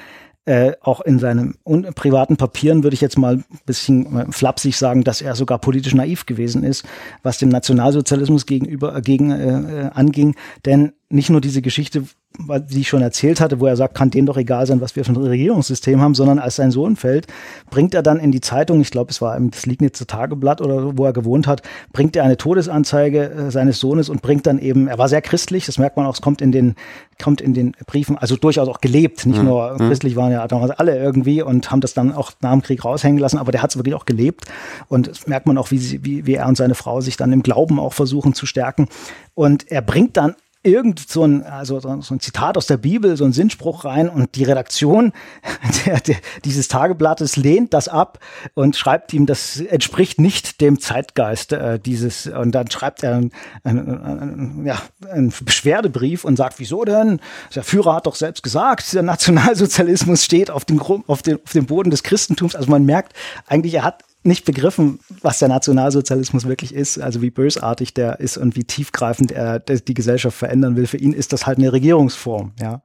[0.45, 1.55] äh, auch in seinen
[1.95, 5.93] privaten Papieren würde ich jetzt mal ein bisschen äh, flapsig sagen, dass er sogar politisch
[5.93, 6.83] naiv gewesen ist,
[7.21, 10.35] was dem Nationalsozialismus gegenüber äh, gegen äh, äh anging.
[10.65, 12.03] Denn nicht nur diese Geschichte,
[12.39, 15.03] die ich schon erzählt hatte, wo er sagt, kann denen doch egal sein, was wir
[15.03, 17.27] für ein Regierungssystem haben, sondern als sein Sohn fällt,
[17.69, 21.05] bringt er dann in die Zeitung, ich glaube, es war im Liegnitzer Tageblatt oder wo
[21.05, 21.61] er gewohnt hat,
[21.91, 25.65] bringt er eine Todesanzeige äh, seines Sohnes und bringt dann eben, er war sehr christlich,
[25.65, 26.75] das merkt man auch, es kommt in den,
[27.21, 29.45] kommt in den Briefen, also durchaus auch gelebt, nicht mhm.
[29.45, 29.77] nur mhm.
[29.77, 33.19] christlich waren ja damals alle irgendwie und haben das dann auch nach dem Krieg raushängen
[33.19, 34.45] lassen, aber der hat es wirklich auch gelebt
[34.87, 37.33] und das merkt man auch, wie, sie, wie, wie er und seine Frau sich dann
[37.33, 38.87] im Glauben auch versuchen zu stärken
[39.35, 43.25] und er bringt dann irgend so ein, also so ein Zitat aus der Bibel, so
[43.25, 45.11] ein Sinnspruch rein und die Redaktion
[45.85, 48.19] der, der, dieses Tageblattes lehnt das ab
[48.53, 53.31] und schreibt ihm, das entspricht nicht dem Zeitgeist äh, dieses und dann schreibt er einen,
[53.63, 54.79] einen, einen, ja,
[55.09, 57.19] einen Beschwerdebrief und sagt, wieso denn?
[57.55, 61.65] Der Führer hat doch selbst gesagt, der Nationalsozialismus steht auf dem, auf dem, auf dem
[61.65, 62.55] Boden des Christentums.
[62.55, 63.13] Also man merkt
[63.47, 68.37] eigentlich, er hat nicht begriffen, was der Nationalsozialismus wirklich ist, also wie bösartig der ist
[68.37, 70.85] und wie tiefgreifend er die Gesellschaft verändern will.
[70.85, 72.83] Für ihn ist das halt eine Regierungsform, ja.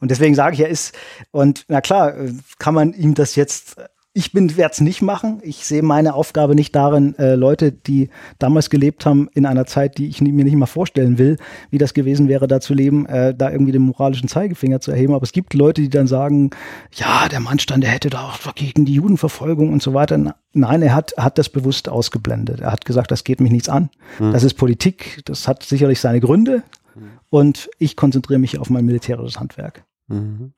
[0.00, 0.94] Und deswegen sage ich, er ist,
[1.32, 2.14] und na klar,
[2.58, 3.76] kann man ihm das jetzt
[4.16, 5.40] ich bin werde es nicht machen.
[5.42, 9.98] Ich sehe meine Aufgabe nicht darin, äh, Leute, die damals gelebt haben in einer Zeit,
[9.98, 11.36] die ich mir nicht mal vorstellen will,
[11.70, 15.12] wie das gewesen wäre, da zu leben, äh, da irgendwie den moralischen Zeigefinger zu erheben.
[15.12, 16.48] Aber es gibt Leute, die dann sagen,
[16.94, 20.34] ja, der Mannstand, der hätte da auch gegen die Judenverfolgung und so weiter.
[20.54, 22.60] Nein, er hat, hat das bewusst ausgeblendet.
[22.60, 23.90] Er hat gesagt, das geht mich nichts an.
[24.16, 24.32] Hm.
[24.32, 25.20] Das ist Politik.
[25.26, 26.62] Das hat sicherlich seine Gründe.
[26.94, 27.10] Hm.
[27.28, 29.84] Und ich konzentriere mich auf mein militärisches Handwerk.
[30.08, 30.54] Mhm.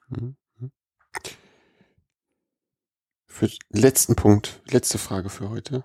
[3.38, 5.84] Für letzten Punkt, letzte Frage für heute.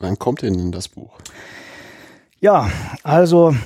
[0.00, 1.16] Wann kommt denn das Buch?
[2.40, 2.70] Ja,
[3.02, 3.56] also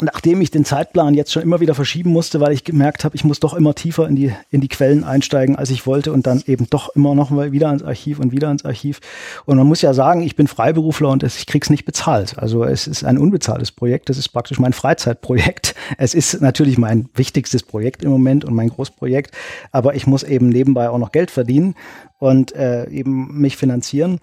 [0.00, 3.24] nachdem ich den Zeitplan jetzt schon immer wieder verschieben musste, weil ich gemerkt habe, ich
[3.24, 6.42] muss doch immer tiefer in die, in die Quellen einsteigen, als ich wollte und dann
[6.46, 9.00] eben doch immer noch mal wieder ins Archiv und wieder ins Archiv.
[9.44, 12.38] Und man muss ja sagen, ich bin Freiberufler und ich krieg's nicht bezahlt.
[12.38, 14.08] Also es ist ein unbezahltes Projekt.
[14.08, 15.74] Das ist praktisch mein Freizeitprojekt.
[15.98, 19.34] Es ist natürlich mein wichtigstes Projekt im Moment und mein Großprojekt.
[19.72, 21.74] Aber ich muss eben nebenbei auch noch Geld verdienen
[22.18, 24.18] und äh, eben mich finanzieren.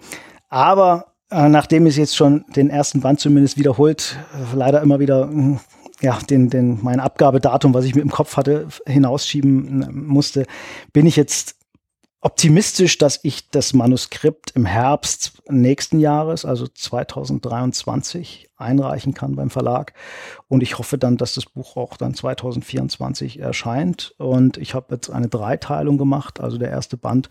[0.48, 5.60] Aber nachdem es jetzt schon den ersten Band zumindest wiederholt, äh, leider immer wieder hm,
[6.00, 10.46] ja, den, den, mein Abgabedatum, was ich mir im Kopf hatte, hinausschieben äh, musste,
[10.92, 11.56] bin ich jetzt
[12.20, 19.94] optimistisch, dass ich das Manuskript im Herbst nächsten Jahres, also 2023, einreichen kann beim Verlag.
[20.48, 24.14] Und ich hoffe dann, dass das Buch auch dann 2024 erscheint.
[24.18, 26.40] Und ich habe jetzt eine Dreiteilung gemacht.
[26.40, 27.28] Also der erste Band,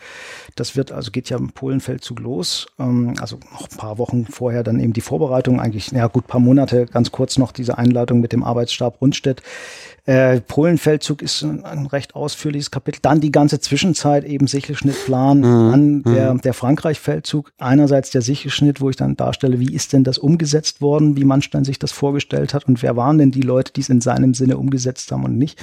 [0.55, 2.67] das wird, also geht ja im Polenfeldzug los.
[2.79, 6.39] Ähm, also noch ein paar Wochen vorher dann eben die Vorbereitung, eigentlich, ja gut, paar
[6.39, 9.41] Monate, ganz kurz noch diese Einleitung mit dem Arbeitsstab Rundstedt.
[10.05, 12.99] Äh, Polenfeldzug ist ein, ein, recht ausführliches Kapitel.
[13.01, 15.43] Dann die ganze Zwischenzeit eben Sichelschnittplan, mhm.
[15.43, 16.41] dann der, mhm.
[16.41, 17.51] der Frankreich-Feldzug.
[17.59, 21.63] Einerseits der Sichelschnitt, wo ich dann darstelle, wie ist denn das umgesetzt worden, wie Mannstein
[21.63, 24.57] sich das vorgestellt hat und wer waren denn die Leute, die es in seinem Sinne
[24.57, 25.61] umgesetzt haben und nicht.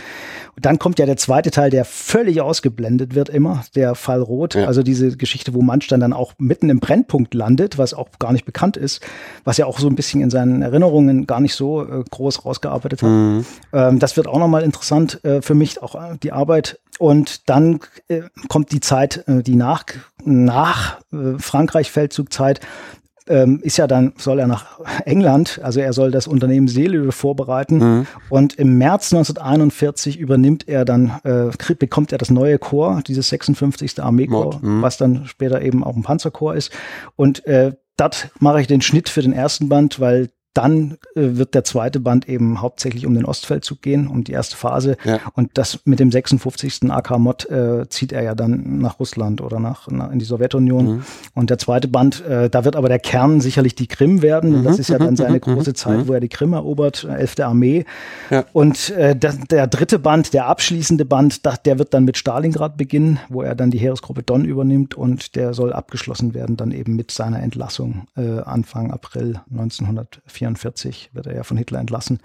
[0.55, 4.55] Und dann kommt ja der zweite Teil, der völlig ausgeblendet wird immer, der Fall Rot,
[4.55, 4.67] ja.
[4.67, 8.45] also diese Geschichte, wo Mannstein dann auch mitten im Brennpunkt landet, was auch gar nicht
[8.45, 9.03] bekannt ist,
[9.45, 13.03] was er auch so ein bisschen in seinen Erinnerungen gar nicht so äh, groß rausgearbeitet
[13.03, 13.09] hat.
[13.09, 13.47] Mhm.
[13.73, 17.81] Ähm, das wird auch nochmal interessant äh, für mich, auch äh, die Arbeit und dann
[18.09, 19.85] äh, kommt die Zeit, äh, die nach,
[20.25, 22.61] nach äh, Frankreich-Feldzugzeit,
[23.29, 27.79] ähm, ist ja dann, soll er nach England, also er soll das Unternehmen Seelöwe vorbereiten
[27.79, 28.07] mhm.
[28.29, 34.03] und im März 1941 übernimmt er dann, äh, bekommt er das neue Korps, dieses 56.
[34.03, 34.83] Armeekorps, mhm.
[34.83, 36.73] was dann später eben auch ein Panzerkorps ist
[37.17, 41.55] und äh, dort mache ich den Schnitt für den ersten Band, weil dann äh, wird
[41.55, 44.97] der zweite Band eben hauptsächlich um den Ostfeldzug gehen, um die erste Phase.
[45.05, 45.21] Ja.
[45.35, 46.91] Und das mit dem 56.
[46.91, 50.87] AK-Mod äh, zieht er ja dann nach Russland oder nach, nach in die Sowjetunion.
[50.87, 51.03] Mhm.
[51.35, 54.61] Und der zweite Band, äh, da wird aber der Kern sicherlich die Krim werden.
[54.61, 54.65] Mhm.
[54.65, 55.41] Das ist ja dann seine mhm.
[55.41, 56.09] große Zeit, mhm.
[56.09, 57.41] wo er die Krim erobert, 11.
[57.41, 57.85] Armee.
[58.31, 58.45] Ja.
[58.53, 63.19] Und äh, der, der, dritte Band, der abschließende Band, der wird dann mit Stalingrad beginnen,
[63.29, 67.11] wo er dann die Heeresgruppe Don übernimmt und der soll abgeschlossen werden dann eben mit
[67.11, 70.46] seiner Entlassung äh, Anfang April 1944.
[70.47, 72.21] 1944 wird er ja von Hitler entlassen.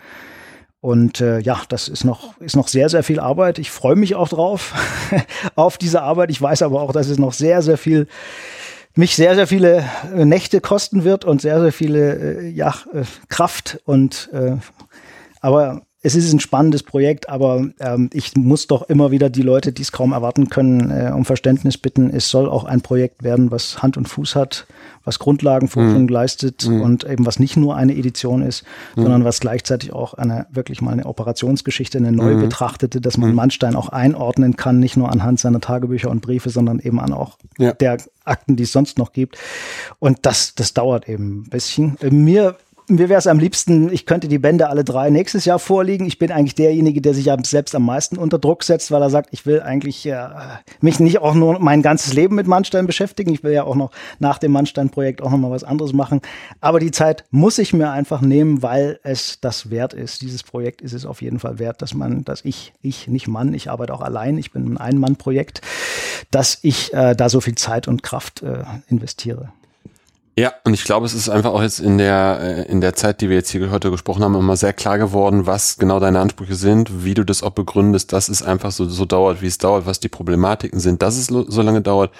[0.81, 3.59] Und äh, ja, das ist noch, ist noch sehr, sehr viel Arbeit.
[3.59, 4.73] Ich freue mich auch drauf,
[5.55, 6.31] auf diese Arbeit.
[6.31, 8.07] Ich weiß aber auch, dass es noch sehr, sehr viel,
[8.95, 9.85] mich sehr, sehr viele
[10.15, 13.79] äh, Nächte kosten wird und sehr, sehr viele äh, ja, äh, Kraft.
[13.85, 14.57] Und äh,
[15.39, 19.71] aber es ist ein spannendes Projekt, aber ähm, ich muss doch immer wieder die Leute,
[19.71, 22.09] die es kaum erwarten können, äh, um Verständnis bitten.
[22.09, 24.65] Es soll auch ein Projekt werden, was Hand und Fuß hat,
[25.03, 26.07] was Grundlagenforschung mhm.
[26.07, 26.81] leistet mhm.
[26.81, 28.63] und eben was nicht nur eine Edition ist,
[28.95, 29.03] mhm.
[29.03, 32.41] sondern was gleichzeitig auch eine wirklich mal eine Operationsgeschichte, eine neu mhm.
[32.41, 33.35] betrachtete, dass man mhm.
[33.35, 37.37] Mannstein auch einordnen kann, nicht nur anhand seiner Tagebücher und Briefe, sondern eben an auch
[37.59, 37.73] ja.
[37.73, 39.37] der Akten, die es sonst noch gibt.
[39.99, 41.97] Und das, das dauert eben ein bisschen.
[42.09, 42.55] Mir
[42.91, 46.05] mir wäre es am liebsten, ich könnte die Bände alle drei nächstes Jahr vorliegen.
[46.05, 49.29] Ich bin eigentlich derjenige, der sich selbst am meisten unter Druck setzt, weil er sagt,
[49.31, 50.27] ich will eigentlich äh,
[50.81, 53.33] mich nicht auch nur mein ganzes Leben mit Mannstein beschäftigen.
[53.33, 56.21] Ich will ja auch noch nach dem Mannstein-Projekt auch noch mal was anderes machen.
[56.59, 60.21] Aber die Zeit muss ich mir einfach nehmen, weil es das wert ist.
[60.21, 63.53] Dieses Projekt ist es auf jeden Fall wert, dass man, dass ich, ich nicht Mann,
[63.53, 65.61] ich arbeite auch allein, ich bin ein Ein-Mann-Projekt,
[66.29, 69.53] dass ich äh, da so viel Zeit und Kraft äh, investiere.
[70.37, 73.21] Ja, und ich glaube, es ist einfach auch jetzt in der, äh, in der Zeit,
[73.21, 76.55] die wir jetzt hier heute gesprochen haben, immer sehr klar geworden, was genau deine Ansprüche
[76.55, 79.85] sind, wie du das auch begründest, dass es einfach so, so dauert, wie es dauert,
[79.85, 82.11] was die Problematiken sind, dass es so lange dauert.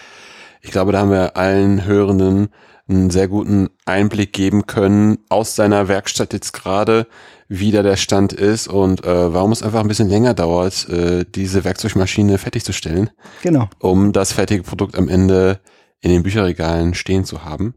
[0.62, 2.50] Ich glaube, da haben wir allen Hörenden
[2.90, 7.08] einen sehr guten Einblick geben können aus deiner Werkstatt jetzt gerade,
[7.48, 11.26] wie da der Stand ist und äh, warum es einfach ein bisschen länger dauert, äh,
[11.26, 13.10] diese Werkzeugmaschine fertigzustellen.
[13.42, 13.70] Genau.
[13.80, 15.60] Um das fertige Produkt am Ende
[16.02, 17.76] in den Bücherregalen stehen zu haben.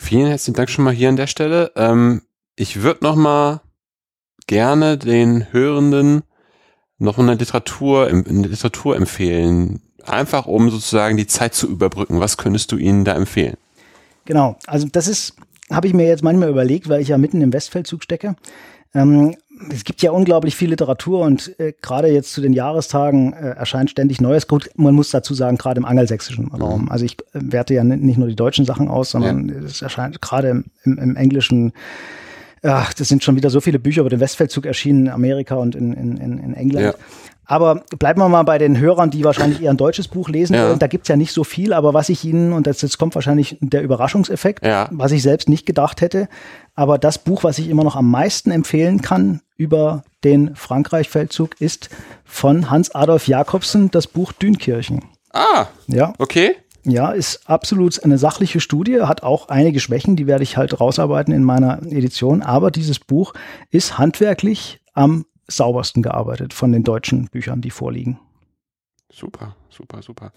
[0.00, 1.72] Vielen herzlichen Dank schon mal hier an der Stelle.
[1.74, 2.22] Ähm,
[2.54, 3.60] ich würde noch mal
[4.46, 6.22] gerne den Hörenden
[6.98, 9.82] noch eine Literatur, eine Literatur empfehlen.
[10.04, 12.20] Einfach um sozusagen die Zeit zu überbrücken.
[12.20, 13.56] Was könntest du ihnen da empfehlen?
[14.24, 15.34] Genau, also das ist,
[15.70, 18.36] habe ich mir jetzt manchmal überlegt, weil ich ja mitten im Westfeldzug stecke.
[18.94, 19.36] Ähm,
[19.70, 23.90] es gibt ja unglaublich viel Literatur und äh, gerade jetzt zu den Jahrestagen äh, erscheint
[23.90, 24.46] ständig Neues.
[24.46, 26.62] Gut, man muss dazu sagen, gerade im angelsächsischen mhm.
[26.62, 26.90] Raum.
[26.90, 29.54] Also ich äh, werte ja nicht nur die deutschen Sachen aus, sondern ja.
[29.66, 31.72] es erscheint gerade im, im, im Englischen
[32.62, 35.76] Ach, das sind schon wieder so viele Bücher über den Westfeldzug erschienen in Amerika und
[35.76, 36.86] in, in, in England.
[36.86, 36.94] Ja.
[37.50, 40.68] Aber bleiben wir mal bei den Hörern, die wahrscheinlich eher ein deutsches Buch lesen ja.
[40.68, 40.78] wollen.
[40.78, 43.56] Da gibt's ja nicht so viel, aber was ich Ihnen, und das, jetzt kommt wahrscheinlich
[43.60, 44.86] der Überraschungseffekt, ja.
[44.92, 46.28] was ich selbst nicht gedacht hätte,
[46.74, 51.88] aber das Buch, was ich immer noch am meisten empfehlen kann über den Frankreich-Feldzug, ist
[52.22, 55.06] von Hans-Adolf Jakobsen das Buch Dünkirchen.
[55.32, 56.12] Ah, ja.
[56.18, 56.54] okay.
[56.84, 61.32] Ja, ist absolut eine sachliche Studie, hat auch einige Schwächen, die werde ich halt rausarbeiten
[61.32, 62.42] in meiner Edition.
[62.42, 63.32] Aber dieses Buch
[63.70, 68.20] ist handwerklich am saubersten gearbeitet von den deutschen Büchern, die vorliegen.
[69.10, 70.32] Super, super, super.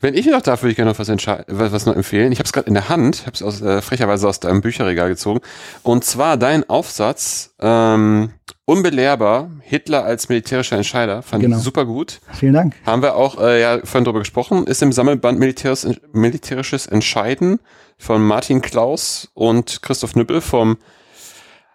[0.00, 2.30] Wenn ich noch darf, würde ich gerne noch was, was noch empfehlen.
[2.30, 5.08] Ich habe es gerade in der Hand, habe es aus, äh, frecherweise aus deinem Bücherregal
[5.08, 5.40] gezogen.
[5.82, 8.30] Und zwar dein Aufsatz, ähm,
[8.66, 11.56] unbelehrbar, Hitler als militärischer Entscheider, fand genau.
[11.56, 12.20] ich super gut.
[12.34, 12.74] Vielen Dank.
[12.84, 17.60] Haben wir auch äh, ja vorhin drüber gesprochen, ist im Sammelband Militärs, Militärisches Entscheiden
[17.96, 20.76] von Martin Klaus und Christoph Nüppel vom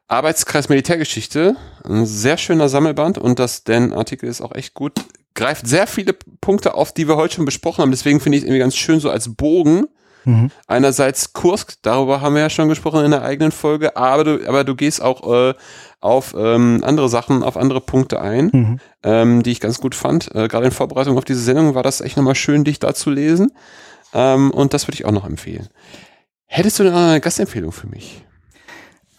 [0.09, 4.93] Arbeitskreis Militärgeschichte, ein sehr schöner Sammelband und das denn Artikel ist auch echt gut.
[5.35, 7.91] Greift sehr viele Punkte auf, die wir heute schon besprochen haben.
[7.91, 9.85] Deswegen finde ich es irgendwie ganz schön so als Bogen.
[10.25, 10.49] Mhm.
[10.65, 14.63] Einerseits Kursk, darüber haben wir ja schon gesprochen in der eigenen Folge, aber du, aber
[14.63, 15.53] du gehst auch äh,
[16.01, 18.79] auf ähm, andere Sachen, auf andere Punkte ein, mhm.
[19.03, 20.33] ähm, die ich ganz gut fand.
[20.33, 23.11] Äh, Gerade in Vorbereitung auf diese Sendung war das echt nochmal schön, dich da zu
[23.11, 23.51] lesen.
[24.11, 25.69] Ähm, und das würde ich auch noch empfehlen.
[26.47, 28.25] Hättest du eine Gastempfehlung für mich?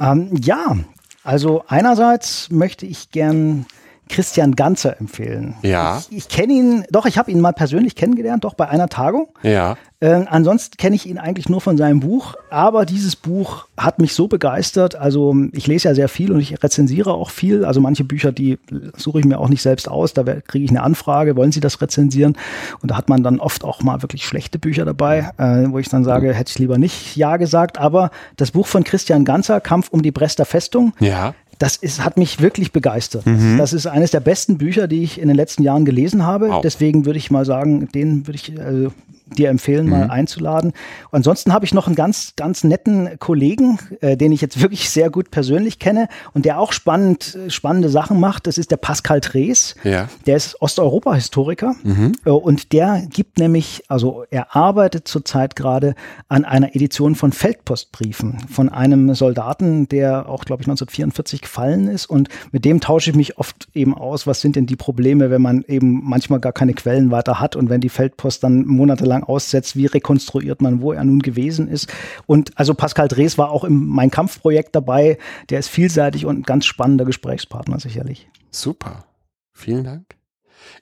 [0.00, 0.76] Ähm, ja,
[1.22, 3.66] also einerseits möchte ich gern
[4.10, 5.54] Christian Ganzer empfehlen.
[5.62, 6.02] Ja.
[6.10, 9.28] Ich, ich kenne ihn, doch, ich habe ihn mal persönlich kennengelernt, doch bei einer Tagung.
[9.42, 9.76] Ja.
[10.00, 14.14] Äh, ansonsten kenne ich ihn eigentlich nur von seinem Buch, aber dieses Buch hat mich
[14.14, 14.96] so begeistert.
[14.96, 17.64] Also ich lese ja sehr viel und ich rezensiere auch viel.
[17.64, 18.58] Also manche Bücher, die
[18.96, 20.14] suche ich mir auch nicht selbst aus.
[20.14, 22.36] Da kriege ich eine Anfrage, wollen Sie das rezensieren?
[22.82, 25.88] Und da hat man dann oft auch mal wirklich schlechte Bücher dabei, äh, wo ich
[25.88, 27.78] dann sage, hätte ich lieber nicht Ja gesagt.
[27.78, 31.34] Aber das Buch von Christian Ganzer, Kampf um die Brester Festung, Ja.
[31.60, 33.26] Das ist, hat mich wirklich begeistert.
[33.26, 33.58] Mhm.
[33.58, 36.48] Das ist eines der besten Bücher, die ich in den letzten Jahren gelesen habe.
[36.48, 36.62] Wow.
[36.62, 38.88] Deswegen würde ich mal sagen, den würde ich äh,
[39.36, 40.10] dir empfehlen, mal Mhm.
[40.10, 40.72] einzuladen.
[41.12, 45.10] Ansonsten habe ich noch einen ganz, ganz netten Kollegen, äh, den ich jetzt wirklich sehr
[45.10, 48.46] gut persönlich kenne und der auch spannend, spannende Sachen macht.
[48.46, 49.74] Das ist der Pascal Trees.
[49.84, 50.08] Ja.
[50.26, 52.12] Der ist Osteuropa-Historiker Mhm.
[52.24, 55.94] äh, und der gibt nämlich, also er arbeitet zurzeit gerade
[56.28, 62.06] an einer Edition von Feldpostbriefen von einem Soldaten, der auch, glaube ich, 1944 gefallen ist
[62.06, 65.42] und mit dem tausche ich mich oft eben aus, was sind denn die Probleme, wenn
[65.42, 69.76] man eben manchmal gar keine Quellen weiter hat und wenn die Feldpost dann monatelang aussetzt,
[69.76, 71.88] wie rekonstruiert man, wo er nun gewesen ist.
[72.26, 75.18] Und also Pascal Drees war auch im Mein Kampf-Projekt dabei,
[75.48, 78.28] der ist vielseitig und ein ganz spannender Gesprächspartner sicherlich.
[78.50, 79.04] Super.
[79.52, 80.16] Vielen Dank.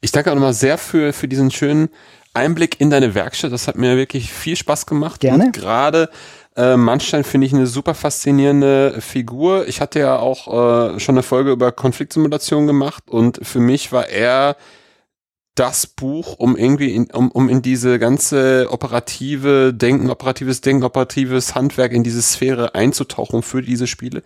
[0.01, 1.89] Ich danke auch nochmal sehr für, für diesen schönen
[2.35, 3.52] Einblick in deine Werkstatt.
[3.52, 5.20] Das hat mir wirklich viel Spaß gemacht.
[5.20, 5.47] Gerne.
[5.47, 6.09] Und gerade
[6.56, 9.66] äh, Mannstein finde ich eine super faszinierende Figur.
[9.69, 14.09] Ich hatte ja auch äh, schon eine Folge über Konfliktsimulation gemacht und für mich war
[14.09, 14.56] er
[15.59, 21.55] das Buch, um irgendwie in, um, um in diese ganze operative Denken, operatives Denken, operatives
[21.55, 24.22] Handwerk in diese Sphäre einzutauchen für diese Spiele.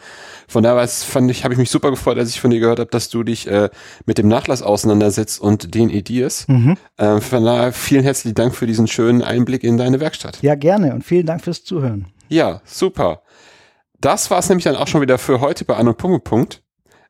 [0.47, 2.91] Von daher fand ich, habe ich mich super gefreut, als ich von dir gehört habe,
[2.91, 3.71] dass du dich äh,
[4.05, 6.47] mit dem Nachlass auseinandersetzt und den Ideas.
[6.97, 10.39] Äh, von daher vielen herzlichen Dank für diesen schönen Einblick in deine Werkstatt.
[10.43, 12.07] Ja, gerne und vielen Dank fürs Zuhören.
[12.29, 13.23] Ja, super.
[14.01, 16.63] Das war es nämlich dann auch schon wieder für heute bei Anno Punkt Punkt.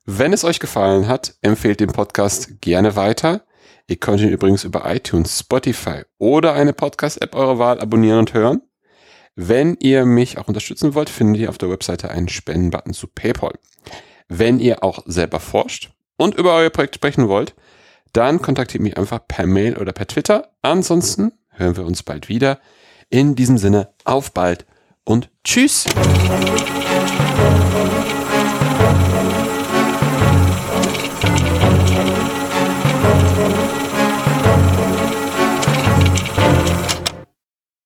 [0.05, 3.43] Wenn es euch gefallen hat, empfehlt den Podcast gerne weiter.
[3.87, 8.63] Ihr könnt ihn übrigens über iTunes, Spotify oder eine Podcast-App eurer Wahl abonnieren und hören.
[9.35, 13.55] Wenn ihr mich auch unterstützen wollt, findet ihr auf der Webseite einen Spendenbutton zu PayPal.
[14.29, 17.55] Wenn ihr auch selber forscht und über euer Projekt sprechen wollt,
[18.13, 20.51] dann kontaktiert mich einfach per Mail oder per Twitter.
[20.61, 22.61] Ansonsten hören wir uns bald wieder.
[23.09, 24.67] In diesem Sinne, auf bald
[25.05, 25.87] und tschüss.